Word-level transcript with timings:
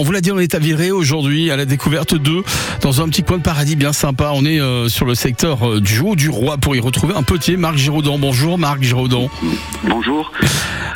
on 0.00 0.02
vous 0.02 0.12
l'a 0.12 0.22
dit, 0.22 0.32
on 0.32 0.38
est 0.38 0.54
à 0.54 0.58
aujourd'hui 0.94 1.50
à 1.50 1.56
la 1.56 1.66
découverte 1.66 2.14
de 2.14 2.42
dans 2.80 3.02
un 3.02 3.08
petit 3.10 3.22
coin 3.22 3.36
de 3.36 3.42
paradis 3.42 3.76
bien 3.76 3.92
sympa. 3.92 4.30
On 4.32 4.46
est 4.46 4.58
euh, 4.58 4.88
sur 4.88 5.04
le 5.04 5.14
secteur 5.14 5.68
euh, 5.68 5.80
du 5.80 6.00
Haut 6.00 6.16
du 6.16 6.30
Roi 6.30 6.56
pour 6.56 6.74
y 6.74 6.80
retrouver 6.80 7.12
un 7.14 7.22
petit 7.22 7.58
Marc 7.58 7.76
Giraudon. 7.76 8.18
Bonjour 8.18 8.56
Marc 8.56 8.82
Giraudon. 8.82 9.28
Bonjour. 9.84 10.32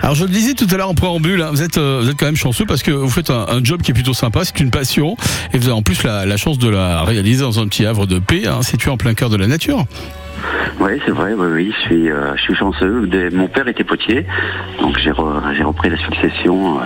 Alors 0.00 0.14
je 0.14 0.24
le 0.24 0.30
disais 0.30 0.54
tout 0.54 0.66
à 0.70 0.76
l'heure 0.78 0.88
en 0.88 0.94
préambule, 0.94 1.42
hein, 1.42 1.50
vous 1.50 1.62
êtes 1.62 1.76
euh, 1.76 2.00
vous 2.02 2.08
êtes 2.08 2.16
quand 2.16 2.24
même 2.24 2.36
chanceux 2.36 2.64
parce 2.64 2.82
que 2.82 2.92
vous 2.92 3.10
faites 3.10 3.28
un, 3.28 3.46
un 3.46 3.62
job 3.62 3.82
qui 3.82 3.90
est 3.90 3.94
plutôt 3.94 4.14
sympa, 4.14 4.42
c'est 4.42 4.58
une 4.58 4.70
passion 4.70 5.18
et 5.52 5.58
vous 5.58 5.66
avez 5.66 5.76
en 5.76 5.82
plus 5.82 6.02
la, 6.02 6.24
la 6.24 6.38
chance 6.38 6.58
de 6.58 6.68
la 6.68 7.02
réaliser 7.02 7.42
dans 7.42 7.60
un 7.60 7.68
petit 7.68 7.84
havre 7.84 8.06
de 8.06 8.18
paix 8.18 8.46
hein, 8.46 8.62
situé 8.62 8.90
en 8.90 8.96
plein 8.96 9.12
cœur 9.12 9.28
de 9.28 9.36
la 9.36 9.46
nature. 9.46 9.84
Oui, 10.80 10.92
c'est 11.04 11.12
vrai, 11.12 11.32
oui, 11.36 11.46
oui, 11.52 11.74
je 11.76 11.82
suis, 11.82 12.10
euh, 12.10 12.34
je 12.36 12.42
suis 12.42 12.54
chanceux. 12.54 13.08
Mon 13.32 13.48
père 13.48 13.66
était 13.68 13.84
potier, 13.84 14.26
donc 14.80 14.98
j'ai 14.98 15.10
re- 15.10 15.54
j'ai 15.56 15.62
repris 15.62 15.88
la 15.90 15.96
succession 15.98 16.78
euh, 16.78 16.82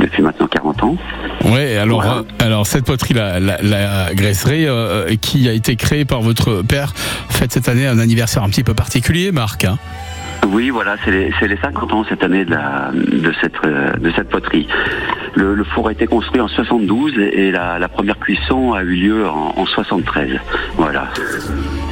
depuis 0.00 0.22
maintenant 0.22 0.46
40 0.46 0.82
ans. 0.84 0.96
Ouais, 1.44 1.76
alors 1.76 2.02
Voilà. 2.02 2.18
euh, 2.20 2.44
alors 2.44 2.66
cette 2.66 2.84
poterie 2.86 3.14
la, 3.14 3.38
la, 3.38 3.58
la 3.62 4.14
graisserie 4.14 4.66
euh, 4.66 5.14
qui 5.20 5.48
a 5.48 5.52
été 5.52 5.76
créée 5.76 6.04
par 6.04 6.20
votre 6.22 6.62
père 6.62 6.92
fête 7.28 7.52
cette 7.52 7.68
année 7.68 7.86
un 7.86 7.98
anniversaire 7.98 8.42
un 8.42 8.48
petit 8.48 8.64
peu 8.64 8.74
particulier 8.74 9.30
Marc. 9.32 9.64
hein. 9.64 9.78
Oui, 10.48 10.70
voilà, 10.70 10.96
c'est 11.04 11.10
les, 11.10 11.30
les 11.48 11.56
50 11.56 11.92
ans 11.92 12.04
cette 12.08 12.22
année 12.22 12.44
de, 12.44 12.50
la, 12.50 12.90
de, 12.92 13.32
cette, 13.40 13.54
euh, 13.64 13.92
de 13.94 14.10
cette 14.12 14.28
poterie. 14.28 14.66
Le, 15.34 15.54
le 15.54 15.64
four 15.64 15.88
a 15.88 15.92
été 15.92 16.06
construit 16.06 16.40
en 16.40 16.48
72 16.48 17.12
et 17.18 17.50
la, 17.50 17.78
la 17.78 17.88
première 17.88 18.18
cuisson 18.18 18.72
a 18.72 18.82
eu 18.82 18.94
lieu 18.94 19.28
en, 19.28 19.54
en 19.56 19.66
73. 19.66 20.30
Voilà. 20.76 21.08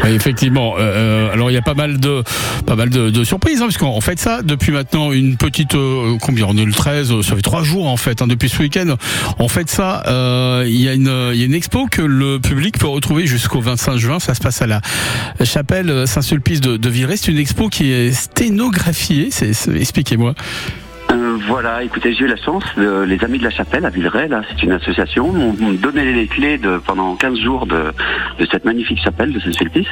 Effectivement. 0.07 0.75
Euh, 0.79 0.80
euh, 0.80 1.33
alors 1.33 1.51
il 1.51 1.55
y 1.55 1.59
a 1.59 1.62
pas 1.62 1.75
mal 1.75 1.98
de 1.98 2.23
pas 2.67 2.77
mal 2.77 2.91
de, 2.91 3.11
de 3.11 3.25
surprises 3.25 3.61
hein, 3.61 3.67
parce 3.67 3.79
qu'on 3.79 4.01
fait 4.01 4.19
ça 4.19 4.43
depuis 4.43 4.73
maintenant 4.73 5.12
une 5.12 5.37
petite 5.37 5.75
euh, 5.75 6.17
combien 6.20 6.47
on 6.48 6.56
est 6.56 6.65
le 6.65 6.73
13 6.73 7.12
euh, 7.12 7.23
ça 7.23 7.37
fait 7.37 7.42
trois 7.42 7.62
jours 7.62 7.87
en 7.87 7.97
fait 7.97 8.23
hein, 8.23 8.27
depuis 8.27 8.48
ce 8.48 8.62
week-end 8.62 8.97
on 9.39 9.48
fait 9.48 9.69
ça 9.69 10.03
euh, 10.06 10.65
il 10.67 10.81
y 10.81 10.89
a 10.89 10.95
une 10.95 11.31
il 11.33 11.39
y 11.39 11.42
a 11.42 11.47
une 11.47 11.55
expo 11.55 11.87
que 11.91 12.03
le 12.03 12.39
public 12.39 12.79
peut 12.79 12.87
retrouver 12.87 13.27
jusqu'au 13.27 13.61
25 13.61 13.97
juin 13.97 14.19
ça 14.20 14.34
se 14.34 14.41
passe 14.41 14.62
à 14.62 14.67
la 14.67 14.81
chapelle 15.42 16.06
Saint-Sulpice 16.06 16.61
de, 16.61 16.77
de 16.77 16.91
c'est 17.17 17.33
une 17.33 17.39
expo 17.39 17.69
qui 17.69 17.91
est 17.91 18.12
sténographiée 18.34 19.28
c'est 19.30 19.52
c'est- 19.52 19.77
expliquez-moi 19.77 20.34
Euh, 21.15 21.37
voilà, 21.47 21.83
écoutez, 21.84 22.12
j'ai 22.12 22.25
eu 22.25 22.29
la 22.29 22.37
chance, 22.37 22.65
de- 22.77 23.03
les 23.03 23.23
Amis 23.25 23.39
de 23.39 23.45
la 23.45 23.51
Chapelle 23.51 23.84
à 23.84 23.91
Villeray, 23.91 24.27
là, 24.29 24.43
c'est 24.48 24.62
une 24.65 24.73
association, 24.73 25.33
m'ont 25.33 25.73
donné 25.75 26.12
les 26.12 26.27
clés 26.27 26.59
de, 26.59 26.79
pendant 26.79 27.15
15 27.15 27.39
jours 27.39 27.67
de, 27.67 27.93
de 28.41 28.47
cette 28.51 28.65
magnifique 28.65 28.98
chapelle 29.03 29.33
de 29.33 29.39
Saint-Sulpice. 29.39 29.87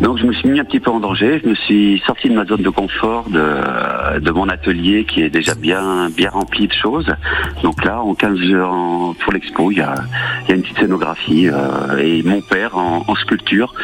Donc 0.00 0.18
je 0.18 0.24
me 0.26 0.32
suis 0.32 0.48
mis 0.48 0.60
un 0.60 0.64
petit 0.64 0.78
peu 0.78 0.90
en 0.92 1.00
danger, 1.00 1.40
je 1.42 1.48
me 1.48 1.54
suis 1.56 2.00
sorti 2.06 2.28
de 2.28 2.34
ma 2.34 2.44
zone 2.44 2.62
de 2.62 2.70
confort, 2.70 3.28
de, 3.30 4.20
de 4.20 4.30
mon 4.30 4.48
atelier 4.48 5.04
qui 5.04 5.22
est 5.22 5.30
déjà 5.30 5.54
bien, 5.56 6.08
bien 6.16 6.30
rempli 6.30 6.68
de 6.68 6.72
choses. 6.72 7.06
Donc 7.64 7.84
là, 7.84 8.00
en 8.00 8.14
15 8.14 8.38
jours 8.38 9.16
pour 9.24 9.32
l'expo, 9.32 9.72
il 9.72 9.78
y 9.78 9.80
a, 9.80 9.94
il 10.44 10.50
y 10.50 10.52
a 10.52 10.54
une 10.56 10.62
petite 10.62 10.78
scénographie 10.78 11.48
euh, 11.48 11.98
et 11.98 12.22
mon 12.22 12.40
père 12.42 12.76
en, 12.78 13.04
en 13.08 13.14
sculpture, 13.16 13.74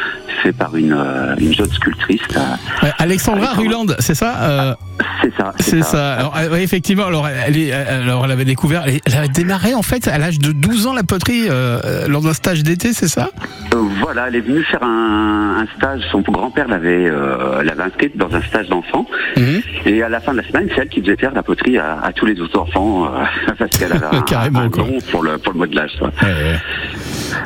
fait 0.41 0.53
par 0.53 0.75
une, 0.77 0.93
euh, 0.93 1.35
une 1.37 1.53
jeune 1.53 1.69
sculptrice. 1.71 2.21
là. 2.33 2.57
Alexandra 2.97 3.47
Alexandra. 3.49 3.53
Ruland 3.55 3.85
c'est 3.99 4.15
ça 4.15 4.35
euh, 4.43 4.73
C'est 5.21 5.33
ça. 5.35 5.53
C'est 5.59 5.83
ça. 5.83 6.13
Alors, 6.15 6.35
euh, 6.37 6.55
effectivement, 6.57 7.05
alors 7.05 7.27
elle, 7.27 7.57
est, 7.57 7.71
alors 7.71 8.25
elle 8.25 8.31
avait 8.31 8.45
découvert, 8.45 8.83
elle, 8.87 8.99
elle 9.05 9.15
avait 9.15 9.27
démarré 9.27 9.73
en 9.73 9.81
fait 9.81 10.07
à 10.07 10.17
l'âge 10.17 10.39
de 10.39 10.51
12 10.51 10.87
ans 10.87 10.93
la 10.93 11.03
poterie 11.03 11.47
euh, 11.49 11.79
euh, 11.83 12.07
lors 12.07 12.21
d'un 12.21 12.33
stage 12.33 12.63
d'été, 12.63 12.93
c'est 12.93 13.07
ça? 13.07 13.29
Euh, 13.73 13.77
voilà, 14.01 14.27
elle 14.27 14.35
est 14.35 14.41
venue 14.41 14.63
faire 14.63 14.83
un, 14.83 15.57
un 15.63 15.77
stage. 15.77 16.01
Son 16.11 16.21
grand-père 16.21 16.67
l'avait 16.67 17.07
euh, 17.09 17.63
l'avait 17.63 17.83
inscrite 17.83 18.17
dans 18.17 18.33
un 18.33 18.41
stage 18.41 18.67
d'enfants. 18.69 19.05
Mhm. 19.37 19.61
Et 19.85 20.03
à 20.03 20.09
la 20.09 20.19
fin 20.19 20.31
de 20.33 20.37
la 20.37 20.47
semaine, 20.47 20.67
c'est 20.75 20.81
elle 20.81 20.89
qui 20.89 21.01
faisait 21.01 21.15
faire 21.17 21.33
la 21.33 21.43
poterie 21.43 21.77
à, 21.77 21.99
à 22.01 22.11
tous 22.13 22.25
les 22.25 22.39
autres 22.39 22.59
enfants 22.59 23.05
euh, 23.05 23.53
parce 23.57 23.71
qu'elle 23.71 23.93
avait 23.93 24.05
un, 24.17 24.21
Carrément, 24.21 24.59
un 24.59 24.67
don 24.69 24.97
pour 25.11 25.23
le, 25.23 25.37
pour 25.37 25.53
le 25.53 25.59
modelage. 25.59 25.91
quoi. 25.99 26.09
Ouais, 26.21 26.27
ouais. 26.29 26.57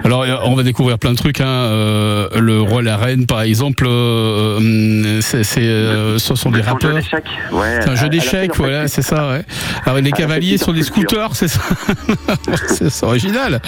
Alors 0.04 0.24
euh, 0.24 0.36
on 0.46 0.56
va 0.56 0.64
découvrir 0.64 0.98
plein 1.00 1.12
de 1.12 1.18
trucs. 1.18 1.42
Hein. 1.42 1.48
euh, 1.48 2.28
le 2.40 2.62
roi, 2.62 2.82
la 2.82 2.98
reine, 2.98 3.26
par 3.26 3.42
exemple, 3.42 3.86
euh, 3.88 4.58
hum, 4.58 5.22
c'est, 5.22 5.44
c'est, 5.44 5.62
euh, 5.62 6.18
ce 6.20 6.36
sont 6.36 6.52
des 6.52 6.60
C'est 6.62 6.64
un 6.64 6.68
jeu 6.68 6.72
rappeurs. 6.74 6.96
d'échecs. 6.96 7.24
Ouais, 7.52 7.80
C'est 7.82 7.90
un 7.90 7.96
jeu 7.96 8.10
d'échecs, 8.10 8.56
voilà, 8.56 8.88
c'est 8.88 9.02
ça. 9.02 9.30
Ouais. 9.30 9.42
Alors 9.86 9.98
les 10.00 10.10
fait 10.12 10.18
cavaliers 10.18 10.58
sont 10.58 10.74
des 10.74 10.84
scooters, 10.84 11.36
c'est 11.36 11.48
ça. 11.48 11.62
c'est 12.68 12.90
c'est 12.90 13.06
original. 13.06 13.62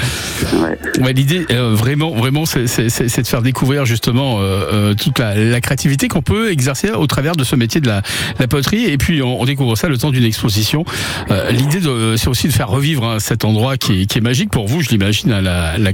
ouais. 0.53 0.77
Ouais, 1.03 1.13
L'idée, 1.13 1.45
euh, 1.51 1.73
vraiment, 1.73 2.11
vraiment, 2.11 2.45
c'est, 2.45 2.63
de 2.65 3.27
faire 3.27 3.41
découvrir 3.41 3.85
justement 3.85 4.39
euh, 4.39 4.41
euh, 4.73 4.93
toute 4.93 5.19
la, 5.19 5.35
la 5.35 5.61
créativité 5.61 6.07
qu'on 6.07 6.21
peut 6.21 6.51
exercer 6.51 6.91
au 6.91 7.07
travers 7.07 7.35
de 7.35 7.43
ce 7.43 7.55
métier 7.55 7.81
de 7.81 7.87
la, 7.87 8.01
la 8.39 8.47
poterie. 8.47 8.85
Et 8.85 8.97
puis, 8.97 9.21
on, 9.21 9.41
on 9.41 9.45
découvre 9.45 9.75
ça 9.75 9.87
le 9.87 9.97
temps 9.97 10.11
d'une 10.11 10.23
exposition. 10.23 10.85
Euh, 11.29 11.51
L'idée, 11.51 11.79
de- 11.79 12.15
c'est 12.17 12.27
aussi 12.27 12.47
de 12.47 12.53
faire 12.53 12.69
revivre 12.69 13.05
hein, 13.05 13.19
cet 13.19 13.45
endroit 13.45 13.77
qui 13.77 14.01
est, 14.01 14.05
qui 14.05 14.17
est 14.17 14.21
magique 14.21 14.49
pour 14.51 14.67
vous, 14.67 14.81
je 14.81 14.89
l'imagine, 14.89 15.31
à 15.31 15.41
la, 15.41 15.77
la 15.77 15.93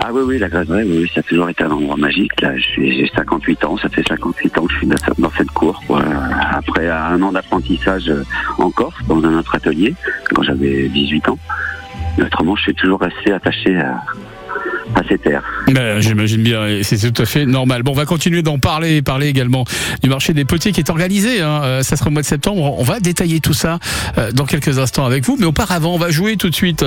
Ah 0.00 0.10
oui, 0.12 0.22
oui, 0.24 0.38
la 0.38 0.48
graserie, 0.48 0.84
oui, 0.84 0.98
oui, 1.02 1.10
ça 1.12 1.20
a 1.20 1.22
toujours 1.24 1.48
été 1.50 1.64
un 1.64 1.70
endroit 1.70 1.96
magique. 1.96 2.40
Là, 2.40 2.52
j'ai 2.76 3.10
58 3.16 3.64
ans, 3.64 3.76
ça 3.78 3.88
fait 3.88 4.04
58 4.06 4.56
ans 4.58 4.66
que 4.66 4.72
je 4.72 4.78
suis 4.78 4.86
dans, 4.86 5.30
cette- 5.36 5.50
cour. 5.50 5.82
quoi. 5.88 6.02
Après 6.52 6.88
un 6.88 7.20
an 7.22 7.32
d'apprentissage 7.32 8.08
euh, 8.08 8.22
en 8.58 8.70
Corse, 8.70 8.94
dans 9.08 9.18
un 9.24 9.38
autre 9.38 9.54
atelier, 9.56 9.94
quand 10.32 10.42
j'avais 10.44 10.88
18 10.88 11.28
ans. 11.30 11.38
Mais 12.16 12.24
autrement, 12.24 12.54
je 12.56 12.62
suis 12.62 12.74
toujours 12.74 13.00
resté 13.00 13.32
attaché 13.32 13.76
à, 13.76 14.00
à 14.94 15.02
ces 15.08 15.18
terres. 15.18 15.42
Ben, 15.72 16.00
J'imagine 16.00 16.42
bien, 16.42 16.78
c'est 16.82 17.12
tout 17.12 17.22
à 17.22 17.26
fait 17.26 17.44
normal. 17.44 17.82
Bon, 17.82 17.90
on 17.90 17.94
va 17.96 18.06
continuer 18.06 18.42
d'en 18.42 18.58
parler 18.60 18.96
et 18.98 19.02
parler 19.02 19.26
également 19.26 19.64
du 20.02 20.08
marché 20.08 20.32
des 20.32 20.44
potiers 20.44 20.70
qui 20.70 20.80
est 20.80 20.90
organisé. 20.90 21.42
Hein. 21.42 21.60
Euh, 21.64 21.82
Ça 21.82 21.96
sera 21.96 22.08
au 22.08 22.12
mois 22.12 22.22
de 22.22 22.26
septembre. 22.26 22.78
On 22.78 22.84
va 22.84 23.00
détailler 23.00 23.40
tout 23.40 23.52
ça 23.52 23.78
euh, 24.16 24.30
dans 24.32 24.46
quelques 24.46 24.78
instants 24.78 25.04
avec 25.06 25.24
vous. 25.24 25.36
Mais 25.40 25.46
auparavant, 25.46 25.94
on 25.94 25.98
va 25.98 26.10
jouer 26.10 26.36
tout 26.36 26.50
de 26.50 26.54
suite. 26.54 26.84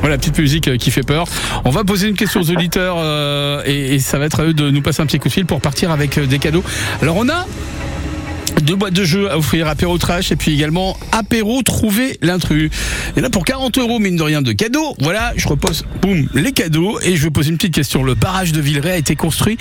Voilà, 0.00 0.16
petite 0.16 0.38
musique 0.38 0.68
euh, 0.68 0.76
qui 0.76 0.90
fait 0.90 1.02
peur. 1.02 1.26
On 1.64 1.70
va 1.70 1.84
poser 1.84 2.08
une 2.08 2.16
question 2.16 2.40
aux 2.40 2.50
auditeurs 2.50 2.96
euh, 2.98 3.62
et, 3.66 3.94
et 3.94 3.98
ça 3.98 4.18
va 4.18 4.24
être 4.24 4.40
à 4.40 4.44
eux 4.44 4.54
de 4.54 4.70
nous 4.70 4.80
passer 4.80 5.02
un 5.02 5.06
petit 5.06 5.18
coup 5.18 5.28
de 5.28 5.32
fil 5.32 5.46
pour 5.46 5.60
partir 5.60 5.90
avec 5.90 6.16
euh, 6.16 6.26
des 6.26 6.38
cadeaux. 6.38 6.64
Alors 7.02 7.16
on 7.16 7.28
a 7.28 7.46
deux 8.62 8.76
boîtes 8.76 8.94
de 8.94 9.04
jeux 9.04 9.30
à 9.30 9.38
offrir, 9.38 9.68
apéro 9.68 9.98
trash 9.98 10.32
et 10.32 10.36
puis 10.36 10.52
également 10.52 10.96
apéro 11.12 11.62
trouver 11.62 12.18
l'intrus. 12.22 12.70
Et 13.16 13.20
là 13.20 13.30
pour 13.30 13.44
40 13.44 13.78
euros 13.78 13.98
mine 13.98 14.16
de 14.16 14.22
rien 14.22 14.42
de 14.42 14.52
cadeaux, 14.52 14.94
voilà, 15.00 15.32
je 15.36 15.48
repose 15.48 15.84
boum 16.02 16.28
les 16.34 16.52
cadeaux 16.52 16.98
et 17.00 17.16
je 17.16 17.24
vais 17.24 17.30
poser 17.30 17.50
une 17.50 17.56
petite 17.56 17.74
question. 17.74 18.02
Le 18.02 18.14
barrage 18.14 18.52
de 18.52 18.60
Villeray 18.60 18.92
a 18.92 18.96
été 18.96 19.16
construit 19.16 19.56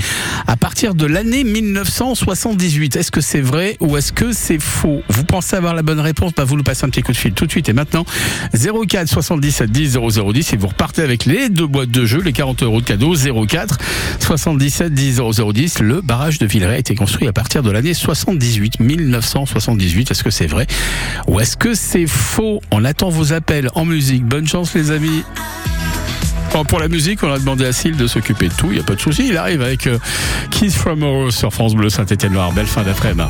à 0.48 0.56
partir 0.56 0.96
de 0.96 1.06
l'année 1.06 1.44
1978. 1.44 2.96
Est-ce 2.96 3.12
que 3.12 3.22
c'est 3.22 3.42
vrai 3.42 3.78
ou 3.80 3.98
est-ce 3.98 4.12
que 4.12 4.32
c'est 4.32 4.62
faux? 4.62 5.02
Vous 5.10 5.24
pensez 5.24 5.56
avoir 5.56 5.74
la 5.74 5.81
bonne 5.81 6.00
réponse? 6.00 6.34
Bah 6.36 6.44
vous 6.44 6.56
nous 6.56 6.64
passez 6.64 6.86
un 6.86 6.90
petit 6.90 7.02
coup 7.02 7.12
de 7.12 7.18
fil 7.18 7.34
tout 7.34 7.46
de 7.46 7.52
suite 7.52 7.70
et 7.70 7.74
maintenant 7.74 8.06
04 8.54 9.08
77 9.08 9.72
10 9.72 9.98
0010 9.98 10.54
et 10.54 10.58
vous 10.58 10.68
repartez 10.68 11.02
avec 11.02 11.26
les 11.26 11.50
deux 11.50 11.68
boîtes 11.68 11.92
de 11.92 12.06
jeux, 12.06 12.22
les 12.22 12.34
40 12.34 12.64
euros 12.64 12.81
de 12.81 12.86
cadeaux 12.86 13.16
04 13.16 13.78
77 14.20 14.94
10 14.94 15.22
0010. 15.34 15.80
Le 15.80 16.02
barrage 16.02 16.40
de 16.40 16.46
Villeray 16.46 16.76
a 16.76 16.80
été 16.80 16.96
construit 16.96 17.28
à 17.28 17.34
partir 17.34 17.64
de 17.64 17.72
l'année 17.72 17.94
78, 17.94 18.80
1978. 18.98 20.12
Est-ce 20.12 20.24
que 20.24 20.30
c'est 20.30 20.48
vrai 20.48 20.68
ou 21.28 21.40
est-ce 21.40 21.58
que 21.58 21.74
c'est 21.74 22.08
faux? 22.08 22.62
On 22.72 22.86
attend 22.86 23.10
vos 23.10 23.34
appels 23.34 23.70
en 23.76 23.86
musique. 23.86 24.26
Bonne 24.26 24.48
chance 24.48 24.74
les 24.74 24.92
amis. 24.92 25.24
Pour 26.68 26.80
la 26.80 26.88
musique, 26.88 27.24
on 27.24 27.32
a 27.32 27.40
demandé 27.40 27.66
à 27.66 27.72
Syl 27.72 27.96
de 27.96 28.08
s'occuper 28.08 28.50
de 28.50 28.54
tout, 28.54 28.68
il 28.68 28.74
n'y 28.74 28.80
a 28.80 28.84
pas 28.84 28.96
de 28.96 29.00
souci. 29.00 29.28
Il 29.30 29.38
arrive 29.38 29.62
avec 29.62 29.88
euh, 29.88 29.98
Kiss 30.50 30.76
from 30.76 31.04
Rose 31.04 31.36
sur 31.36 31.54
France 31.54 31.74
Bleu 31.76 31.90
Saint-Étienne-Noir. 31.90 32.52
Belle 32.52 32.68
fin 32.68 32.84
d'après-midi. 32.84 33.30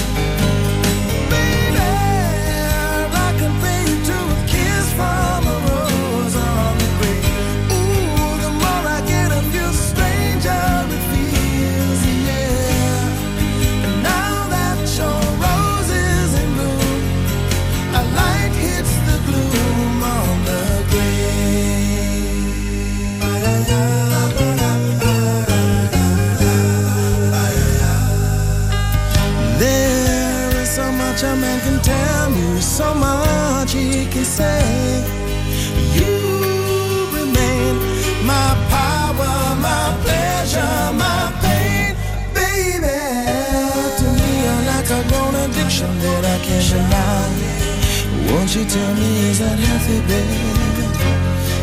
You 48.55 48.65
tell 48.65 48.93
me 48.95 49.29
is 49.29 49.39
that 49.39 49.57
healthy, 49.57 49.99
baby? 50.11 50.41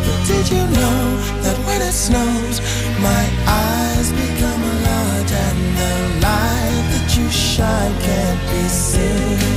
But 0.06 0.20
did 0.26 0.48
you 0.48 0.64
know 0.80 1.00
that 1.42 1.58
when 1.66 1.82
it 1.82 1.92
snows, 1.92 2.60
my 3.02 3.24
eyes 3.46 4.10
become 4.12 4.62
a 4.62 4.74
large 4.88 5.32
and 5.32 5.60
the 5.76 5.92
light 6.24 6.84
that 6.92 7.14
you 7.14 7.28
shine 7.28 7.94
can't 8.00 8.40
be 8.50 8.68
seen? 8.68 9.47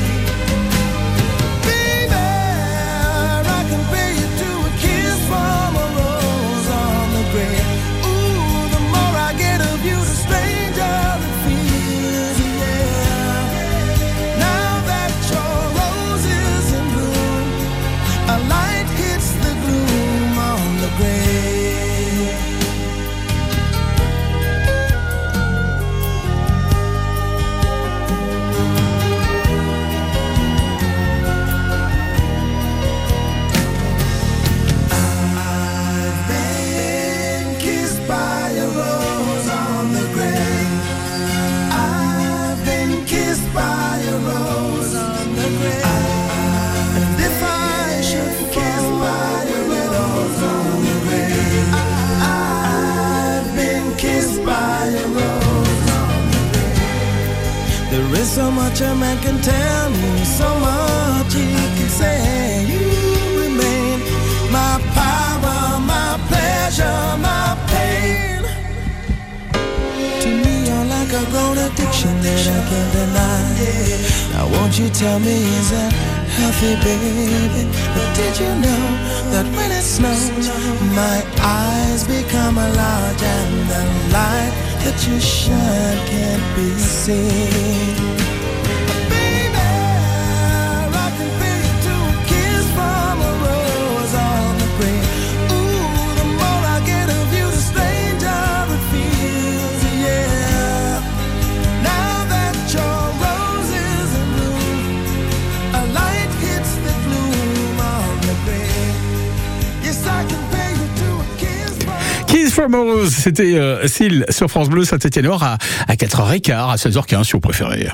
C'était 113.10 113.56
euh, 113.56 113.88
sur 114.30 114.50
France 114.50 114.70
Bleu 114.70 114.84
Saint-Étienne-Loire 114.84 115.44
à, 115.44 115.58
à 115.88 115.96
4h15, 115.96 116.52
à 116.54 116.76
16h15 116.76 117.24
si 117.24 117.32
vous 117.34 117.40
préférez. 117.40 117.88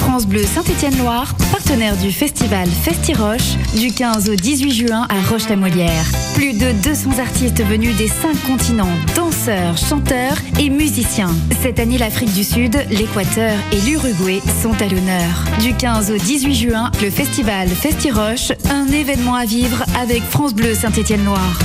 France 0.00 0.26
Bleu 0.26 0.42
Saint-Étienne-Loire, 0.42 1.34
partenaire 1.52 1.96
du 1.96 2.10
festival 2.10 2.68
Festi-Roche, 2.68 3.56
du 3.76 3.92
15 3.92 4.30
au 4.30 4.34
18 4.34 4.72
juin 4.72 5.06
à 5.08 5.30
Roche-la-Molière. 5.30 6.04
Plus 6.34 6.52
de 6.52 6.72
200 6.82 7.18
artistes 7.20 7.62
venus 7.64 7.96
des 7.96 8.08
cinq 8.08 8.34
continents, 8.46 8.96
danseurs, 9.14 9.76
chanteurs 9.76 10.36
et 10.58 10.70
musiciens. 10.70 11.30
Cette 11.62 11.78
année, 11.78 11.98
l'Afrique 11.98 12.32
du 12.32 12.44
Sud, 12.44 12.76
l'Équateur 12.90 13.54
et 13.72 13.80
l'Uruguay 13.88 14.40
sont 14.62 14.74
à 14.80 14.88
l'honneur. 14.88 15.44
Du 15.60 15.74
15 15.74 16.10
au 16.10 16.16
18 16.16 16.54
juin, 16.54 16.90
le 17.02 17.10
festival 17.10 17.68
Festi-Roche, 17.68 18.52
un 18.70 18.86
événement 18.88 19.34
à 19.34 19.44
vivre 19.44 19.84
avec 20.00 20.22
France 20.22 20.54
Bleu 20.54 20.74
Saint-Étienne-Loire. 20.74 21.60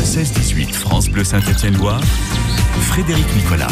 Le 0.00 0.06
16-18 0.06 0.72
France 0.72 1.10
Bleu 1.10 1.24
Saint-Étienne-Loire, 1.24 2.00
Frédéric 2.88 3.26
Nicolas. 3.36 3.68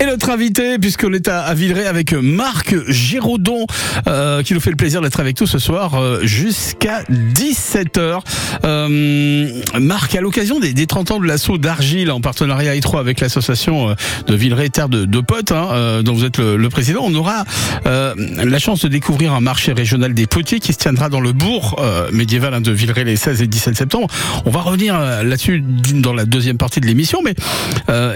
Et 0.00 0.06
notre 0.06 0.30
invité, 0.30 0.78
puisqu'on 0.78 1.12
est 1.12 1.28
à, 1.28 1.54
Villeray 1.54 1.86
avec 1.86 2.12
Marc 2.14 2.74
Géraudon, 2.88 3.64
euh, 4.08 4.42
qui 4.42 4.52
nous 4.52 4.60
fait 4.60 4.70
le 4.70 4.76
plaisir 4.76 5.00
d'être 5.00 5.20
avec 5.20 5.40
nous 5.40 5.46
ce 5.46 5.60
soir 5.60 5.94
euh, 5.94 6.20
jusqu'à 6.24 7.04
17h. 7.04 8.20
Euh, 8.64 9.60
Marc, 9.80 10.14
à 10.16 10.20
l'occasion 10.20 10.58
des, 10.58 10.72
des 10.72 10.86
30 10.86 11.12
ans 11.12 11.20
de 11.20 11.26
l'assaut 11.26 11.58
d'Argile 11.58 12.10
en 12.10 12.20
partenariat 12.20 12.74
étroit 12.74 13.00
avec 13.00 13.20
l'association 13.20 13.90
euh, 13.90 13.94
de 14.26 14.34
Villeray 14.34 14.68
Terre 14.68 14.88
de, 14.88 15.04
de 15.04 15.20
Potes, 15.20 15.52
hein, 15.52 15.68
euh, 15.72 16.02
dont 16.02 16.14
vous 16.14 16.24
êtes 16.24 16.38
le, 16.38 16.68
président, 16.68 17.02
on 17.04 17.14
aura 17.14 17.44
euh, 17.86 18.14
la 18.16 18.58
chance 18.58 18.82
de 18.82 18.88
découvrir 18.88 19.32
un 19.32 19.40
marché 19.40 19.72
régional 19.72 20.12
des 20.12 20.26
potiers 20.26 20.58
qui 20.58 20.72
se 20.72 20.78
tiendra 20.78 21.08
dans 21.08 21.20
le 21.20 21.32
bourg 21.32 21.80
médiéval 22.12 22.54
hein, 22.54 22.60
de 22.60 22.72
Villeray 22.72 23.04
les 23.04 23.16
16 23.16 23.42
et 23.42 23.46
17 23.46 23.76
septembre. 23.76 24.08
On 24.44 24.50
va 24.50 24.60
revenir 24.60 24.98
là-dessus 24.98 25.62
dans 25.94 26.12
la 26.12 26.24
deuxième 26.24 26.58
partie 26.58 26.80
de 26.80 26.86
l'émission, 26.86 27.20
mais 27.22 27.34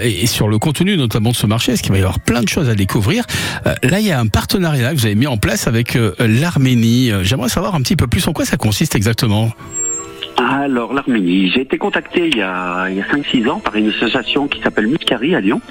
et, 0.03 0.23
et 0.23 0.27
sur 0.27 0.49
le 0.49 0.57
contenu 0.57 0.97
notamment 0.97 1.31
de 1.31 1.35
ce 1.35 1.47
marché, 1.47 1.71
est-ce 1.79 1.83
qu'il 1.83 1.93
va 1.93 1.99
y 1.99 2.01
avoir 2.01 2.19
plein 2.19 2.41
de 2.41 2.49
choses 2.49 2.67
à 2.69 2.75
découvrir 2.75 3.23
Euh, 3.65 3.73
Là, 3.83 4.01
il 4.01 4.05
y 4.05 4.11
a 4.11 4.19
un 4.19 4.27
partenariat 4.27 4.91
que 4.93 4.97
vous 4.99 5.05
avez 5.05 5.15
mis 5.15 5.27
en 5.27 5.37
place 5.37 5.65
avec 5.65 5.95
euh, 5.95 6.11
l'Arménie. 6.19 7.09
Euh, 7.09 7.23
J'aimerais 7.23 7.47
savoir 7.47 7.73
un 7.73 7.81
petit 7.81 7.95
peu 7.95 8.05
plus 8.07 8.27
en 8.27 8.33
quoi 8.33 8.43
ça 8.43 8.57
consiste 8.57 8.95
exactement? 8.95 9.49
Alors, 10.37 10.93
l'Arménie. 10.93 11.49
J'ai 11.51 11.61
été 11.61 11.77
contacté 11.77 12.27
il 12.27 12.37
y 12.37 12.41
a, 12.41 12.81
a 12.83 12.89
5-6 12.89 13.49
ans 13.49 13.59
par 13.59 13.75
une 13.77 13.89
association 13.89 14.47
qui 14.49 14.61
s'appelle 14.61 14.87
Muskari 14.87 15.35
à 15.35 15.39
Lyon 15.39 15.61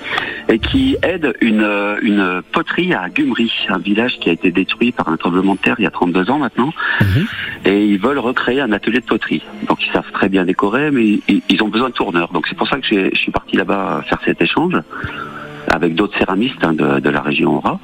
et 0.49 0.59
qui 0.59 0.97
aide 1.03 1.35
une, 1.43 1.67
une 2.03 2.43
poterie 2.53 2.95
à 2.95 3.09
Gumri, 3.11 3.51
un 3.69 3.79
village 3.79 4.13
qui 4.21 4.31
a 4.31 4.33
été 4.33 4.51
détruit 4.51 4.93
par 4.93 5.09
un 5.09 5.17
tremblement 5.19 5.55
de 5.57 5.61
terre 5.61 5.77
il 5.79 5.85
y 5.85 5.87
a 5.87 5.91
32 5.91 6.31
ans 6.31 6.39
maintenant. 6.39 6.73
Mhm. 7.03 7.27
Et 7.67 7.85
ils 7.87 7.99
veulent 7.99 8.19
recréer 8.19 8.61
un 8.63 8.73
atelier 8.73 9.01
de 9.01 9.07
poterie. 9.07 9.43
Donc, 9.69 9.79
ils 9.87 9.93
savent 9.93 10.11
très 10.13 10.31
bien 10.31 10.45
décorer, 10.47 10.91
mais 10.91 11.05
ils, 11.29 11.43
ils 11.51 11.63
ont 11.63 11.69
besoin 11.69 11.89
de 11.91 11.95
tourneurs. 11.95 12.31
Donc, 12.33 12.47
c'est 12.49 12.57
pour 12.57 12.69
ça 12.69 12.79
que 12.79 12.87
je 12.87 13.15
suis 13.19 13.31
parti 13.33 13.57
là-bas 13.57 14.05
faire 14.09 14.21
cet 14.25 14.41
échange 14.41 14.75
avec 15.71 15.95
d'autres 15.95 16.17
céramistes 16.19 16.63
hein, 16.63 16.73
de, 16.73 17.01
de 17.01 17.11
la 17.11 17.21
région 17.21 17.57
Aura. 17.57 17.81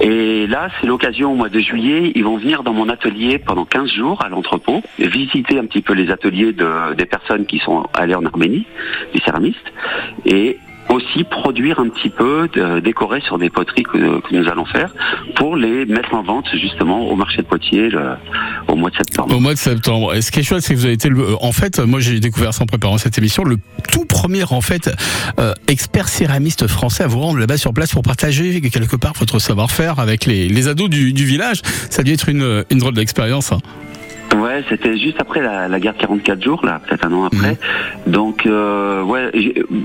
Et 0.00 0.46
là, 0.46 0.68
c'est 0.78 0.86
l'occasion 0.86 1.32
au 1.32 1.34
mois 1.34 1.48
de 1.48 1.58
juillet, 1.58 2.12
ils 2.14 2.24
vont 2.24 2.36
venir 2.36 2.62
dans 2.62 2.74
mon 2.74 2.88
atelier 2.88 3.38
pendant 3.38 3.64
15 3.64 3.90
jours 3.90 4.22
à 4.22 4.28
l'entrepôt, 4.28 4.82
visiter 4.98 5.58
un 5.58 5.64
petit 5.64 5.80
peu 5.80 5.94
les 5.94 6.10
ateliers 6.10 6.52
de, 6.52 6.94
des 6.94 7.06
personnes 7.06 7.46
qui 7.46 7.58
sont 7.58 7.86
allées 7.94 8.14
en 8.14 8.24
Arménie, 8.26 8.66
des 9.14 9.20
céramistes, 9.20 9.72
et 10.26 10.58
aussi 10.88 11.24
produire 11.24 11.80
un 11.80 11.88
petit 11.88 12.10
peu, 12.10 12.48
de, 12.54 12.80
décorer 12.80 13.20
sur 13.20 13.38
des 13.38 13.50
poteries 13.50 13.82
que, 13.82 14.20
que 14.20 14.34
nous 14.36 14.48
allons 14.48 14.64
faire, 14.66 14.90
pour 15.34 15.56
les 15.56 15.84
mettre 15.86 16.14
en 16.14 16.22
vente 16.22 16.46
justement 16.52 17.08
au 17.08 17.16
marché 17.16 17.38
de 17.38 17.46
Poitiers 17.46 17.88
le- 17.90 18.14
au 18.68 18.76
mois 18.76 18.90
de 18.90 18.96
septembre. 18.96 19.34
Au 19.34 19.40
mois 19.40 19.54
de 19.54 19.58
septembre. 19.58 20.14
Et 20.14 20.22
ce 20.22 20.30
qui 20.30 20.40
est 20.40 20.42
chouette, 20.42 20.62
c'est 20.62 20.74
que 20.74 20.78
vous 20.78 20.84
avez 20.84 20.94
été, 20.94 21.08
le, 21.08 21.42
en 21.42 21.52
fait, 21.52 21.78
moi 21.80 22.00
j'ai 22.00 22.20
découvert 22.20 22.54
ça 22.54 22.62
en 22.62 22.66
préparant 22.66 22.98
cette 22.98 23.18
émission, 23.18 23.44
le 23.44 23.56
tout 23.92 24.04
premier 24.04 24.44
en 24.50 24.60
fait 24.60 24.90
euh, 25.38 25.52
expert 25.68 26.08
céramiste 26.08 26.66
français 26.66 27.04
à 27.04 27.06
vous 27.06 27.20
rendre 27.20 27.38
là-bas 27.38 27.56
sur 27.56 27.72
place 27.72 27.92
pour 27.92 28.02
partager 28.02 28.60
quelque 28.60 28.96
part 28.96 29.12
votre 29.18 29.38
savoir-faire 29.38 29.98
avec 29.98 30.24
les, 30.26 30.48
les 30.48 30.68
ados 30.68 30.88
du, 30.90 31.12
du 31.12 31.24
village. 31.24 31.62
Ça 31.90 32.00
a 32.00 32.02
dû 32.04 32.12
être 32.12 32.28
une, 32.28 32.64
une 32.70 32.78
drôle 32.78 32.94
d'expérience. 32.94 33.52
hein. 33.52 33.58
Ouais, 34.34 34.64
c'était 34.68 34.98
juste 34.98 35.20
après 35.20 35.40
la, 35.40 35.68
la 35.68 35.80
guerre 35.80 35.94
de 35.94 35.98
44 36.00 36.42
jours, 36.42 36.64
là, 36.64 36.80
peut-être 36.86 37.06
un 37.06 37.12
an 37.12 37.24
après. 37.24 37.56
Mhm. 38.06 38.12
Donc, 38.12 38.46
euh, 38.46 39.02
ouais, 39.02 39.30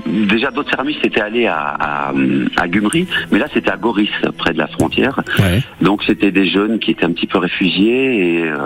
déjà 0.06 0.50
d'autres 0.50 0.70
céramistes 0.70 1.04
étaient 1.04 1.20
allés 1.20 1.46
à, 1.46 1.58
à, 1.58 2.12
à 2.56 2.68
Gumri, 2.68 3.06
mais 3.30 3.38
là 3.38 3.46
c'était 3.52 3.70
à 3.70 3.76
Goris, 3.76 4.10
près 4.38 4.52
de 4.52 4.58
la 4.58 4.66
frontière. 4.66 5.20
Ouais. 5.38 5.62
Donc 5.80 6.02
c'était 6.06 6.30
des 6.30 6.48
jeunes 6.48 6.78
qui 6.78 6.90
étaient 6.90 7.04
un 7.04 7.12
petit 7.12 7.26
peu 7.26 7.38
réfugiés 7.38 8.40
et 8.40 8.42
euh, 8.44 8.56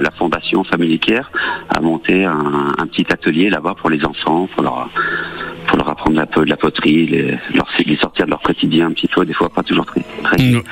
la 0.00 0.10
fondation 0.12 0.64
Famille 0.64 0.98
Care 0.98 1.30
a 1.68 1.80
monté 1.80 2.24
un, 2.24 2.72
un 2.78 2.86
petit 2.86 3.06
atelier 3.12 3.50
là-bas 3.50 3.74
pour 3.78 3.90
les 3.90 4.04
enfants, 4.04 4.48
pour 4.54 4.62
leur 4.62 4.88
pour 5.66 5.76
leur 5.76 5.90
apprendre 5.90 6.18
un 6.18 6.24
peu 6.26 6.44
de 6.46 6.50
la 6.50 6.56
poterie, 6.56 7.06
les, 7.06 7.38
leur, 7.54 7.68
les 7.84 7.96
sortir 7.98 8.24
de 8.24 8.30
leur 8.30 8.40
quotidien 8.40 8.86
un 8.86 8.92
petit 8.92 9.06
peu, 9.06 9.26
des 9.26 9.34
fois 9.34 9.50
pas 9.50 9.62
toujours 9.62 9.84
très. 9.84 10.02
très 10.22 10.38
Mm. 10.38 10.62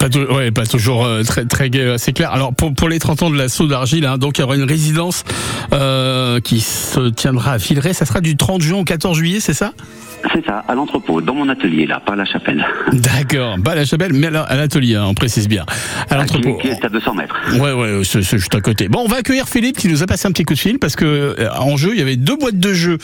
Pas, 0.00 0.34
ouais, 0.34 0.50
pas 0.50 0.66
toujours 0.66 1.04
euh, 1.04 1.22
très 1.22 1.44
très 1.44 1.70
gai, 1.70 1.94
c'est 1.98 2.12
clair. 2.12 2.32
Alors 2.32 2.52
pour, 2.54 2.74
pour 2.74 2.88
les 2.88 2.98
30 2.98 3.22
ans 3.22 3.30
de 3.30 3.36
l'assaut 3.36 3.66
hein, 4.04 4.18
donc 4.18 4.38
il 4.38 4.40
y 4.40 4.44
aura 4.44 4.56
une 4.56 4.64
résidence 4.68 5.24
euh, 5.72 6.40
qui 6.40 6.60
se 6.60 7.08
tiendra 7.10 7.52
à 7.52 7.56
Villeray. 7.56 7.92
Ça 7.94 8.06
sera 8.06 8.20
du 8.20 8.36
30 8.36 8.60
juin 8.62 8.78
au 8.78 8.84
14 8.84 9.16
juillet, 9.16 9.40
c'est 9.40 9.54
ça? 9.54 9.72
C'est 10.34 10.44
ça, 10.44 10.62
à 10.68 10.74
l'entrepôt, 10.74 11.22
dans 11.22 11.32
mon 11.34 11.48
atelier 11.48 11.86
là, 11.86 11.98
pas 12.04 12.12
à 12.12 12.16
la 12.16 12.26
chapelle. 12.26 12.62
D'accord. 12.92 13.56
Pas 13.64 13.72
à 13.72 13.74
la 13.76 13.84
chapelle, 13.86 14.12
mais 14.12 14.26
à 14.26 14.30
la- 14.30 14.42
à 14.42 14.54
l'atelier, 14.54 14.94
hein, 14.96 15.06
on 15.08 15.14
précise 15.14 15.48
bien. 15.48 15.64
À 16.10 16.16
l'entrepôt. 16.18 16.56
Qui, 16.56 16.68
qui 16.68 16.68
est 16.68 16.84
à 16.84 16.90
200 16.90 17.14
mètres. 17.14 17.34
Ouais, 17.58 17.72
ouais, 17.72 18.02
c'est 18.04 18.22
juste 18.22 18.54
à 18.54 18.60
côté. 18.60 18.88
Bon, 18.88 19.00
on 19.02 19.08
va 19.08 19.16
accueillir 19.16 19.48
Philippe 19.48 19.78
qui 19.78 19.88
nous 19.88 20.02
a 20.02 20.06
passé 20.06 20.28
un 20.28 20.32
petit 20.32 20.44
coup 20.44 20.52
de 20.54 20.58
fil 20.58 20.78
parce 20.78 20.94
que 20.94 21.06
euh, 21.38 21.48
en 21.58 21.78
jeu, 21.78 21.92
il 21.94 21.98
y 21.98 22.02
avait 22.02 22.16
deux 22.16 22.36
boîtes 22.36 22.58
de 22.58 22.74
jeux 22.74 22.98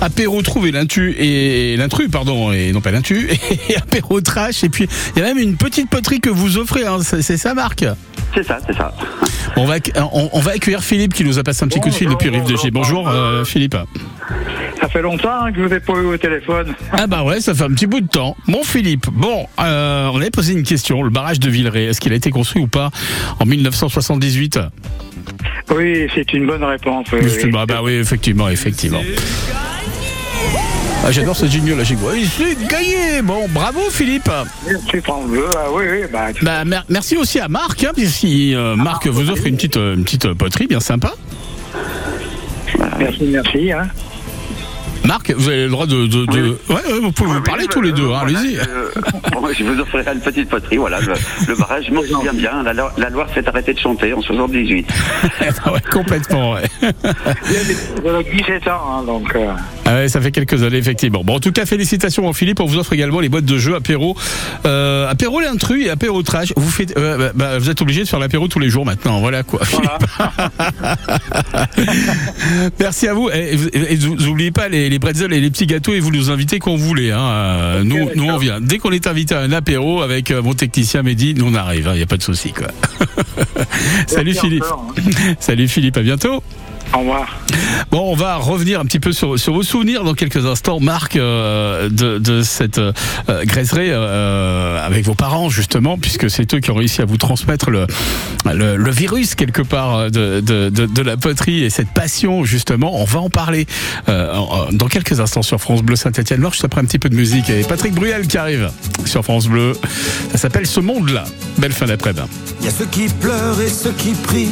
apéro 0.00 0.40
trouvé 0.40 0.72
l'intu 0.72 1.14
et 1.18 1.76
l'intrus, 1.76 2.08
pardon, 2.10 2.52
et 2.52 2.72
non 2.72 2.80
pas 2.80 2.90
l'intu, 2.90 3.28
et 3.68 3.76
apéro 3.76 4.22
trash. 4.22 4.64
Et 4.64 4.70
puis 4.70 4.88
il 5.14 5.18
y 5.18 5.22
a 5.22 5.26
même 5.26 5.38
une 5.38 5.56
petite 5.56 5.90
poterie 5.90 6.20
que 6.20 6.30
vous 6.30 6.56
offrez. 6.56 6.86
Hein, 6.86 6.98
c'est 7.02 7.20
c'est 7.20 7.36
ça, 7.36 7.52
Marc? 7.52 7.84
C'est 8.34 8.42
ça, 8.44 8.58
c'est 8.66 8.76
ça. 8.76 8.94
On 9.56 9.64
va, 9.66 9.76
acc- 9.78 9.92
on, 10.12 10.30
on 10.32 10.40
va 10.40 10.52
accueillir 10.52 10.82
Philippe 10.82 11.12
qui 11.14 11.24
nous 11.24 11.38
a 11.38 11.42
passé 11.42 11.64
un 11.64 11.68
petit 11.68 11.80
coup 11.80 11.90
de 11.90 11.94
fil 11.94 12.08
depuis 12.08 12.30
Rive 12.30 12.44
de 12.44 12.56
G. 12.56 12.70
Bonjour, 12.70 13.08
euh, 13.08 13.44
Philippe. 13.44 13.76
Ça 14.80 14.88
fait 14.88 15.02
longtemps 15.02 15.44
hein, 15.44 15.52
que 15.52 15.58
je 15.58 15.64
vous 15.68 15.74
ai 15.74 15.80
pas 15.80 15.92
eu 15.92 16.06
au 16.06 16.16
téléphone. 16.16 16.74
Ah 16.92 17.06
bah 17.06 17.22
ouais, 17.22 17.40
ça 17.40 17.54
fait 17.54 17.64
un 17.64 17.70
petit 17.70 17.86
bout 17.86 18.00
de 18.00 18.08
temps. 18.08 18.36
Bon 18.48 18.62
Philippe, 18.64 19.06
bon, 19.12 19.46
euh, 19.60 20.08
on 20.12 20.16
avait 20.20 20.30
posé 20.30 20.54
une 20.54 20.62
question. 20.64 21.02
Le 21.02 21.10
barrage 21.10 21.38
de 21.40 21.50
Villeray, 21.50 21.84
est-ce 21.84 22.00
qu'il 22.00 22.12
a 22.12 22.16
été 22.16 22.30
construit 22.30 22.62
ou 22.62 22.66
pas 22.66 22.90
en 23.38 23.44
1978 23.44 24.58
Oui, 25.70 26.08
c'est 26.14 26.32
une 26.32 26.46
bonne 26.46 26.64
réponse. 26.64 27.06
oui, 27.12 27.20
oui. 27.22 27.50
Bah, 27.50 27.66
bah 27.66 27.80
oui, 27.82 27.92
effectivement, 27.92 28.48
effectivement. 28.48 29.02
Ah, 31.04 31.10
J'adore 31.10 31.34
ce 31.36 31.46
jingle 31.46 31.74
là, 31.76 31.82
j'ai 31.84 31.96
gagné. 32.68 33.22
Bon, 33.22 33.46
bravo 33.48 33.80
Philippe. 33.90 34.30
Merci 34.66 35.00
Bleu. 35.26 35.46
Ah 35.56 35.66
oui, 35.72 35.84
oui, 35.90 35.98
bah, 36.12 36.28
Bah, 36.42 36.64
mer- 36.64 36.84
merci 36.88 37.16
aussi 37.16 37.40
à 37.40 37.48
Marc, 37.48 37.82
hein, 37.82 37.90
puisque 37.94 38.24
euh, 38.24 38.76
Marc 38.76 39.06
vous 39.08 39.28
offre 39.30 39.46
une 39.46 39.56
petite, 39.56 39.76
euh, 39.76 39.94
une 39.94 40.04
petite 40.04 40.26
euh, 40.26 40.34
poterie 40.34 40.68
bien 40.68 40.78
sympa. 40.80 41.12
merci, 42.98 43.24
merci. 43.24 43.72
Hein. 43.72 43.88
Marc, 45.04 45.32
vous 45.32 45.48
avez 45.48 45.64
le 45.64 45.70
droit 45.70 45.86
de, 45.86 46.06
de, 46.06 46.26
de- 46.26 46.58
Ouais, 46.68 46.74
ouais, 46.76 47.00
vous 47.02 47.12
pouvez 47.12 47.32
vous 47.34 47.42
parler 47.42 47.66
tous 47.66 47.80
les 47.82 47.92
deux, 47.92 48.04
hein, 48.12 48.20
Voilà, 48.22 48.38
allez-y. 48.38 48.56
euh, 48.58 48.88
je 49.58 49.64
vous 49.64 49.80
offrirai 49.80 50.12
une 50.14 50.20
petite 50.20 50.48
poterie, 50.48 50.76
voilà, 50.76 51.00
le, 51.00 51.12
le 51.48 51.54
barrage, 51.56 51.86
je 51.88 51.92
m'en 51.92 52.02
souviens 52.02 52.32
bien, 52.32 52.62
la, 52.62 52.72
la 52.72 53.10
Loire 53.10 53.28
s'est 53.34 53.46
arrêtée 53.48 53.74
de 53.74 53.78
chanter 53.80 54.12
en 54.14 54.20
78. 54.22 54.86
Ah 55.64 55.72
ouais, 55.72 55.80
complètement, 55.92 56.52
ouais. 56.52 56.62
J'avais 58.04 58.24
17 58.24 58.68
ans, 58.68 58.80
hein, 59.00 59.02
donc. 59.04 59.34
euh, 59.36 59.52
Ah 59.84 59.94
ouais, 59.94 60.08
ça 60.08 60.20
fait 60.20 60.30
quelques 60.32 60.62
années, 60.62 60.78
effectivement. 60.78 61.22
Bon, 61.24 61.36
en 61.36 61.40
tout 61.40 61.52
cas, 61.52 61.66
félicitations, 61.66 62.22
mon 62.22 62.32
Philippe. 62.32 62.60
On 62.60 62.64
vous 62.66 62.78
offre 62.78 62.92
également 62.92 63.20
les 63.20 63.28
boîtes 63.28 63.44
de 63.44 63.58
jeux 63.58 63.74
apéro. 63.74 64.16
Euh, 64.66 65.08
apéro 65.08 65.40
l'intrus 65.40 65.86
et 65.86 65.90
apéro 65.90 66.22
trash. 66.22 66.52
Vous, 66.56 66.70
faites, 66.70 66.96
euh, 66.96 67.18
bah, 67.18 67.32
bah, 67.34 67.58
vous 67.58 67.70
êtes 67.70 67.80
obligé 67.82 68.02
de 68.02 68.08
faire 68.08 68.18
l'apéro 68.18 68.48
tous 68.48 68.58
les 68.58 68.68
jours 68.70 68.84
maintenant. 68.84 69.20
Voilà 69.20 69.42
quoi. 69.42 69.60
Voilà. 69.70 69.98
Merci 72.80 73.08
à 73.08 73.14
vous. 73.14 73.28
Et, 73.30 73.54
vous- 73.56 73.68
et 73.72 73.96
vous 73.96 74.14
vous 74.16 74.26
oubliez 74.28 74.50
pas 74.50 74.68
les, 74.68 74.91
les 74.92 74.98
bretzels 74.98 75.32
et 75.32 75.40
les 75.40 75.50
petits 75.50 75.66
gâteaux 75.66 75.94
et 75.94 76.00
vous 76.00 76.10
nous 76.10 76.30
invitez 76.30 76.58
quand 76.58 76.76
vous 76.76 76.86
voulez. 76.86 77.10
Hein. 77.12 77.82
Nous, 77.82 78.10
nous, 78.14 78.24
on 78.28 78.36
vient. 78.36 78.60
Dès 78.60 78.76
qu'on 78.76 78.92
est 78.92 79.06
invité 79.06 79.34
à 79.34 79.40
un 79.40 79.50
apéro 79.50 80.02
avec 80.02 80.30
euh, 80.30 80.42
mon 80.42 80.52
technicien 80.52 81.02
Mehdi, 81.02 81.34
nous 81.34 81.46
on 81.46 81.54
arrive. 81.54 81.88
Il 81.94 81.96
n'y 81.96 82.02
a 82.02 82.06
pas 82.06 82.18
de 82.18 82.22
souci. 82.22 82.52
quoi. 82.52 82.68
Salut 84.06 84.34
Philippe. 84.34 84.64
encore, 84.64 84.94
hein. 84.98 85.34
Salut 85.40 85.66
Philippe, 85.66 85.96
à 85.96 86.02
bientôt. 86.02 86.42
Au 86.94 86.98
revoir. 86.98 87.38
Bon, 87.90 88.10
on 88.10 88.14
va 88.14 88.36
revenir 88.36 88.80
un 88.80 88.84
petit 88.84 89.00
peu 89.00 89.12
sur, 89.12 89.38
sur 89.38 89.54
vos 89.54 89.62
souvenirs 89.62 90.04
dans 90.04 90.14
quelques 90.14 90.44
instants, 90.46 90.78
Marc, 90.80 91.16
euh, 91.16 91.88
de, 91.88 92.18
de 92.18 92.42
cette 92.42 92.78
euh, 92.78 92.92
graisserie 93.44 93.90
euh, 93.90 94.84
avec 94.84 95.04
vos 95.04 95.14
parents, 95.14 95.48
justement, 95.48 95.98
puisque 95.98 96.30
c'est 96.30 96.52
eux 96.54 96.60
qui 96.60 96.70
ont 96.70 96.74
réussi 96.74 97.02
à 97.02 97.04
vous 97.04 97.16
transmettre 97.16 97.70
le, 97.70 97.86
le, 98.52 98.76
le 98.76 98.90
virus, 98.90 99.34
quelque 99.34 99.62
part, 99.62 99.96
euh, 99.96 100.08
de, 100.10 100.40
de, 100.40 100.68
de, 100.70 100.86
de 100.86 101.02
la 101.02 101.16
poterie 101.16 101.64
et 101.64 101.70
cette 101.70 101.90
passion, 101.90 102.44
justement. 102.44 103.00
On 103.00 103.04
va 103.04 103.20
en 103.20 103.30
parler 103.30 103.66
euh, 104.08 104.32
dans 104.72 104.88
quelques 104.88 105.20
instants 105.20 105.42
sur 105.42 105.58
France 105.60 105.82
Bleu 105.82 105.96
Saint-Etienne-Loire, 105.96 106.52
juste 106.52 106.64
après 106.64 106.80
un 106.80 106.84
petit 106.84 106.98
peu 106.98 107.08
de 107.08 107.16
musique. 107.16 107.48
Et 107.50 107.62
Patrick 107.62 107.94
Bruel 107.94 108.26
qui 108.26 108.38
arrive 108.38 108.70
sur 109.04 109.22
France 109.22 109.46
Bleu. 109.46 109.72
Ça 110.32 110.38
s'appelle 110.38 110.66
Ce 110.66 110.80
Monde-là. 110.80 111.24
Belle 111.58 111.72
fin 111.72 111.86
d'après-midi. 111.86 112.22
Il 112.60 112.66
y 112.66 112.68
a 112.68 112.72
ceux 112.72 112.86
qui 112.86 113.08
pleurent 113.08 113.60
et 113.60 113.68
ceux 113.68 113.92
qui 113.92 114.12
prient, 114.12 114.48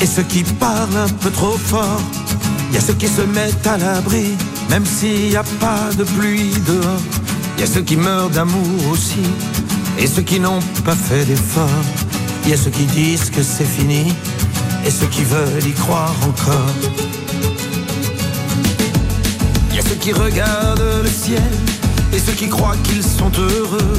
et 0.00 0.06
ceux 0.06 0.22
qui 0.22 0.42
parlent 0.44 0.96
un 0.96 1.08
peu 1.08 1.30
trop 1.30 1.56
fort. 1.58 1.77
Il 2.70 2.74
y 2.74 2.78
a 2.78 2.80
ceux 2.80 2.94
qui 2.94 3.08
se 3.08 3.22
mettent 3.22 3.66
à 3.66 3.76
l'abri, 3.78 4.36
même 4.70 4.84
s'il 4.84 5.30
n'y 5.30 5.36
a 5.36 5.44
pas 5.60 5.90
de 5.96 6.04
pluie 6.04 6.52
dehors. 6.66 7.02
Y 7.58 7.62
a 7.62 7.66
ceux 7.66 7.82
qui 7.82 7.96
meurent 7.96 8.30
d'amour 8.30 8.90
aussi, 8.90 9.22
et 9.98 10.06
ceux 10.06 10.22
qui 10.22 10.40
n'ont 10.40 10.60
pas 10.84 10.94
fait 10.94 11.24
d'effort. 11.24 11.84
Y 12.46 12.52
a 12.52 12.56
ceux 12.56 12.70
qui 12.70 12.84
disent 12.84 13.30
que 13.30 13.42
c'est 13.42 13.64
fini, 13.64 14.12
et 14.84 14.90
ceux 14.90 15.06
qui 15.06 15.24
veulent 15.24 15.66
y 15.66 15.72
croire 15.72 16.14
encore. 16.26 16.74
Y 19.74 19.78
a 19.78 19.82
ceux 19.82 19.96
qui 19.96 20.12
regardent 20.12 21.02
le 21.02 21.08
ciel 21.08 21.42
et 22.12 22.18
ceux 22.18 22.32
qui 22.32 22.48
croient 22.48 22.76
qu'ils 22.84 23.02
sont 23.02 23.30
heureux. 23.38 23.98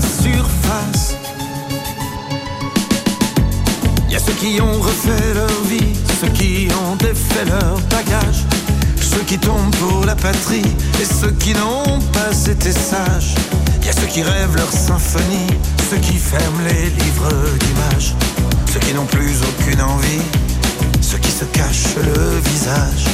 qui 4.41 4.59
ont 4.59 4.81
refait 4.81 5.33
leur 5.33 5.63
vie 5.69 5.93
Ceux 6.19 6.27
qui 6.29 6.67
ont 6.83 6.95
défait 6.97 7.45
leur 7.45 7.79
bagage 7.89 8.43
Ceux 8.99 9.23
qui 9.25 9.37
tombent 9.37 9.75
pour 9.77 10.05
la 10.05 10.15
patrie 10.15 10.65
Et 11.01 11.05
ceux 11.05 11.31
qui 11.31 11.53
n'ont 11.53 11.99
pas 12.11 12.35
été 12.49 12.71
sages 12.71 13.35
y 13.83 13.89
a 13.89 13.93
ceux 13.93 14.07
qui 14.07 14.21
rêvent 14.21 14.55
leur 14.55 14.71
symphonie 14.71 15.47
Ceux 15.89 15.97
qui 15.97 16.17
ferment 16.17 16.61
les 16.67 16.89
livres 17.03 17.33
d'images 17.59 18.13
Ceux 18.71 18.79
qui 18.79 18.93
n'ont 18.93 19.07
plus 19.07 19.37
aucune 19.41 19.81
envie 19.81 20.21
ceux 21.11 21.17
qui 21.17 21.31
se 21.31 21.43
cachent 21.45 21.95
le 21.97 22.39
visage. 22.49 23.05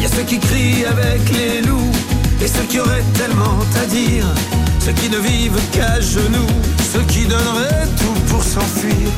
Y 0.00 0.06
a 0.06 0.08
ceux 0.08 0.22
qui 0.22 0.40
crient 0.40 0.84
avec 0.86 1.20
les 1.30 1.62
loups 1.62 1.92
et 2.42 2.48
ceux 2.48 2.64
qui 2.68 2.80
auraient 2.80 3.04
tellement 3.16 3.60
à 3.80 3.86
dire. 3.86 4.26
Ceux 4.84 4.92
qui 4.92 5.08
ne 5.08 5.16
vivent 5.16 5.60
qu'à 5.72 5.98
genoux, 5.98 6.46
ceux 6.92 7.00
qui 7.04 7.24
donneraient 7.24 7.88
tout 7.96 8.20
pour 8.28 8.42
s'enfuir. 8.44 9.08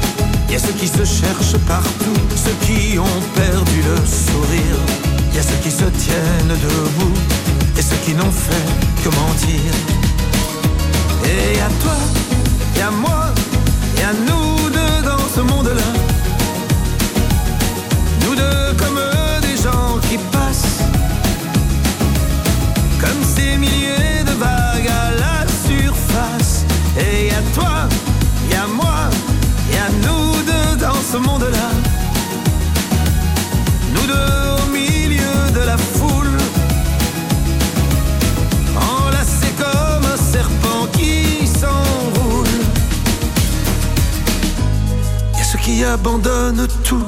Il 0.49 0.53
y 0.53 0.57
a 0.57 0.61
ceux 0.61 0.73
qui 0.75 0.87
se 0.87 1.05
cherchent 1.05 1.59
partout, 1.67 2.21
ceux 2.37 2.55
qui 2.65 2.97
ont 3.01 3.21
perdu 3.35 3.83
le 3.83 3.97
sourire. 4.07 4.79
Il 5.33 5.37
y 5.37 5.39
a 5.41 5.43
ceux 5.43 5.57
qui 5.65 5.73
se 5.73 5.85
tiennent 5.85 6.57
debout 6.67 7.19
et 7.77 7.83
ceux 7.83 7.97
qui 8.05 8.15
n'ont 8.15 8.31
fait 8.31 8.69
que 9.03 9.09
mentir. 9.09 9.73
Et 11.25 11.61
à 11.61 11.69
toi, 11.83 11.97
et 12.77 12.83
à 12.83 12.91
moi, 12.93 13.35
et 13.99 14.05
à 14.05 14.13
nous 14.13 14.71
deux 14.71 15.03
dans 15.03 15.29
ce 15.35 15.41
monde-là. 15.41 15.91
Nous 18.25 18.37
deux 18.37 18.73
comme 18.79 19.01
des 19.43 19.57
gens 19.61 19.99
qui 20.09 20.17
passent. 20.31 20.85
Comme 23.01 23.21
ces 23.35 23.57
milliers 23.57 23.86
Toi, 27.57 27.89
et 28.51 28.55
à 28.55 28.67
moi, 28.67 29.09
et 29.73 29.79
à 29.79 29.89
nous 30.05 30.43
deux 30.51 30.77
dans 30.79 31.01
ce 31.11 31.17
monde-là. 31.17 31.69
Nous 33.95 34.07
deux 34.07 34.63
au 34.63 34.67
milieu 34.71 35.37
de 35.55 35.61
la 35.61 35.79
foule. 35.79 36.37
Enlacés 38.77 39.55
comme 39.57 40.05
un 40.05 40.21
serpent 40.33 40.87
qui 40.93 41.47
s'enroule. 41.47 42.59
Il 45.33 45.39
y 45.39 45.41
a 45.41 45.45
ceux 45.45 45.59
qui 45.59 45.83
abandonnent 45.83 46.69
tout, 46.85 47.07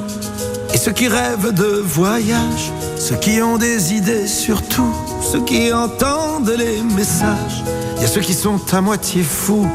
et 0.73 0.77
ceux 0.77 0.93
qui 0.93 1.07
rêvent 1.07 1.53
de 1.53 1.83
voyage, 1.85 2.71
ceux 2.97 3.17
qui 3.17 3.39
ont 3.43 3.59
des 3.59 3.93
idées 3.93 4.27
surtout, 4.27 4.95
ceux 5.31 5.43
qui 5.45 5.71
entendent 5.71 6.55
les 6.57 6.81
messages. 6.81 7.63
Il 7.99 8.03
y 8.03 8.05
a 8.05 8.07
ceux 8.07 8.21
qui 8.21 8.33
sont 8.33 8.61
à 8.73 8.79
moitié 8.79 9.23
fous, 9.23 9.69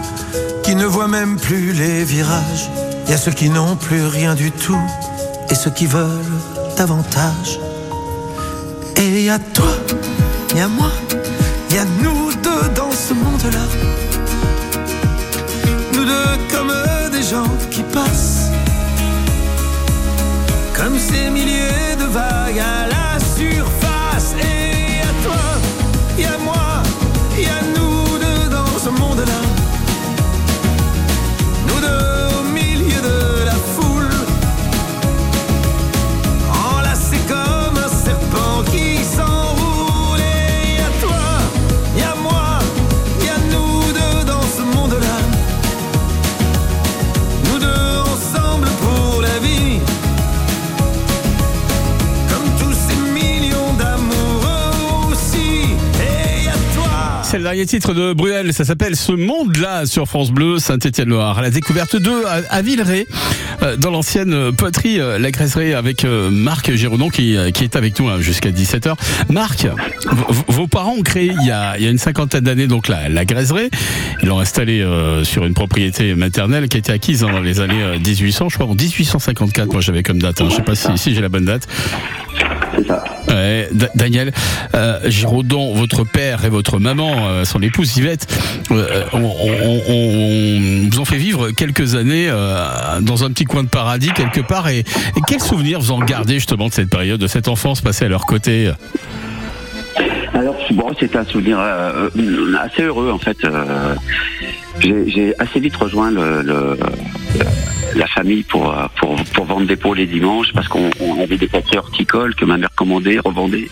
qui 0.63 0.75
ne 0.75 0.87
voient 0.87 1.09
même 1.09 1.37
plus 1.37 1.75
les 1.75 2.05
virages. 2.05 2.71
Il 3.05 3.11
y 3.11 3.15
a 3.15 3.19
ceux 3.19 3.33
qui 3.33 3.51
n'ont 3.51 3.77
plus 3.77 4.07
rien 4.07 4.35
du 4.35 4.51
tout, 4.51 4.81
et 5.51 5.55
ceux 5.55 5.71
qui 5.71 5.85
veulent 5.85 6.09
davantage. 6.75 7.61
Et 8.97 9.27
il 9.27 9.39
toi, 9.53 9.67
il 10.53 10.57
y 10.57 10.67
moi, 10.67 10.91
il 11.69 11.77
y 11.77 11.81
nous 12.03 12.33
deux 12.43 12.69
dans 12.75 12.93
ce 12.93 13.13
monde-là. 13.13 13.67
Nous 15.93 16.05
deux 16.07 16.39
comme 16.51 16.73
des 17.13 17.23
gens 17.23 17.51
qui 17.71 17.83
passent. 17.83 18.49
Comme 20.73 20.99
ces 20.99 21.29
milliers 21.29 21.95
de 21.99 22.05
vagues 22.05 22.59
à 22.59 22.87
la 22.89 23.21
surface. 23.21 23.84
Deux 28.95 29.25
dans 29.25 29.54
dernier 57.45 57.67
titre 57.67 57.93
de 57.93 58.15
Bruel, 58.15 58.55
ça 58.55 58.65
s'appelle 58.65 58.97
Ce 58.97 59.13
monde-là 59.13 59.85
sur 59.85 60.09
France 60.09 60.31
Bleu, 60.31 60.59
Saint-Étienne-Loire. 60.59 61.43
La 61.43 61.51
découverte 61.51 61.95
2 61.95 62.25
à, 62.49 62.63
Villeray, 62.63 63.07
dans 63.79 63.91
l'ancienne 63.91 64.53
poterie 64.53 65.01
euh, 65.01 65.19
La 65.19 65.31
Graisserie 65.31 65.75
avec 65.75 66.05
euh, 66.05 66.31
Marc 66.31 66.75
Géraudon 66.75 67.09
qui, 67.09 67.37
euh, 67.37 67.51
qui 67.51 67.65
est 67.65 67.77
avec 67.77 67.99
nous 67.99 68.09
hein, 68.09 68.21
jusqu'à 68.21 68.51
17h. 68.51 68.95
Marc, 69.31 69.67
vos 70.49 70.67
parents 70.67 70.95
ont 70.99 71.03
créé 71.03 71.33
il 71.41 71.47
y 71.47 71.51
a, 71.51 71.77
il 71.79 71.85
y 71.85 71.87
a 71.87 71.91
une 71.91 71.99
cinquantaine 71.99 72.43
d'années 72.45 72.67
donc 72.67 72.89
la, 72.89 73.09
la 73.09 73.25
Graisserie. 73.25 73.71
Ils 74.23 74.29
l'ont 74.29 74.39
installée 74.41 74.81
euh, 74.83 75.25
sur 75.25 75.45
une 75.47 75.55
propriété 75.55 76.15
maternelle 76.15 76.69
qui 76.69 76.77
a 76.77 76.81
été 76.81 76.93
acquise 76.93 77.21
dans 77.21 77.41
les 77.41 77.61
années 77.61 77.83
euh, 77.83 77.99
1800, 77.99 78.49
je 78.51 78.55
crois 78.57 78.67
en 78.67 78.75
1854, 78.75 79.73
moi 79.73 79.81
j'avais 79.81 80.03
comme 80.03 80.19
date, 80.21 80.41
hein, 80.41 80.49
je 80.51 80.57
sais 80.57 80.63
pas 80.63 80.75
si, 80.75 80.87
si 80.97 81.15
j'ai 81.15 81.21
la 81.21 81.29
bonne 81.29 81.45
date. 81.45 81.67
C'est 82.77 82.87
ça. 82.89 83.05
Ouais, 83.29 83.69
Daniel, 83.95 84.33
euh, 84.75 84.99
Giraudon, 85.09 85.75
votre 85.75 86.05
père 86.05 86.45
et 86.45 86.49
votre 86.49 86.79
maman, 86.79 87.27
euh, 87.29 87.45
son 87.45 87.61
épouse 87.63 87.97
Yvette, 87.97 88.27
euh, 88.71 89.05
on, 89.13 89.19
on- 89.25 89.83
on- 89.89 90.89
vous 90.91 91.01
ont 91.01 91.05
fait 91.05 91.17
vivre 91.17 91.51
quelques 91.51 91.95
années 91.95 92.29
euh, 92.29 92.65
dans 93.01 93.25
un 93.25 93.31
petit 93.31 93.45
coin 93.55 93.63
de 93.63 93.69
paradis 93.69 94.11
quelque 94.13 94.41
part. 94.41 94.69
Et, 94.69 94.81
et 94.81 95.21
quels 95.29 95.41
souvenirs 95.41 95.79
vous 95.79 95.93
en 95.93 96.01
gardez 96.01 96.35
justement 96.35 96.67
de 96.67 96.73
cette 96.73 96.91
période, 96.91 97.21
de 97.21 97.29
cette 97.29 97.47
enfance 97.47 97.81
passée 97.81 98.05
à 98.07 98.09
leur 98.09 98.27
côté? 98.27 98.73
Alors, 100.35 100.57
bon, 100.73 100.91
c'était 100.99 101.19
un 101.19 101.25
souvenir 101.25 101.59
euh, 101.61 102.09
assez 102.61 102.83
heureux 102.83 103.13
en 103.13 103.19
fait. 103.19 103.37
Euh, 103.45 103.95
j'ai 104.81 105.35
assez 105.39 105.61
vite 105.61 105.77
rejoint 105.77 106.11
le, 106.11 106.43
le- 106.43 106.77
la 107.95 108.09
famille 108.09 108.43
pour, 108.43 108.75
pour, 108.97 109.15
pour 109.35 109.45
vendre 109.45 109.69
des 109.69 109.77
pots 109.77 109.95
les 109.95 110.07
dimanches 110.07 110.53
parce 110.53 110.67
qu'on 110.67 110.91
on 110.99 111.23
avait 111.23 111.37
des 111.37 111.47
papiers 111.47 111.79
horticoles 111.79 112.35
que 112.35 112.45
ma 112.45 112.57
mère 112.57 112.71
commandait, 112.75 113.21
revendait. 113.21 113.69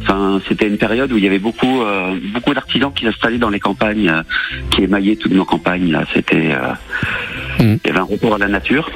Enfin, 0.00 0.40
c'était 0.48 0.68
une 0.68 0.78
période 0.78 1.12
où 1.12 1.18
il 1.18 1.24
y 1.24 1.26
avait 1.26 1.38
beaucoup, 1.38 1.82
euh, 1.82 2.16
beaucoup 2.32 2.54
d'artisans 2.54 2.90
qui 2.94 3.04
s'installaient 3.04 3.36
dans 3.36 3.50
les 3.50 3.60
campagnes, 3.60 4.10
qui 4.70 4.84
émaillaient 4.84 5.16
toutes 5.16 5.32
nos 5.32 5.44
campagnes. 5.44 5.98
C'était, 6.14 6.56
il 7.60 7.78
y 7.84 7.90
avait 7.90 7.98
un 7.98 8.04
retour 8.04 8.34
à 8.36 8.38
la 8.38 8.48
nature. 8.48 8.90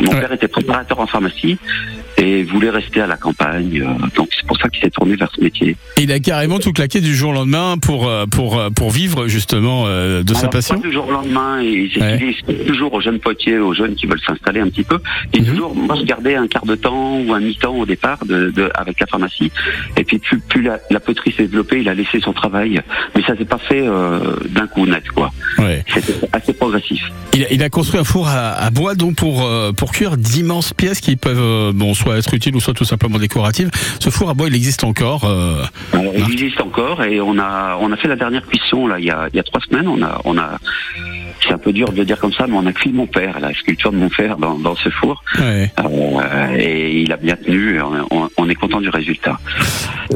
Mon 0.00 0.12
Ouais. 0.12 0.20
père 0.20 0.32
était 0.32 0.48
préparateur 0.48 0.98
en 1.00 1.06
pharmacie 1.06 1.58
et 2.16 2.42
voulait 2.44 2.70
rester 2.70 3.00
à 3.00 3.06
la 3.06 3.16
campagne, 3.16 3.80
euh, 3.82 4.06
donc 4.16 4.28
c'est 4.36 4.46
pour 4.46 4.56
ça 4.58 4.68
qu'il 4.68 4.82
s'est 4.82 4.90
tourné 4.90 5.16
vers 5.16 5.30
ce 5.34 5.40
métier. 5.42 5.76
Et 5.96 6.02
il 6.02 6.12
a 6.12 6.20
carrément 6.20 6.58
tout 6.58 6.72
claqué 6.72 7.00
du 7.00 7.14
jour 7.14 7.30
au 7.30 7.34
lendemain 7.34 7.76
pour, 7.78 8.08
euh, 8.08 8.26
pour, 8.26 8.58
euh, 8.58 8.70
pour 8.70 8.90
vivre 8.90 9.26
justement 9.28 9.84
de 9.86 10.34
sa 10.34 10.48
passion. 10.48 10.76
Pas 10.80 10.86
du 10.88 10.92
jour 10.92 11.08
au 11.08 11.12
lendemain, 11.12 11.60
et 11.60 11.90
Ouais. 12.00 12.34
toujours 12.66 12.92
aux 12.94 13.00
jeunes 13.00 13.18
potiers, 13.20 13.58
aux 13.58 13.74
jeunes 13.74 13.94
qui 13.94 14.06
veulent 14.06 14.20
s'installer 14.26 14.60
un 14.60 14.68
petit 14.68 14.84
peu. 14.84 14.98
Et 15.32 15.40
Mhm. 15.40 15.46
toujours, 15.46 15.74
moi, 15.74 15.96
je 15.98 16.04
gardais 16.04 16.34
un 16.36 16.46
quart 16.46 16.66
de 16.66 16.74
temps 16.74 17.18
ou 17.20 17.32
un 17.32 17.40
mi-temps 17.40 17.74
au 17.76 17.86
départ 17.86 18.24
de, 18.26 18.50
de- 18.50 18.70
avec 18.74 19.00
la 19.00 19.06
pharmacie. 19.06 19.50
Et 19.96 20.04
puis, 20.04 20.18
plus, 20.18 20.38
plus 20.40 20.62
la, 20.62 20.78
la 20.90 21.00
poterie 21.00 21.32
s'est 21.32 21.44
développée, 21.44 21.80
il 21.80 21.88
a 21.88 21.94
laissé 21.94 22.20
son 22.20 22.32
travail. 22.32 22.80
Mais 23.14 23.22
ça 23.22 23.36
s'est 23.36 23.44
pas 23.44 23.58
fait 23.58 23.82
euh, 23.86 24.18
d'un 24.50 24.66
coup 24.66 24.86
net, 24.86 25.04
quoi. 25.14 25.30
Ouais. 25.58 25.84
C'était 25.92 26.14
assez 26.32 26.52
progressif. 26.52 27.02
Il 27.34 27.44
a, 27.44 27.52
il 27.52 27.62
a 27.62 27.68
construit 27.70 28.00
un 28.00 28.04
four 28.04 28.28
à, 28.28 28.52
à 28.52 28.70
bois 28.70 28.94
donc 28.94 29.16
pour, 29.16 29.44
euh, 29.44 29.72
pour 29.72 29.92
cuire 29.92 30.16
d'immenses 30.16 30.72
pièces 30.72 31.00
qui 31.00 31.16
peuvent 31.16 31.38
euh, 31.40 31.72
bon, 31.74 31.94
soit 32.04 32.18
être 32.18 32.34
utiles 32.34 32.54
ou 32.54 32.60
soit 32.60 32.74
tout 32.74 32.84
simplement 32.84 33.18
décoratives. 33.18 33.70
Ce 33.98 34.10
four 34.10 34.28
à 34.30 34.34
bois, 34.34 34.48
il 34.48 34.54
existe 34.54 34.84
encore. 34.84 35.24
euh, 35.24 35.62
Alors, 35.92 36.12
il 36.16 36.32
existe 36.32 36.60
encore 36.60 37.02
et 37.02 37.20
on 37.20 37.38
a 37.38 37.76
on 37.80 37.90
a 37.92 37.96
fait 37.96 38.08
la 38.08 38.16
dernière 38.16 38.44
cuisson 38.46 38.86
là 38.86 38.98
il 38.98 39.06
y 39.06 39.10
a, 39.10 39.28
il 39.32 39.36
y 39.36 39.40
a 39.40 39.42
trois 39.42 39.60
semaines. 39.62 39.88
On 39.88 40.02
a 40.02 40.20
on 40.24 40.36
a 40.38 40.58
c'est 41.42 41.52
un 41.52 41.58
peu 41.58 41.72
dur 41.72 41.90
de 41.92 41.96
le 41.98 42.04
dire 42.06 42.18
comme 42.18 42.32
ça, 42.32 42.46
mais 42.46 42.54
on 42.56 42.64
a 42.66 42.72
cuit 42.72 42.90
mon 42.92 43.06
père, 43.06 43.38
la 43.40 43.52
sculpture 43.54 43.92
de 43.92 43.98
mon 43.98 44.08
père 44.08 44.36
dans, 44.38 44.58
dans 44.58 44.74
ce 44.76 44.88
four. 44.88 45.22
ouais. 45.38 45.70
Euh, 45.78 46.56
et 46.56 47.00
il 47.02 47.12
a 47.12 47.16
bien 47.18 47.36
tenu. 47.36 47.80
On, 48.10 48.28
on- 48.38 48.48
est 48.48 48.54
content 48.54 48.80
du 48.82 48.88
résultat. 48.90 49.38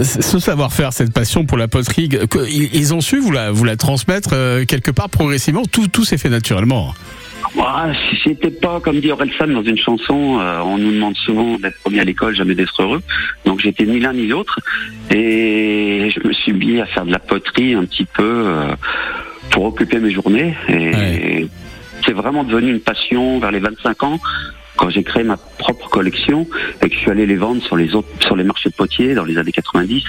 Ce 0.03 0.38
savoir-faire, 0.38 0.92
cette 0.92 1.12
passion 1.14 1.44
pour 1.46 1.57
la 1.59 1.66
poterie, 1.68 2.09
ils 2.51 2.94
ont 2.94 3.01
su 3.01 3.18
vous 3.20 3.31
la, 3.31 3.51
vous 3.51 3.64
la 3.64 3.77
transmettre 3.77 4.31
euh, 4.35 4.64
quelque 4.66 4.90
part 4.90 5.09
progressivement. 5.09 5.62
Tout, 5.70 5.88
tout 5.88 6.05
s'est 6.05 6.18
fait 6.18 6.29
naturellement. 6.29 6.94
Ah, 7.61 7.91
si 8.11 8.17
c'était 8.25 8.51
pas, 8.51 8.81
comme 8.81 9.01
dit 9.01 9.11
Orelsan 9.11 9.47
dans 9.49 9.63
une 9.63 9.79
chanson, 9.79 10.39
euh, 10.41 10.61
on 10.65 10.79
nous 10.79 10.93
demande 10.93 11.17
souvent 11.17 11.57
d'être 11.59 11.79
premier 11.83 12.01
à 12.01 12.05
l'école, 12.05 12.35
jamais 12.35 12.55
d'être 12.55 12.83
heureux. 12.83 13.01
Donc 13.45 13.61
j'étais 13.61 13.85
ni 13.85 14.01
l'un 14.01 14.13
ni 14.13 14.27
l'autre. 14.27 14.59
Et 15.11 16.11
je 16.15 16.27
me 16.27 16.33
suis 16.33 16.53
mis 16.53 16.81
à 16.81 16.87
faire 16.87 17.05
de 17.05 17.13
la 17.13 17.19
poterie 17.19 17.75
un 17.75 17.85
petit 17.85 18.05
peu 18.05 18.23
euh, 18.47 18.75
pour 19.51 19.65
occuper 19.65 19.99
mes 19.99 20.11
journées. 20.11 20.55
Et 20.69 20.75
Ouais. 20.89 21.47
c'est 22.05 22.13
vraiment 22.13 22.45
devenu 22.45 22.71
une 22.73 22.81
passion 22.81 23.39
vers 23.39 23.51
les 23.51 23.59
25 23.61 24.03
ans. 24.03 24.19
Quand 24.79 24.91
j'ai 24.91 25.03
créé 25.03 25.25
ma 25.25 25.37
propre 25.37 25.88
collection 25.91 26.47
et 26.83 26.88
que 26.88 26.95
je 26.95 27.01
suis 27.01 27.11
allé 27.11 27.27
les 27.27 27.37
vendre 27.37 27.61
sur 27.62 27.77
les 27.77 27.95
autres, 27.95 28.09
sur 28.21 28.37
les 28.37 28.45
marchés 28.45 28.71
de 28.71 28.75
potiers 28.75 29.14
dans 29.14 29.25
les 29.25 29.37
années 29.37 29.53
90, 29.53 30.05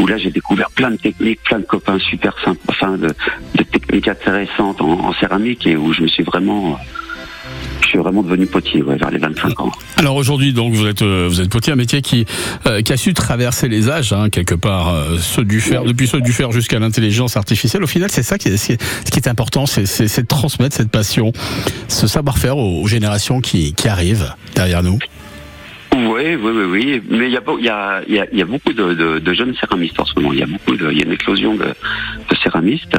où 0.00 0.06
là 0.06 0.16
j'ai 0.16 0.30
découvert 0.30 0.70
plein 0.70 0.92
de 0.92 0.96
techniques, 0.96 1.42
plein 1.42 1.58
de 1.58 1.64
copains 1.64 1.98
super 1.98 2.34
sympas, 2.44 2.62
enfin 2.68 2.96
de, 2.96 3.08
de 3.56 3.62
techniques 3.64 4.08
intéressantes 4.08 4.80
en, 4.80 4.90
en 4.90 5.12
céramique 5.14 5.66
et 5.66 5.76
où 5.76 5.92
je 5.92 6.02
me 6.02 6.08
suis 6.08 6.22
vraiment, 6.22 6.74
euh, 6.74 6.76
je 7.82 7.88
suis 7.88 7.98
vraiment 7.98 8.22
devenu 8.22 8.46
potier 8.46 8.82
ouais, 8.82 8.96
vers 8.96 9.10
les 9.10 9.18
25 9.18 9.60
ans. 9.60 9.70
Alors 9.96 10.16
aujourd'hui, 10.16 10.52
donc 10.52 10.74
vous 10.74 10.86
êtes 10.86 11.02
euh, 11.02 11.26
vous 11.28 11.40
êtes 11.40 11.48
potier, 11.50 11.72
un 11.72 11.76
métier 11.76 12.02
qui 12.02 12.26
euh, 12.66 12.82
qui 12.82 12.92
a 12.92 12.96
su 12.96 13.14
traverser 13.14 13.68
les 13.68 13.88
âges, 13.90 14.12
hein, 14.12 14.28
quelque 14.30 14.54
part, 14.54 14.88
euh, 14.88 15.18
ceux 15.18 15.44
du 15.44 15.60
fer, 15.60 15.84
depuis 15.84 16.06
ceux 16.06 16.20
du 16.20 16.32
fer 16.32 16.52
jusqu'à 16.52 16.78
l'intelligence 16.78 17.36
artificielle. 17.36 17.82
Au 17.84 17.86
final, 17.86 18.10
c'est 18.10 18.22
ça 18.22 18.38
qui 18.38 18.48
est, 18.48 18.56
ce 18.56 18.66
qui 18.66 19.18
est- 19.18 19.26
important, 19.28 19.66
c'est 19.66 19.82
de 20.22 20.26
transmettre 20.26 20.76
cette 20.76 20.90
passion, 20.90 21.32
ce 21.88 22.06
savoir-faire 22.06 22.56
aux, 22.56 22.82
aux 22.82 22.86
générations 22.86 23.40
qui 23.40 23.74
qui 23.74 23.88
arrivent 23.88 24.32
derrière 24.54 24.82
nous. 24.82 24.98
Oui, 25.96 26.34
oui, 26.34 26.52
oui, 26.54 26.64
oui. 26.70 27.02
Mais 27.08 27.26
il 27.26 27.32
y 27.32 27.36
a, 27.36 27.40
beau- 27.40 27.58
il 27.58 27.64
y 27.64 27.68
a, 27.68 28.02
il 28.06 28.14
y 28.14 28.18
a, 28.20 28.26
il 28.32 28.38
y 28.38 28.42
a 28.42 28.44
beaucoup 28.44 28.72
de, 28.72 28.92
de, 28.94 29.18
de 29.18 29.32
jeunes 29.34 29.54
céramistes 29.56 29.98
en 29.98 30.04
ce 30.04 30.14
moment. 30.16 30.32
Il 30.32 30.38
y 30.38 30.42
a 30.42 30.46
beaucoup 30.46 30.76
de, 30.76 30.90
il 30.90 30.98
y 30.98 31.02
a 31.02 31.06
une 31.06 31.12
éclosion 31.12 31.54
de, 31.54 31.64
de 31.64 32.36
céramistes. 32.42 32.96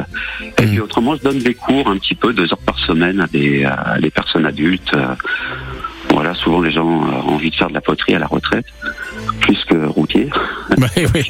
Et 0.57 0.65
puis 0.65 0.79
autrement, 0.79 1.15
je 1.15 1.21
donne 1.23 1.39
des 1.39 1.53
cours 1.53 1.87
un 1.89 1.97
petit 1.97 2.15
peu 2.15 2.33
deux 2.33 2.51
heures 2.51 2.57
par 2.65 2.79
semaine 2.79 3.19
à 3.19 3.27
des, 3.27 3.63
à 3.65 3.97
des 4.01 4.09
personnes 4.09 4.45
adultes. 4.45 4.91
Voilà, 6.13 6.33
souvent 6.35 6.61
les 6.61 6.71
gens 6.71 6.85
euh, 6.87 7.11
ont 7.27 7.35
envie 7.35 7.49
de 7.51 7.55
faire 7.55 7.69
de 7.69 7.73
la 7.73 7.81
poterie 7.81 8.15
à 8.15 8.19
la 8.19 8.27
retraite, 8.27 8.65
plus 9.41 9.63
que 9.65 9.85
routier. 9.85 10.29
Bah, 10.77 10.87
oui. 11.15 11.23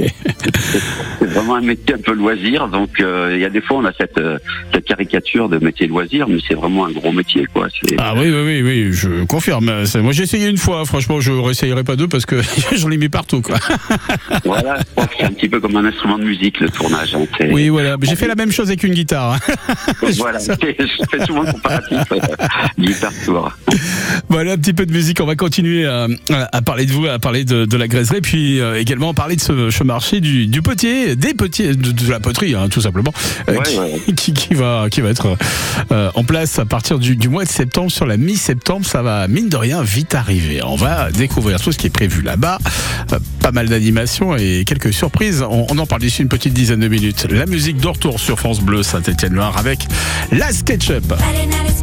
C'est 1.19 1.25
vraiment 1.27 1.55
un 1.55 1.61
métier 1.61 1.93
un 1.93 1.99
peu 1.99 2.11
loisir, 2.13 2.67
donc 2.69 2.89
euh, 2.99 3.33
il 3.35 3.39
y 3.39 3.45
a 3.45 3.49
des 3.49 3.61
fois 3.61 3.77
on 3.77 3.85
a 3.85 3.93
cette, 3.93 4.17
euh, 4.17 4.39
cette 4.73 4.83
caricature 4.85 5.47
de 5.47 5.59
métier 5.59 5.85
loisir, 5.87 6.27
mais 6.27 6.39
c'est 6.47 6.55
vraiment 6.55 6.85
un 6.87 6.91
gros 6.91 7.11
métier, 7.11 7.45
quoi. 7.53 7.67
Ah 7.99 8.13
oui, 8.15 8.23
oui, 8.31 8.41
oui, 8.43 8.61
oui, 8.63 8.89
je 8.93 9.23
confirme. 9.25 9.83
Moi, 10.01 10.11
j'ai 10.11 10.23
essayé 10.23 10.47
une 10.49 10.57
fois. 10.57 10.83
Franchement, 10.85 11.19
je 11.21 11.31
réessayerai 11.31 11.83
pas 11.83 11.95
deux 11.95 12.07
parce 12.07 12.25
que 12.25 12.41
j'en 12.75 12.89
ai 12.89 12.97
mis 12.97 13.09
partout, 13.09 13.41
quoi. 13.43 13.57
Voilà, 14.43 14.79
c'est 15.17 15.23
un 15.25 15.31
petit 15.31 15.47
peu 15.47 15.59
comme 15.59 15.75
un 15.77 15.85
instrument 15.85 16.17
de 16.17 16.23
musique, 16.23 16.59
le 16.59 16.69
tournage. 16.69 17.13
hein. 17.15 17.25
Oui, 17.51 17.69
voilà. 17.69 17.95
J'ai 18.01 18.15
fait 18.15 18.27
la 18.27 18.35
même 18.35 18.51
chose 18.51 18.67
avec 18.69 18.83
une 18.83 18.93
guitare. 18.95 19.33
hein. 19.33 19.53
Voilà, 20.17 20.39
je 20.39 20.53
fais 21.11 21.25
souvent 21.25 21.43
le 21.43 21.51
comparatif 21.51 21.99
euh, 22.11 22.17
guitare 22.79 23.11
tour. 23.23 23.51
Voilà 24.29 24.57
petit 24.67 24.73
peu 24.73 24.85
de 24.85 24.91
musique. 24.91 25.21
On 25.21 25.25
va 25.25 25.35
continuer 25.37 25.85
à, 25.85 26.07
à- 26.51 26.61
parler 26.61 26.85
de 26.85 26.91
vous, 26.91 27.05
à 27.07 27.19
parler 27.19 27.45
de, 27.45 27.63
de 27.63 27.77
la 27.77 27.87
graiserie, 27.87 28.19
puis 28.19 28.59
euh, 28.59 28.77
également 28.79 29.13
parler 29.13 29.37
de 29.37 29.41
ce, 29.41 29.69
ce 29.69 29.83
marché 29.85 30.19
du, 30.19 30.47
du 30.47 30.61
potier, 30.61 31.15
des 31.15 31.33
potiers, 31.33 31.73
de, 31.73 31.91
de 31.93 32.11
la 32.11 32.19
poterie, 32.19 32.53
hein, 32.53 32.67
tout 32.69 32.81
simplement, 32.81 33.13
euh, 33.47 33.53
Ouais, 33.55 33.63
qui, 33.63 33.79
ouais. 33.79 34.01
qui, 34.15 34.33
qui 34.33 34.53
va, 34.55 34.87
qui 34.91 34.99
va 34.99 35.09
être 35.09 35.37
euh, 35.93 36.11
en 36.15 36.25
place 36.25 36.59
à 36.59 36.65
partir 36.65 36.99
du, 36.99 37.15
du 37.15 37.29
mois 37.29 37.45
de 37.45 37.49
septembre. 37.49 37.89
Sur 37.91 38.05
la 38.05 38.17
mi-septembre, 38.17 38.85
ça 38.85 39.01
va 39.01 39.29
mine 39.29 39.47
de 39.47 39.55
rien 39.55 39.81
vite 39.83 40.15
arriver. 40.15 40.59
On 40.65 40.75
va 40.75 41.11
découvrir 41.11 41.61
tout 41.61 41.71
ce 41.71 41.77
qui 41.77 41.87
est 41.87 41.91
prévu 41.91 42.21
là-bas, 42.21 42.57
Euh, 43.13 43.19
pas 43.39 43.53
mal 43.53 43.69
d'animations 43.69 44.35
et 44.35 44.65
quelques 44.65 44.91
surprises. 44.93 45.45
On, 45.49 45.65
on 45.69 45.77
en 45.77 45.85
parle 45.85 46.01
d'ici 46.01 46.21
une 46.23 46.27
petite 46.27 46.53
dizaine 46.53 46.81
de 46.81 46.89
minutes. 46.89 47.25
La 47.31 47.45
musique 47.45 47.77
de 47.77 47.87
retour 47.87 48.19
sur 48.19 48.37
France 48.37 48.59
Bleu 48.59 48.83
Saint-Étienne-Loire 48.83 49.55
avec 49.57 49.79
la 50.33 50.51
SketchUp. 50.51 51.13
Night 51.13 51.77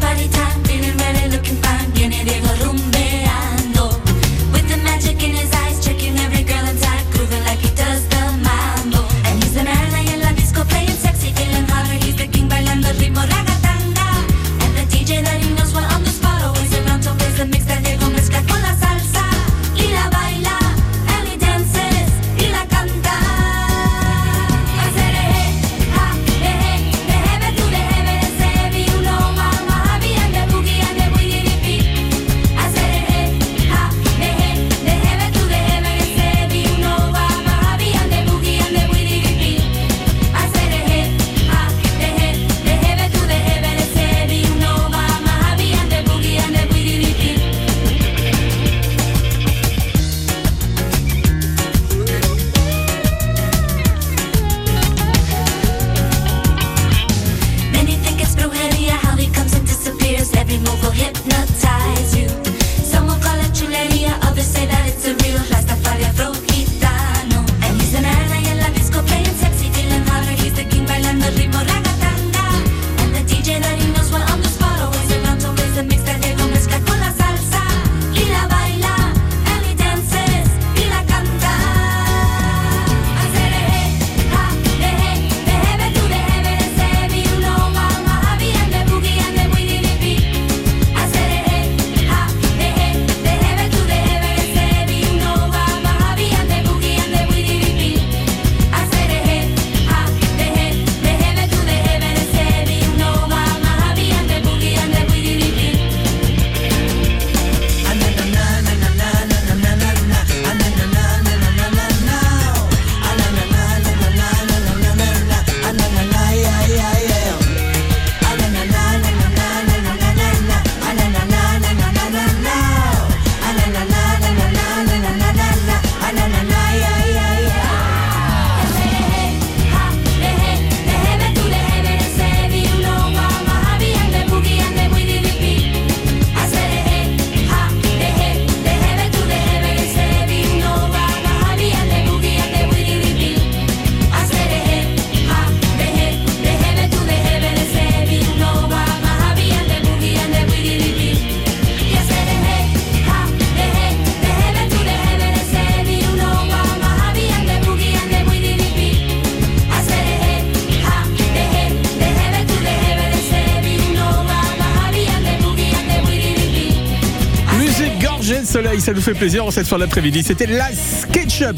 ça 168.85 168.92
nous 168.92 169.01
fait 169.01 169.14
plaisir 169.14 169.47
en 169.47 169.51
cette 169.51 169.66
fin 169.66 169.79
d'après-midi. 169.79 170.23
C'était 170.23 170.44
la 170.44 170.68
SketchUp, 170.70 171.57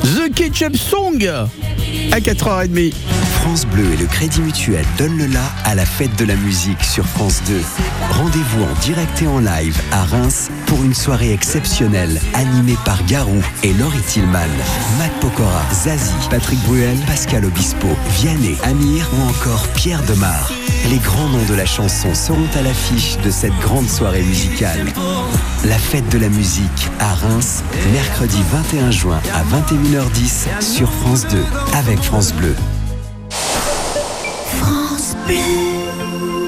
The 0.00 0.32
Ketchup 0.32 0.76
Song 0.76 1.28
à 2.12 2.20
4h30. 2.20 2.94
France 3.40 3.66
Bleu 3.66 3.84
et 3.94 3.96
le 3.96 4.06
Crédit 4.06 4.40
Mutuel 4.40 4.84
donnent 4.96 5.18
le 5.18 5.26
la 5.26 5.42
à 5.64 5.74
la 5.74 5.84
fête 5.84 6.14
de 6.16 6.24
la 6.24 6.36
musique 6.36 6.84
sur 6.84 7.04
France 7.04 7.42
2. 7.48 7.60
Rendez-vous 8.10 8.62
en 8.62 8.80
direct 8.80 9.20
et 9.22 9.26
en 9.26 9.40
live 9.40 9.76
à 9.90 10.04
Reims 10.04 10.50
pour 10.66 10.84
une 10.84 10.94
soirée 10.94 11.32
exceptionnelle 11.32 12.20
animée 12.34 12.76
par 12.84 13.04
Garou 13.06 13.42
et 13.64 13.72
Laurie 13.72 14.02
Tillman, 14.06 14.46
Matt 14.98 15.12
Pokora, 15.20 15.64
Zazie, 15.72 16.12
Patrick 16.30 16.60
Bruel, 16.60 16.96
Pascal 17.08 17.44
Obispo, 17.44 17.88
Vianney, 18.20 18.56
Amir 18.62 19.10
ou 19.18 19.28
encore 19.28 19.66
Pierre 19.74 20.02
Demar. 20.04 20.52
Les 20.86 20.98
grands 20.98 21.28
noms 21.28 21.44
de 21.48 21.54
la 21.54 21.66
chanson 21.66 22.14
seront 22.14 22.48
à 22.54 22.62
l'affiche 22.62 23.18
de 23.18 23.30
cette 23.30 23.56
grande 23.60 23.88
soirée 23.88 24.22
musicale. 24.22 24.86
La 25.64 25.78
fête 25.78 26.08
de 26.10 26.18
la 26.18 26.28
musique 26.28 26.88
à 26.98 27.14
Reims, 27.14 27.62
mercredi 27.92 28.38
21 28.50 28.90
juin 28.90 29.20
à 29.34 29.42
21h10 29.44 30.62
sur 30.62 30.90
France 30.90 31.26
2 31.28 31.44
avec 31.74 32.00
France 32.00 32.32
Bleu. 32.32 32.54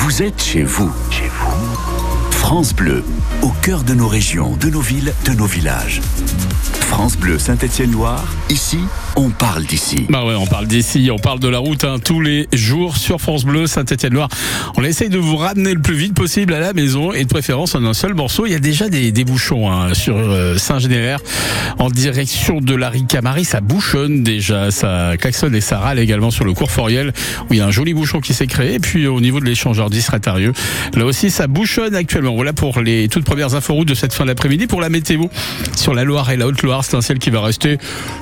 Vous 0.00 0.22
êtes 0.22 0.40
chez 0.40 0.62
vous. 0.62 0.92
Chez 1.10 1.26
vous. 1.26 2.30
France 2.30 2.72
Bleu, 2.72 3.02
au 3.42 3.48
cœur 3.62 3.82
de 3.82 3.94
nos 3.94 4.06
régions, 4.06 4.56
de 4.56 4.70
nos 4.70 4.80
villes, 4.80 5.12
de 5.24 5.32
nos 5.32 5.44
villages. 5.44 6.00
France 6.82 7.16
Bleu 7.16 7.36
Saint-Étienne-Loire, 7.36 8.24
ici, 8.48 8.78
on 9.18 9.30
parle 9.30 9.64
d'ici. 9.64 10.06
Bah 10.08 10.24
ouais, 10.24 10.36
on 10.36 10.46
parle 10.46 10.68
d'ici, 10.68 11.10
on 11.12 11.18
parle 11.18 11.40
de 11.40 11.48
la 11.48 11.58
route 11.58 11.82
hein, 11.82 11.96
tous 12.02 12.20
les 12.20 12.46
jours 12.52 12.96
sur 12.96 13.20
France 13.20 13.44
Bleu, 13.44 13.66
Saint-Étienne-Loire. 13.66 14.28
On 14.76 14.84
essaye 14.84 15.08
de 15.08 15.18
vous 15.18 15.36
ramener 15.36 15.74
le 15.74 15.80
plus 15.80 15.96
vite 15.96 16.14
possible 16.14 16.54
à 16.54 16.60
la 16.60 16.72
maison 16.72 17.12
et 17.12 17.24
de 17.24 17.28
préférence 17.28 17.74
en 17.74 17.84
un 17.84 17.94
seul 17.94 18.14
morceau. 18.14 18.46
Il 18.46 18.52
y 18.52 18.54
a 18.54 18.60
déjà 18.60 18.88
des, 18.88 19.10
bouchons 19.24 19.72
hein, 19.72 19.92
sur 19.92 20.16
euh, 20.16 20.56
Saint-Généraire 20.56 21.18
en 21.80 21.90
direction 21.90 22.60
de 22.60 22.74
la 22.76 22.90
Ricamari. 22.90 23.44
Ça 23.44 23.60
bouchonne 23.60 24.22
déjà, 24.22 24.70
ça 24.70 25.16
klaxonne 25.18 25.56
et 25.56 25.60
ça 25.60 25.80
râle 25.80 25.98
également 25.98 26.30
sur 26.30 26.44
le 26.44 26.54
cours 26.54 26.70
Foriel 26.70 27.12
où 27.50 27.54
il 27.54 27.56
y 27.56 27.60
a 27.60 27.66
un 27.66 27.72
joli 27.72 27.94
bouchon 27.94 28.20
qui 28.20 28.34
s'est 28.34 28.46
créé. 28.46 28.74
Et 28.74 28.78
puis 28.78 29.08
au 29.08 29.20
niveau 29.20 29.40
de 29.40 29.46
l'échangeur 29.46 29.90
d'Isrétarieux, 29.90 30.52
là 30.94 31.04
aussi 31.04 31.30
ça 31.30 31.48
bouchonne 31.48 31.96
actuellement. 31.96 32.36
Voilà 32.36 32.52
pour 32.52 32.80
les 32.80 33.08
toutes 33.08 33.24
premières 33.24 33.56
infos 33.56 33.74
routes 33.74 33.88
de 33.88 33.94
cette 33.94 34.12
fin 34.12 34.26
d'après-midi. 34.26 34.68
Pour 34.68 34.80
la 34.80 34.90
météo 34.90 35.24
sur 35.76 35.92
la 35.92 36.04
Loire 36.04 36.30
et 36.30 36.36
la 36.36 36.46
Haute-Loire. 36.46 36.84
C'est 36.84 36.96
un 36.96 37.00
ciel 37.00 37.18
qui 37.18 37.30
va 37.30 37.40
rester 37.40 37.78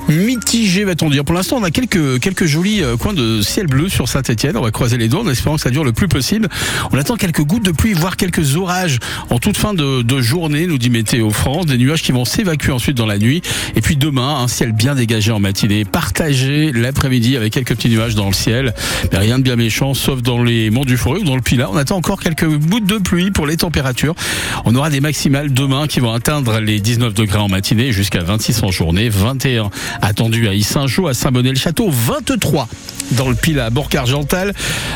mitigé, 0.09 0.86
Pour 0.95 1.35
l'instant, 1.35 1.57
on 1.57 1.63
a 1.63 1.71
quelques, 1.71 2.19
quelques 2.21 2.45
jolis 2.45 2.81
euh, 2.81 2.95
coins 2.95 3.13
de 3.13 3.41
ciel 3.41 3.67
bleu 3.67 3.89
sur 3.89 4.07
Saint-Etienne. 4.07 4.55
On 4.55 4.61
va 4.61 4.71
croiser 4.71 4.97
les 4.97 5.09
doigts 5.09 5.21
en 5.21 5.27
espérant 5.27 5.55
que 5.55 5.61
ça 5.61 5.69
dure 5.69 5.83
le 5.83 5.91
plus 5.91 6.07
possible. 6.07 6.47
On 6.93 6.97
attend 6.97 7.17
quelques 7.17 7.41
gouttes 7.41 7.65
de 7.65 7.71
pluie, 7.71 7.91
voire 7.91 8.15
quelques 8.15 8.55
orages 8.55 8.99
en 9.29 9.37
toute 9.37 9.57
fin 9.57 9.73
de, 9.73 10.21
journée, 10.21 10.65
nous 10.65 10.77
dit 10.77 10.89
Météo 10.89 11.29
France. 11.31 11.65
Des 11.65 11.77
nuages 11.77 12.01
qui 12.01 12.13
vont 12.13 12.23
s'évacuer 12.23 12.71
ensuite 12.71 12.95
dans 12.95 13.05
la 13.05 13.17
nuit. 13.17 13.41
Et 13.75 13.81
puis 13.81 13.97
demain, 13.97 14.37
un 14.39 14.47
ciel 14.47 14.71
bien 14.71 14.95
dégagé 14.95 15.31
en 15.31 15.39
matinée, 15.39 15.83
partagé 15.83 16.71
l'après-midi 16.71 17.35
avec 17.35 17.51
quelques 17.51 17.75
petits 17.75 17.89
nuages 17.89 18.15
dans 18.15 18.27
le 18.27 18.33
ciel. 18.33 18.73
Mais 19.11 19.17
rien 19.17 19.39
de 19.39 19.43
bien 19.43 19.57
méchant, 19.57 19.93
sauf 19.93 20.21
dans 20.21 20.41
les 20.41 20.69
monts 20.69 20.85
du 20.85 20.95
Forêt 20.95 21.19
ou 21.19 21.25
dans 21.25 21.35
le 21.35 21.41
Pilat. 21.41 21.69
On 21.69 21.77
attend 21.77 21.97
encore 21.97 22.21
quelques 22.21 22.47
gouttes 22.47 22.85
de 22.85 22.97
pluie 22.97 23.31
pour 23.31 23.45
les 23.45 23.57
températures. 23.57 24.15
On 24.63 24.73
aura 24.73 24.89
des 24.89 25.01
maximales 25.01 25.51
demain 25.51 25.87
qui 25.87 25.99
vont 25.99 26.13
atteindre 26.13 26.59
les 26.59 26.79
19 26.79 27.13
degrés 27.13 27.39
en 27.39 27.49
matinée 27.49 27.91
jusqu'à 27.91 28.23
26 28.23 28.63
en 28.63 28.71
journée. 28.71 29.09
21 29.09 29.69
attendus 30.01 30.47
à 30.47 30.53
Issingeau, 30.77 31.07
à 31.07 31.15
Saint-Bonnet-le-Château. 31.15 31.89
23 31.89 32.67
dans 33.11 33.29
le 33.29 33.35
Pilat 33.35 33.65
à 33.65 33.69
Bourg-Argental. 33.71 34.53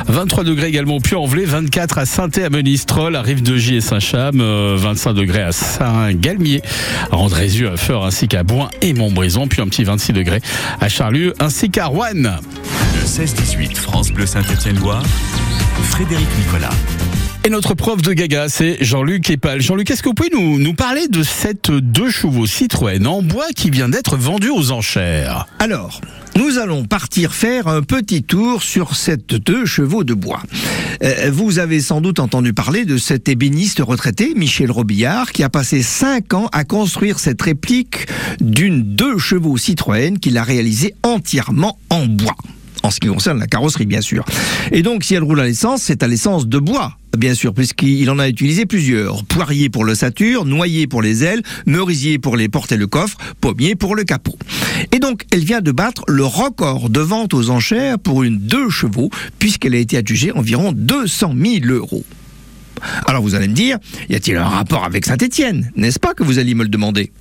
23 0.07 0.43
degrés 0.43 0.67
également 0.67 0.97
au 0.97 0.99
Puy-en-Velay. 0.99 1.45
24 1.45 1.97
à 1.97 2.05
saint 2.05 2.29
à 2.29 2.49
Monistrol, 2.51 3.15
à 3.15 3.23
Rive-de-Gy 3.23 3.77
et 3.77 3.81
Saint-Cham. 3.81 4.39
euh, 4.41 4.75
25 4.77 5.13
degrés 5.13 5.41
à 5.41 5.51
Saint-Galmier, 5.51 6.61
à 7.11 7.17
Andrézieux, 7.17 7.71
à 7.71 7.77
Feur 7.77 8.05
ainsi 8.05 8.27
qu'à 8.27 8.43
Boin 8.43 8.69
et 8.83 8.93
Montbrison. 8.93 9.47
Puis 9.47 9.59
un 9.61 9.67
petit 9.67 9.83
26 9.83 10.13
degrés 10.13 10.41
à 10.79 10.87
Charlieu 10.87 11.33
ainsi 11.39 11.71
qu'à 11.71 11.87
Rouen. 11.87 12.13
Le 12.13 13.07
16-18 13.07 13.75
France 13.75 14.11
Bleu 14.11 14.27
Saint-Étienne-Loire, 14.27 15.03
Frédéric 15.89 16.27
Nicolas. 16.37 16.69
Et 17.43 17.49
notre 17.49 17.73
prof 17.73 18.03
de 18.03 18.13
gaga, 18.13 18.49
c'est 18.49 18.77
Jean-Luc 18.81 19.31
Epal. 19.31 19.61
Jean-Luc, 19.61 19.89
est-ce 19.89 20.03
que 20.03 20.09
vous 20.09 20.13
pouvez 20.13 20.29
nous, 20.31 20.59
nous 20.59 20.75
parler 20.75 21.07
de 21.07 21.23
cette 21.23 21.71
deux 21.71 22.11
chevaux 22.11 22.45
Citroën 22.45 23.07
en 23.07 23.23
bois 23.23 23.47
qui 23.55 23.71
vient 23.71 23.89
d'être 23.89 24.15
vendue 24.15 24.51
aux 24.51 24.69
enchères 24.69 25.47
Alors, 25.57 26.01
nous 26.37 26.59
allons 26.59 26.85
partir 26.85 27.33
faire 27.33 27.67
un 27.67 27.81
petit 27.81 28.21
tour 28.21 28.61
sur 28.61 28.95
cette 28.95 29.33
deux 29.33 29.65
chevaux 29.65 30.03
de 30.03 30.13
bois. 30.13 30.43
Euh, 31.01 31.31
vous 31.33 31.57
avez 31.57 31.79
sans 31.79 31.99
doute 31.99 32.19
entendu 32.19 32.53
parler 32.53 32.85
de 32.85 32.97
cet 32.97 33.27
ébéniste 33.27 33.79
retraité, 33.79 34.33
Michel 34.35 34.69
Robillard, 34.69 35.31
qui 35.31 35.41
a 35.41 35.49
passé 35.49 35.81
cinq 35.81 36.35
ans 36.35 36.47
à 36.51 36.63
construire 36.63 37.17
cette 37.17 37.41
réplique 37.41 38.07
d'une 38.39 38.83
deux 38.83 39.17
chevaux 39.17 39.57
Citroën 39.57 40.19
qu'il 40.19 40.37
a 40.37 40.43
réalisée 40.43 40.93
entièrement 41.01 41.79
en 41.89 42.05
bois. 42.05 42.37
En 42.83 42.89
ce 42.89 42.99
qui 42.99 43.07
concerne 43.07 43.39
la 43.39 43.47
carrosserie, 43.47 43.85
bien 43.85 44.01
sûr. 44.01 44.25
Et 44.71 44.81
donc, 44.81 45.03
si 45.03 45.13
elle 45.13 45.23
roule 45.23 45.39
à 45.39 45.45
l'essence, 45.45 45.83
c'est 45.83 46.01
à 46.03 46.07
l'essence 46.07 46.47
de 46.47 46.57
bois. 46.57 46.97
Bien 47.17 47.35
sûr, 47.35 47.53
puisqu'il 47.53 48.09
en 48.09 48.17
a 48.17 48.27
utilisé 48.27 48.65
plusieurs. 48.65 49.23
Poirier 49.25 49.69
pour 49.69 49.85
l'ossature, 49.85 50.45
noyer 50.45 50.87
pour 50.87 51.01
les 51.01 51.23
ailes, 51.23 51.43
merisier 51.65 52.17
pour 52.17 52.37
les 52.37 52.49
portes 52.49 52.71
et 52.71 52.77
le 52.77 52.87
coffre, 52.87 53.17
pommier 53.39 53.75
pour 53.75 53.95
le 53.95 54.03
capot. 54.03 54.37
Et 54.91 54.99
donc, 54.99 55.25
elle 55.31 55.43
vient 55.43 55.61
de 55.61 55.71
battre 55.71 56.03
le 56.07 56.25
record 56.25 56.89
de 56.89 57.01
vente 57.01 57.33
aux 57.33 57.49
enchères 57.49 57.99
pour 57.99 58.23
une 58.23 58.39
deux 58.39 58.69
chevaux, 58.69 59.09
puisqu'elle 59.39 59.75
a 59.75 59.79
été 59.79 59.97
adjugée 59.97 60.31
environ 60.31 60.71
200 60.71 61.35
000 61.37 61.65
euros. 61.67 62.05
Alors 63.05 63.21
vous 63.21 63.35
allez 63.35 63.47
me 63.47 63.53
dire, 63.53 63.77
y 64.09 64.15
a-t-il 64.15 64.37
un 64.37 64.47
rapport 64.47 64.83
avec 64.85 65.05
Saint-Étienne? 65.05 65.71
N'est-ce 65.75 65.99
pas 65.99 66.13
que 66.13 66.23
vous 66.23 66.39
alliez 66.39 66.55
me 66.55 66.63
le 66.63 66.69
demander? 66.69 67.11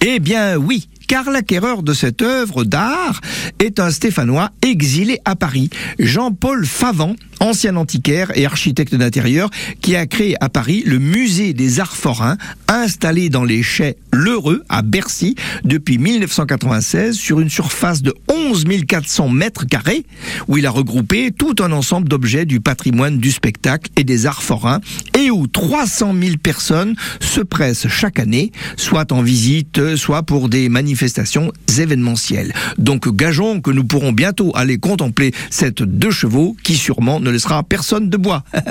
Eh 0.00 0.20
bien 0.20 0.56
oui, 0.56 0.88
car 1.06 1.30
l'acquéreur 1.30 1.82
de 1.82 1.94
cette 1.94 2.22
œuvre 2.22 2.64
d'art 2.64 3.20
est 3.58 3.80
un 3.80 3.90
Stéphanois 3.90 4.50
exilé 4.62 5.18
à 5.24 5.36
Paris, 5.36 5.70
Jean-Paul 5.98 6.66
Favant, 6.66 7.16
ancien 7.42 7.76
antiquaire 7.76 8.30
et 8.36 8.46
architecte 8.46 8.94
d'intérieur, 8.94 9.50
qui 9.80 9.96
a 9.96 10.06
créé 10.06 10.36
à 10.40 10.48
Paris 10.48 10.84
le 10.86 10.98
musée 10.98 11.52
des 11.54 11.80
arts 11.80 11.96
forains, 11.96 12.38
installé 12.68 13.28
dans 13.28 13.44
les 13.44 13.62
chais 13.62 13.96
L'Heureux 14.12 14.62
à 14.68 14.82
Bercy 14.82 15.34
depuis 15.64 15.98
1996 15.98 17.16
sur 17.16 17.40
une 17.40 17.50
surface 17.50 18.02
de 18.02 18.14
11 18.28 18.64
400 18.86 19.28
mètres 19.30 19.66
carrés, 19.66 20.04
où 20.46 20.56
il 20.56 20.66
a 20.66 20.70
regroupé 20.70 21.32
tout 21.32 21.56
un 21.60 21.72
ensemble 21.72 22.08
d'objets 22.08 22.44
du 22.44 22.60
patrimoine 22.60 23.18
du 23.18 23.32
spectacle 23.32 23.90
et 23.96 24.04
des 24.04 24.26
arts 24.26 24.42
forains, 24.42 24.80
et 25.18 25.30
où 25.30 25.46
300 25.46 26.14
000 26.20 26.36
personnes 26.36 26.94
se 27.20 27.40
pressent 27.40 27.88
chaque 27.88 28.18
année, 28.18 28.52
soit 28.76 29.10
en 29.12 29.22
visite, 29.22 29.96
soit 29.96 30.22
pour 30.22 30.48
des 30.48 30.68
manifestations 30.68 31.52
événementielles. 31.78 32.52
Donc 32.78 33.08
gageons 33.14 33.60
que 33.60 33.70
nous 33.70 33.84
pourrons 33.84 34.12
bientôt 34.12 34.52
aller 34.54 34.78
contempler 34.78 35.32
cette 35.50 35.82
deux 35.82 36.10
chevaux 36.10 36.56
qui 36.62 36.76
sûrement 36.76 37.18
ne 37.18 37.31
laissera 37.32 37.62
personne 37.62 38.08
de 38.08 38.16
bois. 38.16 38.42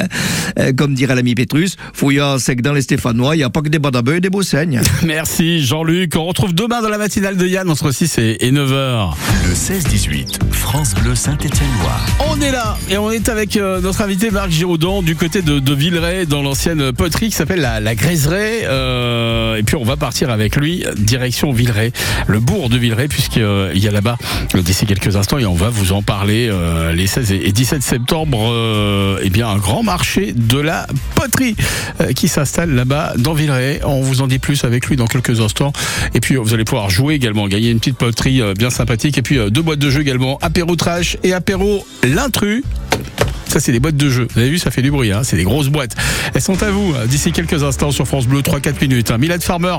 Euh, 0.59 0.73
Comme 0.73 0.95
dirait 0.95 1.15
l'ami 1.15 1.33
Pétrus, 1.33 1.77
fouillant 1.93 2.37
c'est 2.37 2.57
que 2.57 2.61
dans 2.61 2.73
les 2.73 2.81
Stéphanois, 2.81 3.35
il 3.35 3.39
n'y 3.39 3.43
a 3.43 3.49
pas 3.49 3.61
que 3.61 3.69
des 3.69 3.79
badabeux 3.79 4.15
et 4.15 4.19
des 4.19 4.29
Beaussaignes. 4.29 4.81
Merci 5.05 5.63
Jean-Luc. 5.63 6.13
On 6.17 6.25
retrouve 6.25 6.53
demain 6.53 6.81
dans 6.81 6.89
la 6.89 6.97
matinale 6.97 7.37
de 7.37 7.47
Yann 7.47 7.69
entre 7.69 7.91
6 7.91 8.17
et 8.17 8.45
et 8.45 8.51
9h. 8.51 9.13
Le 9.47 9.53
16-18 9.53 10.39
France 10.51 10.93
Bleu 10.95 11.15
Saint-Étienne-Loire. 11.15 12.05
On 12.29 12.41
est 12.41 12.51
là 12.51 12.77
et 12.89 12.97
on 12.97 13.11
est 13.11 13.29
avec 13.29 13.55
euh, 13.55 13.79
notre 13.81 14.01
invité 14.01 14.29
Marc 14.31 14.49
Giraudon 14.49 15.01
du 15.01 15.15
côté 15.15 15.41
de, 15.41 15.59
de 15.59 15.73
Villeray 15.73 16.25
dans 16.25 16.41
l'ancienne 16.41 16.91
poterie 16.91 17.29
qui 17.29 17.35
s'appelle 17.35 17.61
la, 17.61 17.79
la 17.79 17.95
Graiserie. 17.95 18.63
Euh, 18.63 19.55
et 19.55 19.63
puis 19.63 19.75
on 19.75 19.83
va 19.83 19.95
partir 19.97 20.29
avec 20.29 20.55
lui 20.55 20.83
direction 20.97 21.51
Villeray, 21.51 21.91
le 22.27 22.39
bourg 22.39 22.69
de 22.69 22.77
Villeray 22.77 23.07
puisqu'il 23.07 23.77
y 23.77 23.87
a 23.87 23.91
là-bas 23.91 24.17
d'ici 24.55 24.85
quelques 24.85 25.15
instants 25.15 25.37
et 25.37 25.45
on 25.45 25.55
va 25.55 25.69
vous 25.69 25.93
en 25.93 26.01
parler 26.01 26.49
euh, 26.51 26.93
les 26.93 27.07
16 27.07 27.31
et 27.31 27.41
et 27.47 27.51
17 27.51 27.81
septembre. 27.81 28.50
Euh, 28.51 29.19
eh 29.23 29.29
bien 29.29 29.47
un 29.47 29.57
grand 29.57 29.83
marché 29.83 30.33
de 30.35 30.59
la 30.59 30.87
poterie 31.15 31.55
euh, 31.99 32.13
qui 32.13 32.27
s'installe 32.27 32.71
là-bas 32.71 33.13
dans 33.17 33.33
Villeray. 33.33 33.81
On 33.83 34.01
vous 34.01 34.21
en 34.21 34.27
dit 34.27 34.39
plus 34.39 34.63
avec 34.63 34.87
lui 34.87 34.95
dans 34.95 35.07
quelques 35.07 35.39
instants. 35.39 35.73
Et 36.13 36.19
puis 36.19 36.35
vous 36.35 36.53
allez 36.53 36.65
pouvoir 36.65 36.89
jouer 36.89 37.15
également, 37.15 37.47
gagner 37.47 37.69
une 37.69 37.79
petite 37.79 37.97
poterie 37.97 38.41
euh, 38.41 38.53
bien 38.53 38.69
sympathique 38.69 39.17
et 39.17 39.21
puis 39.21 39.37
euh, 39.37 39.49
deux 39.49 39.61
boîtes 39.61 39.79
de 39.79 39.89
jeux 39.89 40.01
également, 40.01 40.37
apéro 40.41 40.75
trash 40.75 41.17
et 41.23 41.33
apéro 41.33 41.85
l'intrus. 42.03 42.63
Ça, 43.51 43.59
c'est 43.59 43.73
des 43.73 43.81
boîtes 43.81 43.97
de 43.97 44.09
jeux. 44.09 44.29
Vous 44.33 44.39
avez 44.39 44.49
vu, 44.49 44.59
ça 44.59 44.71
fait 44.71 44.81
du 44.81 44.91
bruit. 44.91 45.11
Hein 45.11 45.23
c'est 45.23 45.35
des 45.35 45.43
grosses 45.43 45.67
boîtes. 45.67 45.93
Elles 46.33 46.41
sont 46.41 46.63
à 46.63 46.71
vous 46.71 46.93
euh, 46.93 47.05
d'ici 47.05 47.33
quelques 47.33 47.63
instants 47.63 47.91
sur 47.91 48.07
France 48.07 48.25
Bleu, 48.25 48.39
3-4 48.39 48.79
minutes. 48.79 49.11
Hein. 49.11 49.17
Milad 49.17 49.43
Farmer 49.43 49.75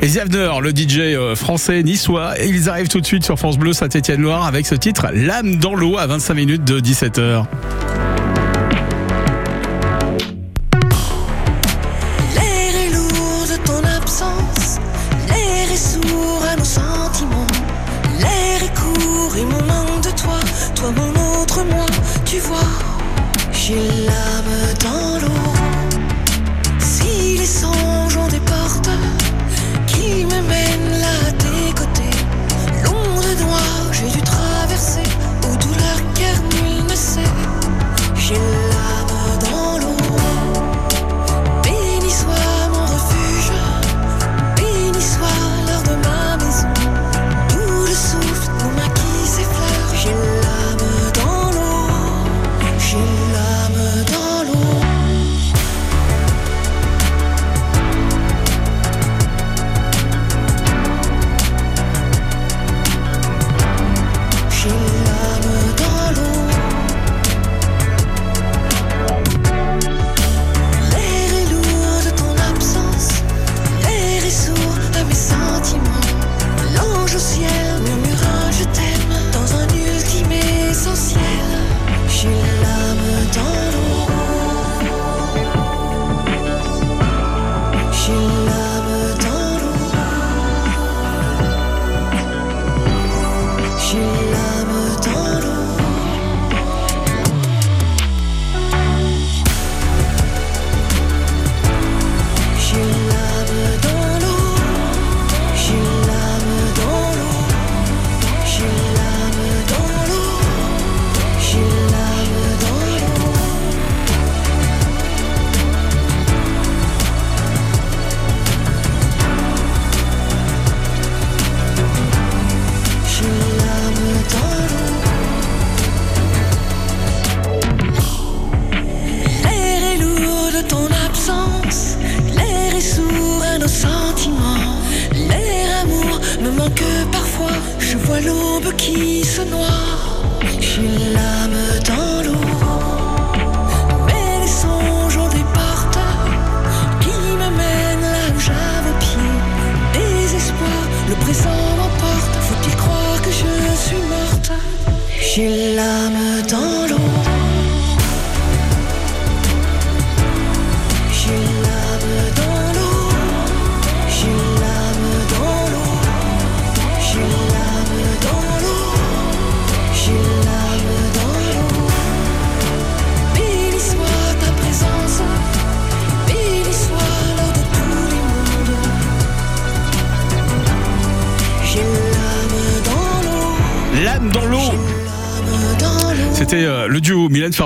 et 0.00 0.06
Ziavner, 0.06 0.52
le 0.62 0.70
DJ 0.70 0.98
euh, 0.98 1.34
français 1.34 1.82
niçois. 1.82 2.40
Et 2.40 2.46
ils 2.46 2.68
arrivent 2.68 2.86
tout 2.86 3.00
de 3.00 3.06
suite 3.06 3.24
sur 3.24 3.36
France 3.36 3.58
Bleu 3.58 3.72
Saint-Étienne-Loire 3.72 4.46
avec 4.46 4.64
ce 4.64 4.76
titre 4.76 5.08
L'âme 5.12 5.56
dans 5.56 5.74
l'eau 5.74 5.98
à 5.98 6.06
25 6.06 6.34
minutes 6.34 6.62
de 6.62 6.78
17h. 6.78 7.46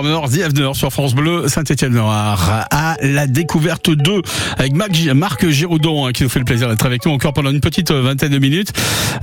Farmer, 0.01 0.35
The 0.35 0.41
Avener 0.45 0.71
sur 0.73 0.91
France 0.91 1.15
Bleu, 1.15 1.47
Saint-Etienne 1.47 1.93
Noir 1.93 2.67
à 2.71 2.97
la 3.03 3.27
découverte 3.27 3.91
2 3.91 4.23
avec 4.57 4.73
Marc, 4.73 5.47
Giraudon 5.47 6.07
hein, 6.07 6.13
qui 6.13 6.23
nous 6.23 6.31
fait 6.31 6.39
le 6.39 6.47
plaisir 6.47 6.71
d'être 6.71 6.87
avec 6.87 7.05
nous 7.05 7.13
encore 7.13 7.35
pendant 7.35 7.51
une 7.51 7.61
petite 7.61 7.91
euh, 7.91 8.01
vingtaine 8.01 8.33
de 8.33 8.39
minutes 8.39 8.73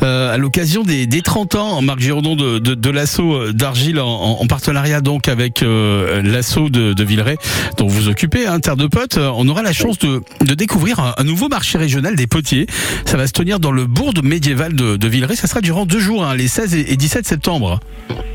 euh, 0.04 0.36
à 0.36 0.38
l'occasion 0.38 0.84
des, 0.84 1.08
des 1.08 1.24
30 1.24 1.56
ans 1.56 1.82
Marc 1.82 2.00
Giraudon 2.00 2.36
de, 2.36 2.60
de, 2.60 2.90
l'assaut 2.92 3.52
d'Argile 3.54 4.00
en, 4.00 4.38
en 4.40 4.46
partenariat 4.46 5.02
donc 5.02 5.28
avec 5.28 5.64
euh, 5.64 6.22
l'assaut 6.22 6.70
de, 6.70 6.94
de 6.94 7.04
Villeray 7.04 7.38
dont 7.80 7.88
vous 7.88 8.08
occupez, 8.08 8.46
hein, 8.46 8.60
Terre 8.60 8.78
de 8.78 8.86
Potes. 8.86 9.18
On 9.18 9.48
aura 9.48 9.64
la 9.64 9.74
chance 9.74 9.98
de, 9.98 10.22
de 10.46 10.54
découvrir 10.54 11.16
un, 11.18 11.24
nouveau 11.24 11.48
marché 11.48 11.80
régional 11.80 12.16
des 12.16 12.28
potiers. 12.28 12.68
Ça 13.06 13.18
va 13.18 13.26
se 13.26 13.34
tenir 13.34 13.60
dans 13.60 13.72
le 13.72 13.86
bourg 13.86 14.14
médiéval 14.24 14.76
de, 14.76 14.96
de 14.96 15.08
Villeray. 15.08 15.36
Ça 15.36 15.48
sera 15.48 15.62
durant 15.62 15.88
deux 15.88 16.00
jours, 16.00 16.24
hein, 16.24 16.36
les 16.36 16.48
16 16.48 16.76
et 16.76 16.94
et 16.94 16.98
17 16.98 17.26
septembre. 17.26 17.80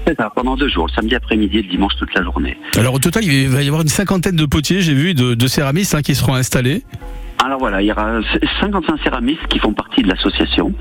C'est 0.06 0.16
ça, 0.16 0.30
pendant 0.34 0.56
deux 0.56 0.68
jours, 0.68 0.90
samedi 0.90 1.14
après-midi 1.14 1.58
et 1.58 1.62
dimanche 1.62 1.94
toute 1.96 2.12
la 2.14 2.22
journée. 2.24 2.31
Alors 2.76 2.94
au 2.94 2.98
total, 2.98 3.24
il 3.24 3.48
va 3.48 3.62
y 3.62 3.66
avoir 3.66 3.82
une 3.82 3.88
cinquantaine 3.88 4.36
de 4.36 4.46
potiers, 4.46 4.80
j'ai 4.80 4.94
vu, 4.94 5.14
de, 5.14 5.34
de 5.34 5.46
céramistes 5.46 5.94
hein, 5.94 6.02
qui 6.02 6.14
seront 6.14 6.34
installés. 6.34 6.82
Alors 7.44 7.58
voilà, 7.58 7.82
il 7.82 7.86
y 7.86 7.92
aura 7.92 8.20
55 8.60 9.00
céramistes 9.02 9.46
qui 9.48 9.58
font 9.58 9.72
partie 9.72 10.02
de 10.02 10.08
l'association. 10.08 10.72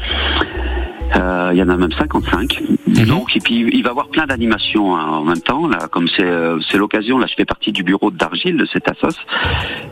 Euh, 1.16 1.50
il 1.52 1.58
y 1.58 1.64
en 1.64 1.70
a 1.70 1.76
même 1.76 1.92
55. 1.92 2.62
Donc, 3.08 3.36
et 3.36 3.40
puis 3.40 3.68
il 3.74 3.84
va 3.84 3.90
y 3.90 3.92
avoir 3.92 4.08
plein 4.10 4.26
d'animations 4.26 4.96
hein, 4.96 5.06
en 5.08 5.24
même 5.24 5.42
temps. 5.42 5.68
Là, 5.68 5.88
comme 5.92 6.08
c'est 6.16 6.24
euh, 6.24 6.60
c'est 6.70 6.78
l'occasion, 6.78 7.18
là, 7.18 7.28
je 7.28 7.34
fais 7.36 7.46
partie 7.46 7.72
du 7.72 7.84
bureau 7.84 8.12
d'Argile 8.12 8.58
de 8.58 8.66
cette 8.72 8.88
assos 8.88 9.18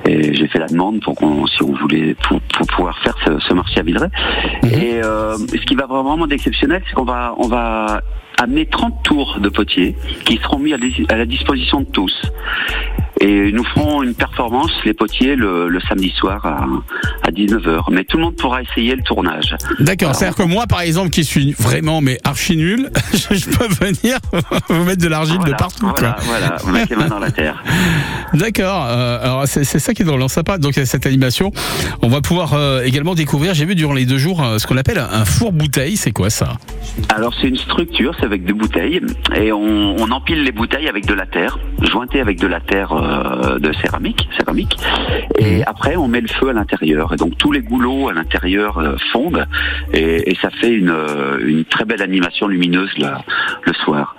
et 0.05 0.33
j'ai 0.33 0.47
fait 0.47 0.59
la 0.59 0.67
demande 0.67 1.01
pour 1.01 1.15
qu'on, 1.15 1.45
si 1.47 1.61
on 1.63 1.73
voulait, 1.73 2.15
pour, 2.27 2.39
pour 2.41 2.67
pouvoir 2.67 2.97
faire 2.99 3.15
ce, 3.25 3.39
ce 3.39 3.53
marché 3.53 3.79
à 3.79 3.83
Villeray. 3.83 4.09
Et 4.63 5.01
euh, 5.03 5.37
ce 5.37 5.65
qui 5.65 5.75
va 5.75 5.87
vraiment 5.87 6.27
d'exceptionnel, 6.27 6.81
c'est 6.87 6.93
qu'on 6.93 7.03
va, 7.03 7.33
on 7.37 7.47
va 7.47 8.01
amener 8.39 8.65
30 8.65 9.03
tours 9.03 9.39
de 9.39 9.49
potiers 9.49 9.95
qui 10.25 10.37
seront 10.37 10.59
mis 10.59 10.73
à, 10.73 11.17
la 11.17 11.25
disposition 11.25 11.81
de 11.81 11.85
tous. 11.85 12.13
Et 13.21 13.51
nous 13.51 13.63
ferons 13.65 14.01
une 14.03 14.13
performance, 14.13 14.71
les 14.85 14.93
potiers, 14.93 15.35
le, 15.35 15.67
le 15.67 15.79
samedi 15.81 16.09
soir 16.11 16.45
à, 16.45 16.65
à 17.27 17.31
19h. 17.31 17.83
Mais 17.91 18.03
tout 18.05 18.17
le 18.17 18.23
monde 18.23 18.35
pourra 18.35 18.61
essayer 18.61 18.95
le 18.95 19.03
tournage. 19.03 19.55
D'accord, 19.79 20.15
c'est-à-dire 20.15 20.37
que 20.37 20.43
moi, 20.43 20.67
par 20.67 20.81
exemple, 20.81 21.09
qui 21.09 21.23
suis 21.23 21.53
vraiment 21.59 21.99
mais 22.01 22.17
archi 22.23 22.55
nul, 22.55 22.89
je 23.13 23.45
peux 23.49 23.67
venir 23.85 24.17
vous 24.69 24.83
mettre 24.85 25.01
de 25.03 25.09
l'argile 25.09 25.39
de 25.39 25.51
partout. 25.51 25.87
voilà, 25.97 26.13
quoi. 26.13 26.23
voilà, 26.25 26.55
vous 26.63 26.71
mettez 26.71 26.95
les 26.95 27.01
mains 27.01 27.09
dans 27.09 27.19
la 27.19 27.31
terre. 27.31 27.61
D'accord. 28.33 28.85
euh, 28.89 29.19
alors 29.21 29.47
c'est 29.47 29.63
ça 29.63 29.93
qui 29.93 30.03
est 30.03 30.05
drôle, 30.05 30.27
sympa. 30.29 30.57
Donc 30.57 30.75
il 30.75 30.79
y 30.79 30.81
a 30.81 30.85
cette 30.85 31.05
animation, 31.05 31.51
on 32.01 32.07
va 32.07 32.21
pouvoir 32.21 32.53
euh, 32.53 32.83
également 32.83 33.15
découvrir. 33.15 33.53
J'ai 33.53 33.65
vu 33.65 33.75
durant 33.75 33.93
les 33.93 34.05
deux 34.05 34.17
jours 34.17 34.43
euh, 34.43 34.57
ce 34.59 34.67
qu'on 34.67 34.77
appelle 34.77 34.99
un 34.99 35.25
four 35.25 35.51
bouteille. 35.51 35.97
C'est 35.97 36.11
quoi 36.11 36.29
ça? 36.29 36.53
Alors 37.09 37.33
c'est 37.41 37.47
une 37.47 37.57
structure, 37.57 38.13
c'est 38.19 38.25
avec 38.25 38.45
des 38.45 38.53
bouteilles, 38.53 39.01
et 39.35 39.51
on, 39.51 39.95
on 39.97 40.11
empile 40.11 40.43
les 40.43 40.51
bouteilles 40.51 40.87
avec 40.87 41.05
de 41.05 41.13
la 41.13 41.25
terre, 41.25 41.57
jointée 41.81 42.19
avec 42.21 42.39
de 42.39 42.47
la 42.47 42.59
terre 42.59 42.93
euh, 43.09 43.59
de 43.59 43.71
céramique, 43.73 44.27
céramique, 44.37 44.77
et 45.37 45.63
après 45.65 45.95
on 45.95 46.07
met 46.07 46.21
le 46.21 46.27
feu 46.27 46.49
à 46.49 46.53
l'intérieur, 46.53 47.13
et 47.13 47.17
donc 47.17 47.37
tous 47.37 47.51
les 47.51 47.61
goulots 47.61 48.09
à 48.09 48.13
l'intérieur 48.13 48.77
euh, 48.77 48.95
fondent, 49.11 49.45
et, 49.93 50.31
et 50.31 50.35
ça 50.41 50.49
fait 50.49 50.71
une, 50.71 50.89
euh, 50.89 51.39
une 51.45 51.65
très 51.65 51.85
belle 51.85 52.01
animation 52.01 52.47
lumineuse 52.47 52.95
là, 52.97 53.21
le 53.63 53.73
soir. 53.73 54.15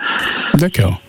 D'accord. 0.54 1.00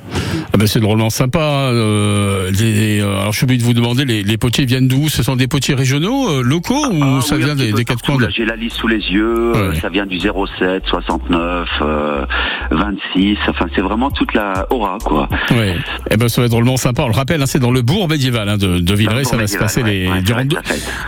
Ah 0.53 0.57
ben, 0.57 0.67
c'est 0.67 0.79
drôlement 0.79 1.09
sympa. 1.09 1.39
euh, 1.39 2.51
les- 2.51 2.99
euh, 3.01 3.19
alors 3.19 3.31
je 3.31 3.37
suis 3.37 3.43
obligé 3.45 3.59
de 3.61 3.65
vous 3.65 3.73
demander, 3.73 4.05
les, 4.05 4.23
les 4.23 4.37
potiers 4.37 4.65
viennent 4.65 4.87
d'où? 4.87 5.09
Ce 5.09 5.23
sont 5.23 5.35
des 5.35 5.47
potiers 5.47 5.75
régionaux, 5.75 6.29
euh, 6.29 6.41
locaux, 6.43 6.85
ou 6.91 7.03
Ah 7.03 7.21
ça 7.21 7.35
oui, 7.35 7.43
vient 7.43 7.55
des, 7.55 7.71
quatre 7.85 8.01
coins 8.03 8.17
J'ai 8.35 8.45
la 8.45 8.55
liste 8.55 8.77
sous 8.77 8.87
les 8.87 8.97
yeux, 8.97 9.53
euh, 9.55 9.73
ça 9.75 9.89
vient 9.89 10.05
du 10.05 10.19
07, 10.19 10.83
69, 10.87 11.67
euh, 11.81 12.25
26, 12.71 13.37
enfin 13.47 13.65
c'est 13.75 13.81
vraiment 13.81 14.09
toute 14.11 14.33
la 14.33 14.65
aura 14.69 14.97
quoi. 15.03 15.29
Ouais. 15.51 15.75
Eh 16.09 16.17
ben, 16.17 16.27
ça 16.29 16.41
va 16.41 16.45
être 16.45 16.51
drôlement 16.51 16.77
sympa. 16.77 17.03
On 17.03 17.07
le 17.07 17.13
rappelle, 17.13 17.41
hein, 17.41 17.45
c'est 17.45 17.59
dans 17.59 17.71
le 17.71 17.81
bourg 17.81 18.07
médiéval 18.09 18.49
hein, 18.49 18.57
de, 18.57 18.79
de 18.79 18.93
Villeray. 18.93 19.23
Ça 19.25 19.37
va 19.37 19.47
se 19.47 19.57
passer 19.57 19.83
les, 19.83 20.07
ouais, 20.07 20.21
durant 20.21 20.45
deux, 20.45 20.57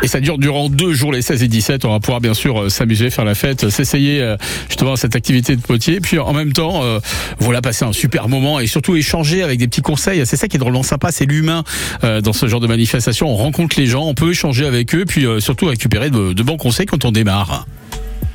et 0.02 0.08
ça 0.08 0.20
dure 0.20 0.38
durant 0.38 0.70
deux 0.70 0.94
jours, 0.94 1.12
les 1.12 1.22
16 1.22 1.44
et 1.44 1.48
17. 1.48 1.86
On 1.86 1.92
va 1.92 2.00
pouvoir 2.00 2.22
bien 2.22 2.34
sûr 2.34 2.64
euh, 2.64 2.70
s'amuser, 2.70 3.10
faire 3.10 3.26
la 3.26 3.36
fête, 3.36 3.70
s'essayer 3.70 4.22
euh, 4.22 4.36
justement 4.70 4.94
à 4.94 4.98
cette 4.98 5.16
activité 5.16 5.56
de 5.56 5.62
potier. 5.62 6.00
Puis 6.00 6.20
en 6.20 6.34
même 6.34 6.54
temps, 6.54 6.82
euh, 6.84 7.00
voilà, 7.40 7.62
passer 7.62 7.86
un 7.86 7.94
super 7.94 8.28
moment 8.30 8.60
et 8.60 8.68
surtout 8.68 8.93
échanger 8.96 9.44
avec 9.44 9.60
des 9.60 9.68
petits 9.68 9.82
conseils. 9.82 10.26
C'est 10.26 10.38
ça 10.38 10.48
qui 10.48 10.58
est 10.58 10.60
drôlement 10.60 10.84
sympa, 10.84 11.12
c'est 11.12 11.26
l'humain 11.26 11.64
euh, 12.04 12.22
dans 12.22 12.34
ce 12.34 12.48
genre 12.48 12.60
de 12.60 12.68
manifestation. 12.68 13.30
On 13.30 13.36
rencontre 13.36 13.80
les 13.80 13.88
gens, 13.88 14.06
on 14.06 14.14
peut 14.14 14.32
échanger 14.32 14.66
avec 14.66 14.94
eux, 14.96 15.06
puis 15.06 15.26
euh, 15.26 15.40
surtout 15.40 15.66
récupérer 15.66 16.10
de, 16.10 16.34
de 16.34 16.44
bons 16.44 16.58
conseils 16.58 16.86
quand 16.86 17.06
on 17.06 17.12
démarre. 17.12 17.66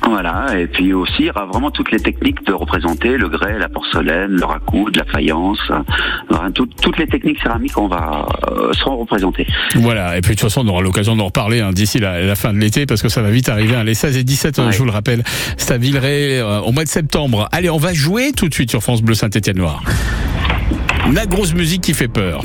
Voilà, 0.09 0.57
et 0.59 0.67
puis 0.67 0.93
aussi 0.93 1.13
il 1.19 1.25
y 1.25 1.29
aura 1.29 1.45
vraiment 1.45 1.71
toutes 1.71 1.91
les 1.91 1.99
techniques 1.99 2.43
de 2.45 2.53
représenter 2.53 3.17
le 3.17 3.29
grès, 3.29 3.57
la 3.57 3.69
porcelaine, 3.69 4.31
le 4.31 4.45
raccoude, 4.45 4.95
la 4.97 5.05
faïence, 5.05 5.59
euh, 5.69 5.75
voilà, 6.29 6.51
tout- 6.51 6.67
toutes 6.81 6.97
les 6.97 7.07
techniques 7.07 7.39
céramiques 7.41 7.77
on 7.77 7.87
va 7.87 8.27
euh, 8.51 8.73
seront 8.73 8.97
représentées. 8.97 9.47
Voilà, 9.75 10.17
et 10.17 10.21
puis 10.21 10.35
de 10.35 10.39
toute 10.39 10.49
façon, 10.49 10.65
on 10.65 10.69
aura 10.69 10.81
l'occasion 10.81 11.15
d'en 11.15 11.25
reparler 11.25 11.61
hein, 11.61 11.71
d'ici 11.71 11.99
la, 11.99 12.21
la 12.21 12.35
fin 12.35 12.53
de 12.53 12.57
l'été, 12.59 12.85
parce 12.85 13.01
que 13.01 13.09
ça 13.09 13.21
va 13.21 13.29
vite 13.29 13.49
arriver, 13.49 13.75
hein, 13.75 13.83
les 13.83 13.93
16 13.93 14.17
et 14.17 14.23
17, 14.23 14.59
hein, 14.59 14.65
Ouais. 14.67 14.71
je 14.71 14.77
vous 14.79 14.85
le 14.85 14.91
rappelle, 14.91 15.23
c'est 15.57 15.73
à 15.73 15.77
Villeray 15.77 16.39
euh, 16.39 16.59
au 16.61 16.71
mois 16.71 16.83
de 16.83 16.89
septembre. 16.89 17.47
Allez, 17.51 17.69
on 17.69 17.77
va 17.77 17.93
jouer 17.93 18.31
tout 18.35 18.47
de 18.49 18.53
suite 18.53 18.69
sur 18.71 18.81
France 18.81 19.01
Bleu 19.01 19.13
Saint-Étienne-Noir. 19.13 19.81
La 21.13 21.25
grosse 21.25 21.53
musique 21.53 21.81
qui 21.81 21.93
fait 21.93 22.07
peur. 22.07 22.43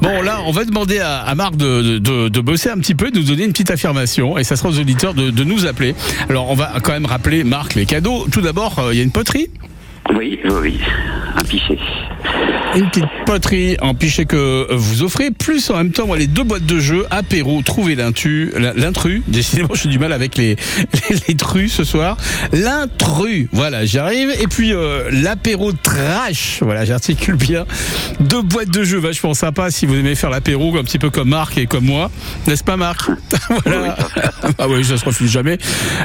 Bon, 0.00 0.22
là, 0.22 0.40
on 0.46 0.50
va 0.50 0.64
demander 0.64 1.00
à, 1.00 1.34
Marc 1.34 1.56
de, 1.56 1.98
de, 1.98 2.40
bosser 2.40 2.70
un 2.70 2.78
petit 2.78 2.94
peu, 2.94 3.10
de 3.10 3.18
nous 3.18 3.24
donner 3.24 3.44
une 3.44 3.52
petite 3.52 3.70
affirmation, 3.70 4.38
et 4.38 4.44
ça 4.44 4.56
sera 4.56 4.70
aux 4.70 4.78
auditeurs 4.78 5.14
de, 5.14 5.30
de 5.30 5.44
nous 5.44 5.66
appeler. 5.66 5.94
Alors, 6.28 6.50
on 6.50 6.54
va 6.54 6.72
quand 6.82 6.92
même 6.92 7.06
rappeler, 7.06 7.44
Marc, 7.44 7.74
les 7.74 7.86
cadeaux. 7.86 8.26
Tout 8.30 8.40
d'abord, 8.40 8.78
euh, 8.78 8.94
il 8.94 8.98
y 8.98 9.00
a 9.00 9.04
une 9.04 9.10
poterie 9.10 9.48
Oui, 10.14 10.38
oui, 10.44 10.50
oui, 10.62 10.80
un 11.34 11.42
pichet. 11.42 11.78
Une 12.74 12.90
petite 12.90 13.04
poterie 13.24 13.76
en 13.80 13.94
pichet 13.94 14.26
que 14.26 14.66
vous 14.74 15.02
offrez, 15.02 15.30
plus 15.30 15.70
en 15.70 15.76
même 15.78 15.92
temps 15.92 16.12
les 16.14 16.26
deux 16.26 16.42
boîtes 16.42 16.66
de 16.66 16.78
jeux, 16.78 17.06
apéro, 17.10 17.62
trouver 17.62 17.94
l'intu, 17.94 18.52
l'intrus, 18.76 19.22
décidément 19.28 19.70
j'ai 19.74 19.88
du 19.88 19.98
mal 19.98 20.12
avec 20.12 20.36
les, 20.36 20.56
les, 21.10 21.16
les 21.28 21.34
trus 21.36 21.72
ce 21.72 21.84
soir, 21.84 22.18
l'intrus, 22.52 23.48
voilà 23.52 23.86
j'y 23.86 23.98
arrive, 23.98 24.30
et 24.40 24.46
puis 24.46 24.74
euh, 24.74 25.08
l'apéro 25.10 25.72
trash, 25.72 26.58
voilà 26.60 26.84
j'articule 26.84 27.36
bien, 27.36 27.64
deux 28.20 28.42
boîtes 28.42 28.70
de 28.70 28.84
jeux 28.84 28.98
vachement 28.98 29.32
sympas 29.32 29.70
si 29.70 29.86
vous 29.86 29.94
aimez 29.94 30.14
faire 30.14 30.30
l'apéro 30.30 30.76
un 30.76 30.84
petit 30.84 30.98
peu 30.98 31.08
comme 31.08 31.30
Marc 31.30 31.56
et 31.56 31.66
comme 31.66 31.84
moi, 31.84 32.10
n'est-ce 32.46 32.64
pas 32.64 32.76
Marc 32.76 33.10
Voilà, 33.64 33.96
ah 34.58 34.68
oui 34.68 34.84
ça 34.84 34.98
se 34.98 35.04
refuse 35.04 35.30
jamais, 35.30 35.56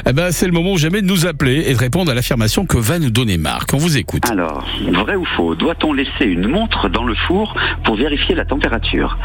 eh 0.08 0.12
ben, 0.14 0.32
c'est 0.32 0.46
le 0.46 0.52
moment 0.52 0.76
jamais 0.78 1.02
de 1.02 1.06
nous 1.06 1.26
appeler 1.26 1.64
et 1.66 1.74
de 1.74 1.78
répondre 1.78 2.10
à 2.10 2.14
l'affirmation 2.14 2.64
que 2.64 2.78
va 2.78 2.98
nous 2.98 3.10
donner 3.10 3.36
Marc, 3.36 3.74
on 3.74 3.78
vous 3.78 3.91
écoute. 3.96 4.24
Alors, 4.30 4.64
vrai 4.92 5.16
ou 5.16 5.24
faux, 5.24 5.54
doit-on 5.54 5.92
laisser 5.92 6.24
une 6.24 6.48
montre 6.48 6.88
dans 6.88 7.04
le 7.04 7.14
four 7.14 7.54
pour 7.84 7.96
vérifier 7.96 8.34
la 8.34 8.44
température? 8.44 9.16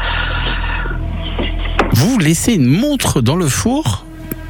Vous 1.92 2.18
laissez 2.18 2.54
une 2.54 2.66
montre 2.66 3.20
dans 3.20 3.36
le 3.36 3.48
four 3.48 4.04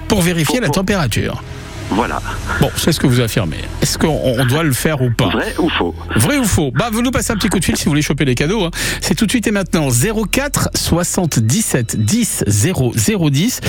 pour 0.08 0.22
vérifier 0.22 0.54
Pour- 0.56 0.60
la 0.62 0.66
pour- 0.66 0.74
température. 0.76 1.42
Voilà, 1.90 2.20
Bon, 2.60 2.70
c'est 2.76 2.92
ce 2.92 3.00
que 3.00 3.06
vous 3.06 3.20
affirmez. 3.20 3.56
Est-ce 3.82 3.96
qu'on 3.98 4.08
on 4.22 4.44
doit 4.44 4.62
le 4.62 4.72
faire 4.72 5.00
ou 5.00 5.10
pas 5.10 5.28
vrai 5.30 5.54
ou 5.58 5.68
faux 5.70 5.94
Vrai 6.16 6.36
ou 6.36 6.44
faux 6.44 6.70
Bah, 6.74 6.90
vous 6.92 7.00
nous 7.02 7.10
passez 7.10 7.32
un 7.32 7.36
petit 7.36 7.48
coup 7.48 7.58
de 7.58 7.64
fil 7.64 7.76
si 7.76 7.84
vous 7.84 7.90
voulez 7.92 8.02
choper 8.02 8.24
les 8.26 8.34
cadeaux. 8.34 8.64
hein. 8.64 8.70
C'est 9.00 9.14
tout 9.14 9.24
de 9.24 9.30
suite 9.30 9.46
et 9.46 9.50
maintenant 9.50 9.88
04 10.30 10.68
77 10.74 11.96
10 12.04 12.44
0 12.46 12.92
010 13.30 13.60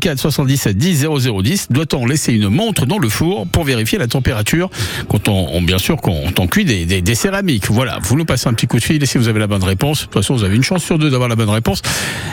04 0.00 0.18
77 0.18 0.76
10 0.78 0.94
0 0.96 1.42
010. 1.42 1.66
Doit-on 1.70 2.06
laisser 2.06 2.32
une 2.32 2.48
montre 2.48 2.86
dans 2.86 2.98
le 2.98 3.08
four 3.10 3.46
pour 3.46 3.64
vérifier 3.64 3.98
la 3.98 4.06
température 4.06 4.70
quand 5.08 5.28
on, 5.28 5.48
on- 5.52 5.62
bien 5.62 5.78
sûr 5.78 6.00
quand 6.00 6.38
on 6.38 6.46
cuit 6.46 6.64
des, 6.64 6.86
des, 6.86 7.02
des 7.02 7.14
céramiques? 7.14 7.70
Voilà, 7.70 7.98
vous 8.02 8.16
nous 8.16 8.24
passez 8.24 8.48
un 8.48 8.54
petit 8.54 8.66
coup 8.66 8.78
de 8.78 8.84
fil 8.84 9.02
et 9.02 9.06
si 9.06 9.18
vous 9.18 9.28
avez 9.28 9.40
la 9.40 9.46
bonne 9.46 9.64
réponse, 9.64 10.00
de 10.00 10.04
toute 10.04 10.14
façon 10.14 10.34
vous 10.34 10.44
avez 10.44 10.56
une 10.56 10.62
chance 10.64 10.82
sur 10.82 10.98
deux 10.98 11.10
d'avoir 11.10 11.28
la 11.28 11.36
bonne 11.36 11.50
réponse. 11.50 11.82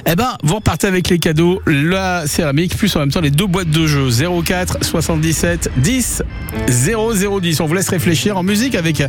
Eh 0.06 0.16
ben, 0.16 0.38
vous 0.44 0.56
repartez 0.56 0.88
avec 0.88 1.10
les 1.10 1.20
cadeaux, 1.20 1.62
la 1.66 2.26
céramique 2.28 2.78
plus 2.78 2.96
en 2.96 3.00
même 3.02 3.12
temps 3.12 3.22
les 3.22 3.32
deux 3.32 3.48
boîtes 3.48 3.70
de 3.70 3.86
jeux 3.88 4.08
04 4.46 4.78
77 4.82 5.01
77 5.02 5.72
10 5.78 6.24
0010. 6.68 7.60
On 7.62 7.66
vous 7.66 7.74
laisse 7.74 7.90
réfléchir 7.90 8.38
en 8.38 8.44
musique 8.44 8.76
avec 8.76 9.04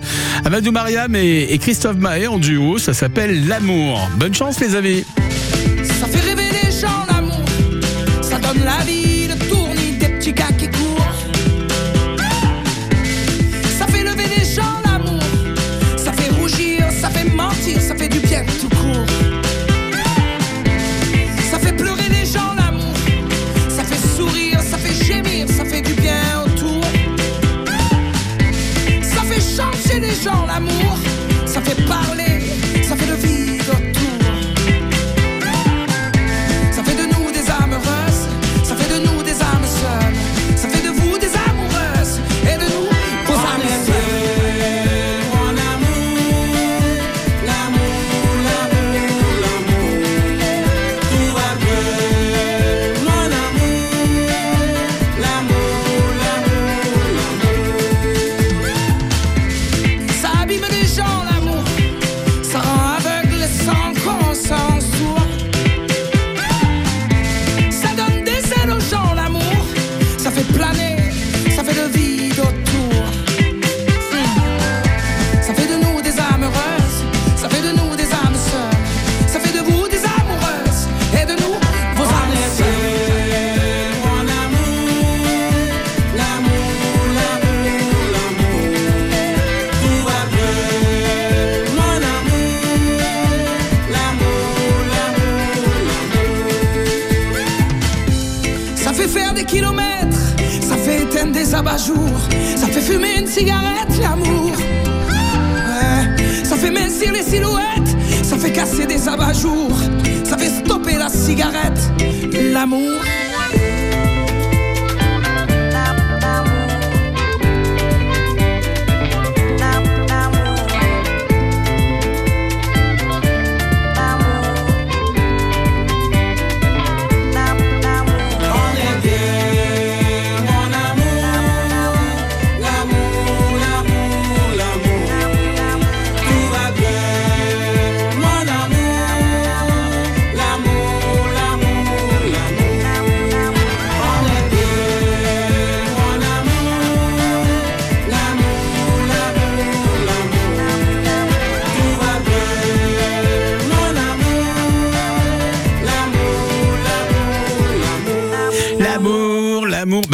Amadou 0.44 0.72
Mariam 0.72 1.14
et, 1.14 1.42
et 1.50 1.58
Christophe 1.58 1.96
Mahé 1.96 2.26
en 2.26 2.38
duo. 2.38 2.78
Ça 2.78 2.94
s'appelle 2.94 3.46
L'amour. 3.46 4.00
Bonne 4.16 4.34
chance, 4.34 4.60
les 4.60 4.74
amis. 4.74 5.04
Ça 6.00 6.06
fait 6.06 6.20
rêver 6.20 6.48
les 6.64 6.70
gens 6.70 7.06
l'amour, 7.08 7.44
ça 8.22 8.38
donne 8.38 8.64
la 8.64 8.84
vie, 8.84 9.11
gens 30.22 30.46
l'amour, 30.46 30.91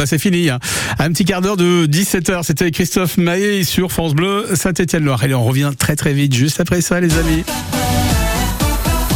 c'est 0.09 0.17
fini. 0.17 0.49
hein. 0.49 0.59
Un 0.97 1.11
petit 1.11 1.23
quart 1.23 1.41
d'heure 1.41 1.55
de 1.57 1.85
17h, 1.85 2.43
c'était 2.43 2.71
Christophe 2.71 3.17
Maillet 3.17 3.63
sur 3.63 3.91
France 3.91 4.15
Bleu, 4.15 4.47
Saint-Étienne-Loire. 4.55 5.23
Et 5.23 5.33
on 5.33 5.43
revient 5.43 5.71
très 5.77 5.95
très 5.95 6.13
vite 6.13 6.33
juste 6.33 6.59
après 6.59 6.81
ça, 6.81 6.99
les 6.99 7.15
amis. 7.17 7.43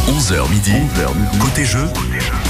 11h 0.08 0.50
midi, 0.50 0.72
côté 1.40 1.64
jeu, 1.64 1.84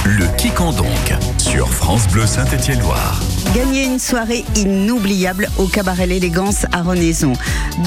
le 0.05 0.25
quand 0.55 0.73
donc 0.73 1.13
sur 1.37 1.67
France 1.73 2.07
Bleu 2.09 2.27
Saint-Étienne-Loire. 2.27 3.19
Gagnez 3.55 3.85
une 3.85 3.99
soirée 3.99 4.43
inoubliable 4.57 5.47
au 5.57 5.67
cabaret 5.67 6.07
L'Élégance 6.07 6.65
à 6.73 6.81
Renaison. 6.81 7.31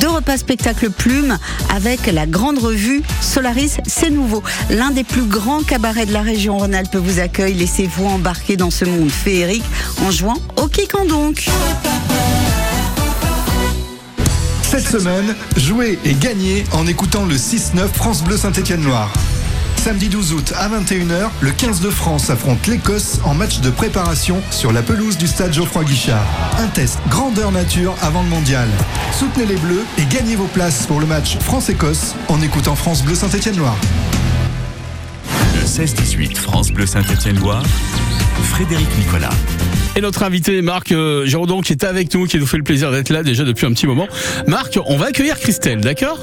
Deux 0.01 0.09
repas 0.09 0.39
spectacle 0.39 0.89
plume 0.89 1.37
avec 1.69 2.07
la 2.07 2.27
grande 2.27 2.59
revue 2.59 3.03
Solaris, 3.21 3.77
c'est 3.87 4.09
nouveau. 4.09 4.43
L'un 4.71 4.93
des 4.93 5.05
plus 5.05 5.27
grands 5.27 5.62
cabarets 5.62 6.07
de 6.07 6.14
la 6.14 6.23
région 6.23 6.57
Rhône-Alpes 6.57 6.97
vous 6.97 7.21
accueille. 7.21 7.53
Laissez-vous 7.53 8.07
embarquer 8.07 8.57
dans 8.57 8.71
ce 8.71 8.87
monde 8.87 9.11
féerique 9.11 9.64
en 10.07 10.11
jouant 10.11 10.39
au 10.57 10.69
quand 10.91 11.07
donc. 11.07 11.45
Cette 14.62 14.89
semaine, 14.89 15.35
jouez 15.59 15.99
et 16.07 16.14
gagnez 16.14 16.64
en 16.73 16.87
écoutant 16.87 17.27
le 17.27 17.35
6-9 17.35 17.89
France 17.93 18.23
Bleu 18.23 18.39
Saint-Étienne-Loire. 18.39 19.12
Samedi 19.79 20.09
12 20.09 20.33
août 20.33 20.53
à 20.57 20.68
21h, 20.68 21.31
le 21.41 21.51
15 21.53 21.81
de 21.81 21.89
France 21.89 22.31
affronte 22.31 22.66
l'Écosse 22.66 23.20
en 23.24 23.33
match 23.33 23.61
de 23.61 23.70
préparation 23.70 24.43
sur 24.51 24.72
la 24.72 24.83
pelouse 24.83 25.16
du 25.16 25.29
stade 25.29 25.53
Geoffroy 25.53 25.85
Guichard. 25.85 26.26
Un 26.59 26.66
test 26.66 26.99
grandeur 27.09 27.53
nature 27.53 27.95
avant 28.03 28.22
le 28.22 28.29
mondial. 28.29 28.68
Soutenez 29.12 29.47
les 29.47 29.57
Bleus 29.57 29.85
et 29.97 30.05
gagnez 30.12 30.35
vos 30.35 30.47
places 30.47 30.87
pour 30.87 31.01
le 31.01 31.07
match 31.07 31.39
France-Écosse 31.39 32.16
en 32.26 32.43
écoutant 32.43 32.74
France 32.74 33.05
Bleu 33.05 33.14
Saint-Étienne-Loire. 33.14 33.76
Le 35.55 35.64
16-18 35.64 36.37
France 36.37 36.70
Bleu 36.72 36.85
Saint-Étienne-Loire, 36.85 37.62
Frédéric 38.43 38.89
Nicolas. 38.99 39.31
Et 39.95 40.01
notre 40.01 40.24
invité, 40.24 40.61
Marc 40.61 40.93
euh, 40.93 41.24
Giraudon, 41.24 41.61
qui 41.61 41.72
est 41.72 41.85
avec 41.85 42.12
nous, 42.14 42.26
qui 42.26 42.39
nous 42.39 42.47
fait 42.47 42.57
le 42.57 42.62
plaisir 42.64 42.91
d'être 42.91 43.11
là 43.11 43.22
déjà 43.22 43.45
depuis 43.45 43.66
un 43.66 43.72
petit 43.72 43.87
moment. 43.87 44.09
Marc, 44.49 44.79
on 44.87 44.97
va 44.97 45.07
accueillir 45.07 45.39
Christelle, 45.39 45.81
d'accord? 45.81 46.18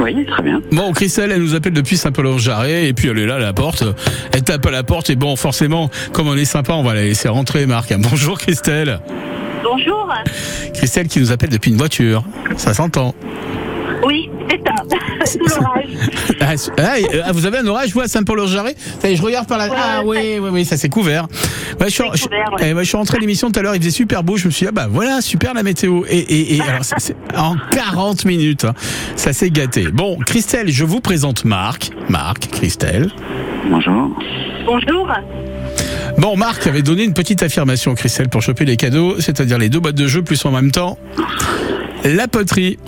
Oui, 0.00 0.24
très 0.24 0.42
bien. 0.42 0.62
Bon, 0.72 0.92
Christelle, 0.92 1.30
elle 1.30 1.42
nous 1.42 1.54
appelle 1.54 1.74
depuis 1.74 1.96
Saint-Paul-en-Jarret, 1.98 2.88
et 2.88 2.92
puis 2.94 3.08
elle 3.08 3.18
est 3.18 3.26
là 3.26 3.34
à 3.34 3.38
la 3.38 3.52
porte. 3.52 3.84
Elle 4.32 4.42
tape 4.42 4.64
à 4.66 4.70
la 4.70 4.82
porte, 4.82 5.10
et 5.10 5.16
bon, 5.16 5.36
forcément, 5.36 5.90
comme 6.12 6.26
on 6.26 6.36
est 6.36 6.46
sympa, 6.46 6.72
on 6.72 6.82
va 6.82 6.94
la 6.94 7.02
laisser 7.02 7.28
rentrer, 7.28 7.66
Marc. 7.66 7.92
Bonjour, 8.10 8.38
Christelle. 8.38 9.00
Bonjour. 9.62 10.08
Christelle 10.72 11.06
qui 11.06 11.20
nous 11.20 11.32
appelle 11.32 11.50
depuis 11.50 11.70
une 11.70 11.76
voiture. 11.76 12.24
Ça 12.56 12.72
s'entend. 12.72 13.14
Oui, 14.06 14.30
c'est 14.48 14.60
ça. 14.66 14.74
Sous 14.86 15.19
l'orage. 15.38 15.90
Ah, 16.42 16.54
ah, 16.78 16.94
euh, 16.96 17.32
vous 17.32 17.44
avez 17.44 17.58
un 17.58 17.66
orage, 17.66 17.92
vous, 17.92 18.00
à 18.00 18.04
est, 18.04 19.16
Je 19.16 19.22
regarde 19.22 19.46
par 19.46 19.58
la. 19.58 19.68
ah, 19.70 20.02
oui, 20.04 20.38
oui, 20.40 20.48
oui, 20.50 20.64
ça 20.64 20.76
c'est 20.76 20.88
couvert. 20.88 21.26
Je, 21.80 21.88
suis, 21.88 22.02
eh, 22.60 22.74
je 22.84 22.96
rentré 22.96 23.18
à 23.18 23.20
l'émission 23.20 23.50
tout 23.50 23.60
à 23.60 23.62
l'heure, 23.62 23.74
il 23.74 23.80
faisait 23.80 23.90
super 23.90 24.22
beau. 24.22 24.36
Je 24.36 24.46
me 24.46 24.50
suis 24.50 24.64
dit, 24.64 24.68
ah 24.68 24.72
bah 24.72 24.88
voilà, 24.90 25.20
super 25.20 25.52
la 25.52 25.62
météo. 25.62 26.02
Et, 26.08 26.18
et, 26.18 26.56
et 26.56 26.60
alors, 26.62 26.80
en 27.36 27.56
40 27.72 28.24
minutes, 28.24 28.64
hein, 28.64 28.74
ça 29.16 29.32
s'est 29.32 29.50
gâté. 29.50 29.88
Bon, 29.92 30.18
Christelle, 30.18 30.70
je 30.70 30.84
vous 30.84 31.00
présente 31.00 31.44
Marc. 31.44 31.90
Marc, 32.08 32.48
Christelle. 32.50 33.10
Bonjour. 33.68 34.10
Bonjour. 34.66 35.08
Bon, 36.18 36.36
Marc 36.36 36.66
avait 36.66 36.82
donné 36.82 37.04
une 37.04 37.14
petite 37.14 37.42
affirmation, 37.42 37.94
Christelle, 37.94 38.28
pour 38.28 38.42
choper 38.42 38.64
les 38.64 38.76
cadeaux, 38.76 39.20
c'est-à-dire 39.20 39.58
les 39.58 39.68
deux 39.68 39.80
boîtes 39.80 39.94
de 39.94 40.06
jeu 40.06 40.22
plus 40.22 40.44
en 40.44 40.50
même 40.50 40.70
temps. 40.70 40.98
La 42.04 42.28
poterie. 42.28 42.78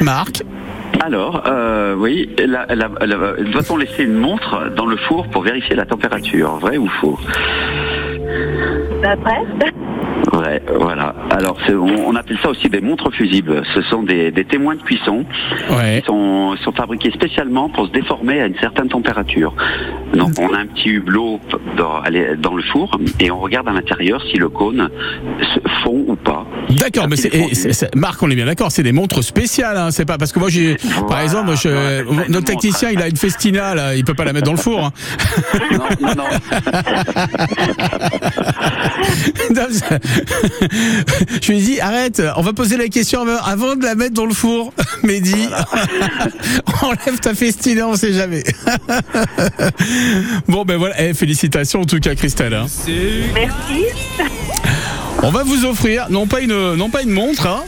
Marc. 0.00 0.42
Alors, 1.06 1.42
euh, 1.46 1.94
oui, 1.94 2.34
doit-on 3.52 3.76
laisser 3.76 4.04
une 4.04 4.14
montre 4.14 4.70
dans 4.74 4.86
le 4.86 4.96
four 4.96 5.28
pour 5.28 5.42
vérifier 5.42 5.76
la 5.76 5.84
température 5.84 6.56
Vrai 6.56 6.78
ou 6.78 6.88
faux? 6.88 7.18
Après 9.04 9.42
Voilà. 10.78 11.14
Alors, 11.30 11.58
on, 11.70 11.74
on 12.08 12.16
appelle 12.16 12.38
ça 12.42 12.50
aussi 12.50 12.68
des 12.68 12.80
montres 12.80 13.12
fusibles. 13.12 13.62
Ce 13.74 13.82
sont 13.82 14.02
des, 14.02 14.30
des 14.30 14.44
témoins 14.44 14.74
de 14.76 14.82
cuisson 14.82 15.24
Ouais. 15.70 16.00
qui 16.00 16.06
sont, 16.06 16.56
sont 16.64 16.72
fabriqués 16.72 17.10
spécialement 17.10 17.68
pour 17.68 17.86
se 17.86 17.92
déformer 17.92 18.40
à 18.40 18.46
une 18.46 18.56
certaine 18.58 18.88
température. 18.88 19.54
Donc, 20.14 20.32
on 20.40 20.52
a 20.54 20.58
un 20.58 20.66
petit 20.66 20.90
hublot 20.90 21.40
dans, 21.76 22.02
dans 22.38 22.54
le 22.54 22.62
four 22.72 22.98
et 23.20 23.30
on 23.30 23.38
regarde 23.40 23.68
à 23.68 23.72
l'intérieur 23.72 24.22
si 24.30 24.36
le 24.38 24.48
cône 24.48 24.88
se 25.54 25.60
fond 25.82 26.04
ou 26.06 26.16
pas. 26.16 26.46
D'accord, 26.70 27.08
mais 27.08 27.16
c'est, 27.16 27.94
Marc, 27.96 28.22
on 28.22 28.30
est 28.30 28.36
bien 28.36 28.46
d'accord, 28.46 28.70
c'est 28.70 28.82
des 28.82 28.92
montres 28.92 29.22
spéciales, 29.22 29.76
hein, 29.76 29.90
c'est 29.90 30.04
pas 30.04 30.18
parce 30.18 30.32
que 30.32 30.38
moi 30.38 30.48
j'ai, 30.48 30.76
par 31.08 31.20
exemple, 31.20 31.46
moi, 31.46 31.54
je- 31.54 32.28
notre 32.30 32.46
technicien, 32.46 32.90
il 32.90 33.00
a 33.00 33.08
une 33.08 33.16
Festina 33.16 33.74
là, 33.74 33.94
il 33.94 34.04
peut 34.04 34.14
pas 34.14 34.24
la 34.24 34.32
mettre 34.32 34.46
dans 34.46 34.52
le 34.52 34.58
four. 34.58 34.84
hein. 34.84 34.92
Non, 35.72 36.08
non, 36.08 36.14
non. 36.16 36.24
Je 41.42 41.52
lui 41.52 41.58
ai 41.58 41.62
dit 41.62 41.80
arrête, 41.80 42.22
on 42.36 42.42
va 42.42 42.52
poser 42.52 42.76
la 42.76 42.88
question 42.88 43.26
avant- 43.44 43.76
de 43.76 43.84
la 43.84 43.94
mettre 43.94 44.14
dans 44.14 44.26
le 44.26 44.34
four. 44.34 44.72
Mehdi, 45.02 45.48
enlève 46.82 47.18
ta 47.20 47.34
Festina, 47.34 47.86
on 47.88 47.96
sait 47.96 48.12
jamais. 48.12 48.42
bon 50.48 50.64
ben 50.64 50.76
voilà, 50.76 51.00
Eh, 51.02 51.14
félicitations 51.14 51.80
en 51.82 51.84
tout 51.84 52.00
cas 52.00 52.14
Christelle. 52.14 52.54
hein. 52.54 52.66
Merci. 53.34 53.84
On 55.22 55.30
va 55.30 55.42
vous 55.42 55.64
offrir 55.64 56.06
non 56.10 56.26
pas 56.26 56.40
une 56.40 56.74
non 56.74 56.90
pas 56.90 57.02
une 57.02 57.10
montre, 57.10 57.46
hein, 57.46 57.62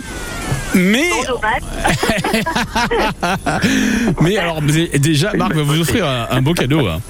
mais 0.74 1.08
mais 4.20 4.36
alors 4.36 4.60
déjà 4.62 5.32
Marc 5.34 5.54
va 5.54 5.62
vous 5.62 5.80
offrir 5.80 6.06
un, 6.06 6.26
un 6.30 6.42
beau 6.42 6.52
cadeau. 6.54 6.86
Hein. 6.86 7.00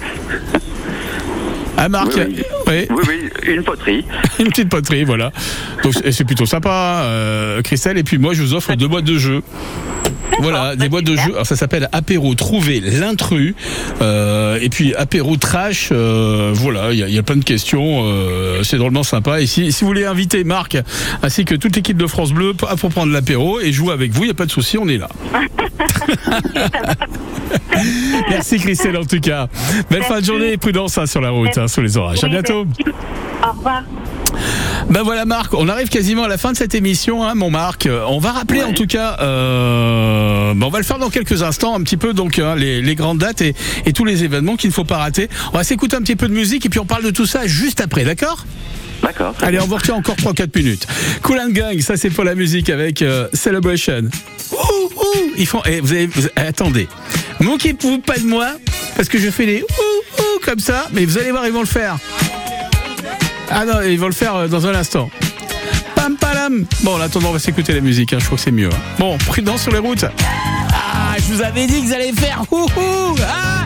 Ah 1.77 1.89
Marc, 1.89 2.11
Oui, 2.15 2.23
oui. 2.67 2.87
Oui, 2.89 3.03
oui, 3.07 3.29
une 3.55 3.63
poterie. 3.63 4.03
une 4.39 4.47
petite 4.47 4.69
poterie, 4.69 5.03
voilà. 5.03 5.31
Donc 5.83 5.93
c'est 5.93 6.11
c'est 6.11 6.23
plutôt 6.25 6.45
sympa, 6.47 7.01
euh, 7.03 7.61
Christelle. 7.61 7.97
Et 7.97 8.03
puis 8.03 8.17
moi, 8.17 8.33
je 8.33 8.41
vous 8.41 8.53
offre 8.55 8.73
deux 8.75 8.87
boîtes 8.87 9.05
de 9.05 9.17
jeux. 9.17 9.41
Voilà, 10.39 10.75
des 10.75 10.89
boîtes 10.89 11.05
de 11.05 11.15
jeux. 11.15 11.33
Alors 11.33 11.45
ça 11.47 11.55
s'appelle 11.55 11.87
apéro 11.93 12.35
trouver 12.35 12.79
l'intrus. 12.81 13.55
Euh, 14.01 14.59
et 14.61 14.69
puis 14.69 14.93
apéro 14.95 15.35
trash. 15.37 15.89
euh, 15.91 16.51
voilà, 16.53 16.91
il 16.91 16.99
y, 16.99 17.03
a- 17.03 17.07
il 17.07 17.13
y 17.13 17.17
a 17.17 17.23
plein 17.23 17.37
de 17.37 17.43
questions. 17.43 18.01
euh, 18.05 18.61
c'est 18.63 18.77
drôlement 18.77 19.03
sympa. 19.03 19.39
Et 19.41 19.47
si, 19.47 19.71
si 19.71 19.81
vous 19.81 19.87
voulez 19.87 20.05
inviter 20.05 20.43
Marc 20.43 20.77
ainsi 21.23 21.45
que 21.45 21.55
toute 21.55 21.75
l'équipe 21.75 21.97
de 21.97 22.07
France 22.07 22.33
Bleu 22.33 22.53
pour 22.53 22.67
pour 22.69 22.89
prendre 22.89 23.11
l'apéro 23.13 23.59
et 23.59 23.71
jouer 23.71 23.93
avec 23.93 24.11
vous, 24.11 24.23
il 24.23 24.27
n'y 24.27 24.31
a 24.31 24.35
pas 24.35 24.45
de 24.45 24.51
souci, 24.51 24.77
on 24.77 24.87
est 24.87 24.97
là. 24.97 25.09
Merci 28.29 28.57
Christelle 28.59 28.97
en 28.97 29.05
tout 29.05 29.19
cas. 29.19 29.47
Belle 29.89 30.03
fin 30.03 30.19
de 30.19 30.25
journée 30.25 30.53
et 30.53 30.57
prudence 30.57 30.97
hein, 30.97 31.05
sur 31.05 31.21
la 31.21 31.29
route, 31.29 31.57
hein, 31.57 31.67
sous 31.67 31.81
les 31.81 31.97
orages. 31.97 32.23
À 32.23 32.27
bientôt. 32.29 32.65
Au 33.43 33.51
revoir. 33.57 33.83
Ben 34.89 35.01
voilà 35.03 35.25
Marc, 35.25 35.53
on 35.53 35.67
arrive 35.67 35.89
quasiment 35.89 36.23
à 36.23 36.27
la 36.27 36.37
fin 36.37 36.51
de 36.51 36.57
cette 36.57 36.75
émission, 36.75 37.23
hein, 37.25 37.33
mon 37.35 37.49
Marc. 37.49 37.85
Euh, 37.87 38.03
On 38.07 38.19
va 38.19 38.31
rappeler 38.31 38.61
en 38.63 38.73
tout 38.73 38.85
cas, 38.87 39.17
euh, 39.21 40.53
ben 40.53 40.65
on 40.65 40.69
va 40.69 40.77
le 40.79 40.83
faire 40.85 40.99
dans 40.99 41.09
quelques 41.09 41.43
instants, 41.43 41.75
un 41.75 41.81
petit 41.81 41.97
peu 41.97 42.13
donc 42.13 42.39
hein, 42.39 42.55
les, 42.55 42.81
les 42.81 42.95
grandes 42.95 43.17
dates 43.19 43.41
et, 43.41 43.55
et 43.85 43.93
tous 43.93 44.05
les 44.05 44.23
événements 44.23 44.55
qu'il 44.55 44.69
ne 44.69 44.73
faut 44.73 44.83
pas 44.83 44.97
rater. 44.97 45.29
On 45.53 45.57
va 45.57 45.63
s'écouter 45.63 45.95
un 45.95 46.01
petit 46.01 46.15
peu 46.15 46.27
de 46.27 46.33
musique 46.33 46.65
et 46.65 46.69
puis 46.69 46.79
on 46.79 46.85
parle 46.85 47.03
de 47.03 47.11
tout 47.11 47.25
ça 47.25 47.47
juste 47.47 47.81
après, 47.81 48.03
d'accord? 48.03 48.45
D'accord. 49.03 49.33
Allez, 49.41 49.59
on 49.59 49.65
vous 49.67 49.75
retient 49.75 49.95
encore 49.95 50.15
3-4 50.15 50.57
minutes. 50.57 50.87
Cool 51.21 51.39
and 51.39 51.49
Gang, 51.51 51.79
ça 51.81 51.97
c'est 51.97 52.09
pour 52.09 52.23
la 52.23 52.35
musique 52.35 52.69
avec 52.69 53.01
euh, 53.01 53.27
Celebration. 53.33 54.03
Ouh, 54.51 54.55
ouh, 54.95 55.31
ils 55.37 55.45
font. 55.45 55.61
eh, 55.65 55.79
vous 55.81 55.91
avez, 55.91 56.07
vous- 56.07 56.27
eh, 56.35 56.39
attendez, 56.39 56.87
moquez-vous 57.39 57.99
pas 57.99 58.17
de 58.17 58.25
moi 58.25 58.47
parce 58.95 59.09
que 59.09 59.17
je 59.19 59.29
fais 59.29 59.45
les 59.45 59.61
ouh 59.61 60.21
ouh 60.21 60.39
comme 60.43 60.59
ça, 60.59 60.87
mais 60.91 61.05
vous 61.05 61.17
allez 61.17 61.31
voir, 61.31 61.45
ils 61.45 61.53
vont 61.53 61.59
le 61.61 61.65
faire. 61.65 61.97
Ah 63.49 63.65
non, 63.65 63.81
ils 63.81 63.99
vont 63.99 64.07
le 64.07 64.13
faire 64.13 64.35
euh, 64.35 64.47
dans 64.47 64.65
un 64.67 64.75
instant. 64.75 65.09
Pam 65.95 66.15
palam. 66.17 66.65
Bon, 66.83 66.95
en 66.95 67.01
attendant, 67.01 67.29
on 67.29 67.33
va 67.33 67.39
s'écouter 67.39 67.73
la 67.73 67.81
musique. 67.81 68.13
hein, 68.13 68.17
je 68.19 68.25
crois 68.25 68.37
que 68.37 68.43
c'est 68.43 68.51
mieux. 68.51 68.69
hein. 68.69 68.77
Bon, 68.99 69.17
prudence 69.19 69.63
sur 69.63 69.71
les 69.71 69.79
routes. 69.79 70.05
Ah, 70.73 71.15
je 71.17 71.33
vous 71.33 71.41
avais 71.41 71.65
dit 71.67 71.81
que 71.81 71.87
vous 71.87 71.93
allez 71.93 72.11
faire 72.13 72.43
ouh 72.51 72.65
ouh. 72.65 73.15
Ah, 73.27 73.56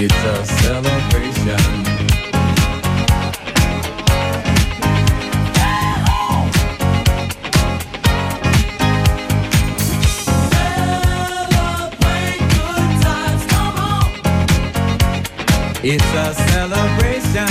It's 0.00 0.14
a 0.14 0.46
celebration. 0.46 1.58
Celebrate 11.58 12.38
good 12.54 12.90
times, 13.02 13.44
come 13.50 13.76
on. 13.76 14.06
It's 15.82 16.12
a 16.14 16.32
celebration. 16.46 17.48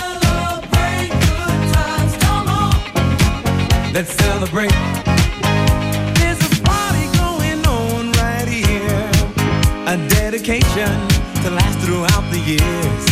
Celebrate 0.00 1.12
good 1.20 1.60
times, 1.74 2.16
come 2.16 2.48
on. 2.48 2.72
Let's 3.92 4.12
celebrate. 4.14 5.11
Dedication 10.42 11.08
to 11.42 11.50
last 11.50 11.78
throughout 11.86 12.28
the 12.32 12.38
years. 12.40 13.11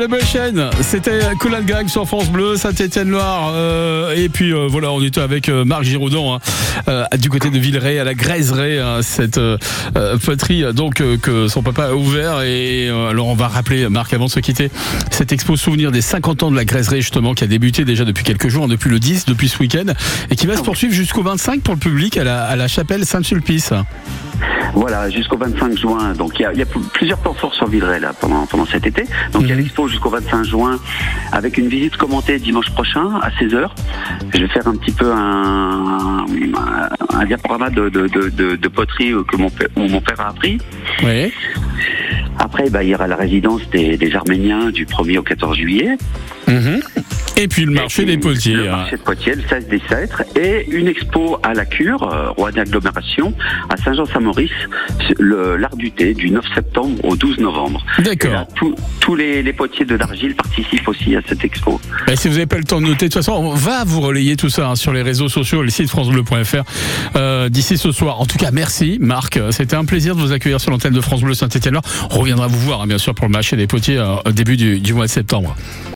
Celebration, 0.00 0.70
c'était 0.80 1.20
Colin 1.38 1.60
Gang 1.60 1.86
sur 1.86 2.06
France 2.06 2.30
Bleu, 2.30 2.56
Saint-Étienne-Loire. 2.56 3.52
euh, 3.54 4.14
et 4.16 4.30
puis 4.30 4.50
euh, 4.50 4.66
voilà, 4.66 4.92
on 4.92 5.02
était 5.02 5.20
avec 5.20 5.50
euh, 5.50 5.66
Marc 5.66 5.82
Giraudon 5.82 6.38
hein, 6.86 7.04
du 7.18 7.28
côté 7.28 7.50
de 7.50 7.58
Villeray, 7.58 7.98
à 7.98 8.04
la 8.04 8.14
Graiseray, 8.14 8.78
hein, 8.78 9.02
cette 9.02 9.38
poterie 10.24 10.64
donc 10.72 11.02
que 11.20 11.48
son 11.48 11.62
papa 11.62 11.88
a 11.88 11.92
ouvert. 11.92 12.40
Et 12.40 12.88
alors 12.88 13.26
on 13.26 13.34
va 13.34 13.48
rappeler, 13.48 13.90
Marc, 13.90 14.14
avant 14.14 14.24
de 14.24 14.30
se 14.30 14.40
quitter, 14.40 14.70
cette 15.10 15.32
expo 15.32 15.56
souvenir 15.56 15.92
des 15.92 16.00
50 16.00 16.44
ans 16.44 16.50
de 16.50 16.56
la 16.56 16.64
Graiseray 16.64 17.02
justement, 17.02 17.34
qui 17.34 17.44
a 17.44 17.46
débuté 17.46 17.84
déjà 17.84 18.06
depuis 18.06 18.24
quelques 18.24 18.48
jours, 18.48 18.64
hein, 18.64 18.68
depuis 18.68 18.88
le 18.88 19.00
10, 19.00 19.26
depuis 19.26 19.50
ce 19.50 19.58
week-end, 19.58 19.92
et 20.30 20.36
qui 20.36 20.46
va 20.46 20.56
se 20.56 20.62
poursuivre 20.62 20.94
jusqu'au 20.94 21.22
25 21.22 21.60
pour 21.60 21.74
le 21.74 21.80
public 21.80 22.16
à 22.16 22.24
la, 22.24 22.44
à 22.44 22.56
la 22.56 22.68
chapelle 22.68 23.04
Saint-Sulpice. 23.04 23.74
Voilà, 24.74 25.10
jusqu'au 25.10 25.36
25 25.36 25.76
juin. 25.76 26.12
Donc 26.14 26.38
il 26.38 26.42
y 26.42 26.44
a, 26.44 26.52
il 26.52 26.58
y 26.58 26.62
a 26.62 26.66
plusieurs 26.92 27.18
temps 27.20 27.34
forts 27.34 27.54
sur 27.54 27.66
Villeray 27.66 28.00
là 28.00 28.12
pendant, 28.18 28.46
pendant 28.46 28.66
cet 28.66 28.86
été. 28.86 29.04
Donc 29.32 29.42
il 29.42 29.48
y 29.48 29.52
a 29.52 29.56
l'expo 29.56 29.88
jusqu'au 29.90 30.10
25 30.10 30.44
juin 30.44 30.78
avec 31.32 31.58
une 31.58 31.68
visite 31.68 31.96
commentée 31.96 32.38
dimanche 32.38 32.70
prochain 32.70 33.18
à 33.22 33.30
16h. 33.30 33.68
Je 34.34 34.40
vais 34.40 34.48
faire 34.48 34.66
un 34.66 34.76
petit 34.76 34.92
peu 34.92 35.10
un, 35.12 36.26
diaporama 37.26 37.70
de, 37.70 38.68
poterie 38.68 39.12
que 39.28 39.36
mon 39.36 39.50
père, 39.50 39.68
où 39.76 39.86
mon 39.88 40.00
père 40.00 40.20
a 40.20 40.28
appris. 40.28 40.58
Oui. 41.02 41.32
Après, 42.40 42.68
bah, 42.70 42.82
il 42.82 42.88
y 42.88 42.94
aura 42.94 43.06
la 43.06 43.16
résidence 43.16 43.60
des, 43.70 43.96
des 43.96 44.14
Arméniens 44.16 44.70
du 44.70 44.86
1er 44.86 45.18
au 45.18 45.22
14 45.22 45.56
juillet. 45.56 45.96
Mhm. 46.48 46.80
Et 47.36 47.48
puis 47.48 47.64
le 47.64 47.72
marché 47.72 48.04
des 48.04 48.18
potiers. 48.18 48.54
Le 48.54 48.64
marché 48.70 48.96
de 48.96 49.02
Poitiers, 49.02 49.34
le 49.34 49.42
16 49.48 49.68
des 49.68 49.80
Cèdres. 49.88 50.22
Et 50.36 50.66
une 50.70 50.88
expo 50.88 51.38
à 51.42 51.54
la 51.54 51.64
Cure, 51.64 52.02
euh, 52.02 52.30
roi 52.30 52.52
d'agglomération, 52.52 53.32
à 53.70 53.76
Saint-Jean-Saint-Maurice, 53.78 54.50
l'art 55.18 55.76
du 55.76 55.90
thé, 55.90 56.12
du 56.12 56.30
9 56.30 56.44
septembre 56.54 57.02
au 57.04 57.16
12 57.16 57.38
novembre. 57.38 57.84
D'accord. 58.00 58.46
Tous- 58.56 58.74
les, 59.16 59.42
les 59.42 59.52
potiers 59.52 59.84
de 59.84 59.96
l'Argile 59.96 60.36
participent 60.36 60.86
aussi 60.86 61.16
à 61.16 61.20
cette 61.28 61.42
expo. 61.44 61.80
Si 62.14 62.28
vous 62.28 62.34
n'avez 62.34 62.46
pas 62.46 62.58
le 62.58 62.64
temps 62.64 62.80
de 62.80 62.86
noter, 62.86 63.08
de 63.08 63.12
toute 63.12 63.14
façon, 63.14 63.32
on 63.32 63.54
va 63.54 63.82
vous 63.84 64.00
relayer 64.00 64.36
tout 64.36 64.48
ça 64.50 64.68
hein, 64.68 64.76
sur 64.76 64.92
les 64.92 65.02
réseaux 65.02 65.28
sociaux, 65.28 65.62
le 65.64 65.70
site 65.70 65.88
francebleu.fr 65.88 66.62
euh, 67.16 67.48
d'ici 67.48 67.76
ce 67.76 67.90
soir. 67.90 68.20
En 68.20 68.26
tout 68.26 68.38
cas, 68.38 68.50
merci 68.52 68.98
Marc. 69.00 69.40
C'était 69.50 69.74
un 69.74 69.84
plaisir 69.84 70.14
de 70.14 70.20
vous 70.20 70.30
accueillir 70.32 70.60
sur 70.60 70.70
l'antenne 70.70 70.92
de 70.92 71.00
France 71.00 71.22
Bleu 71.22 71.34
Saint-Étienne. 71.34 71.78
Reviendra 72.30 72.46
vous 72.46 72.60
voir, 72.60 72.82
hein, 72.82 72.86
bien 72.86 72.98
sûr, 72.98 73.12
pour 73.12 73.26
le 73.26 73.32
marché 73.32 73.56
des 73.56 73.66
potiers 73.66 73.98
euh, 73.98 74.14
au 74.24 74.30
début 74.30 74.56
du 74.56 74.94
mois 74.94 75.06
de 75.06 75.10
septembre. 75.10 75.56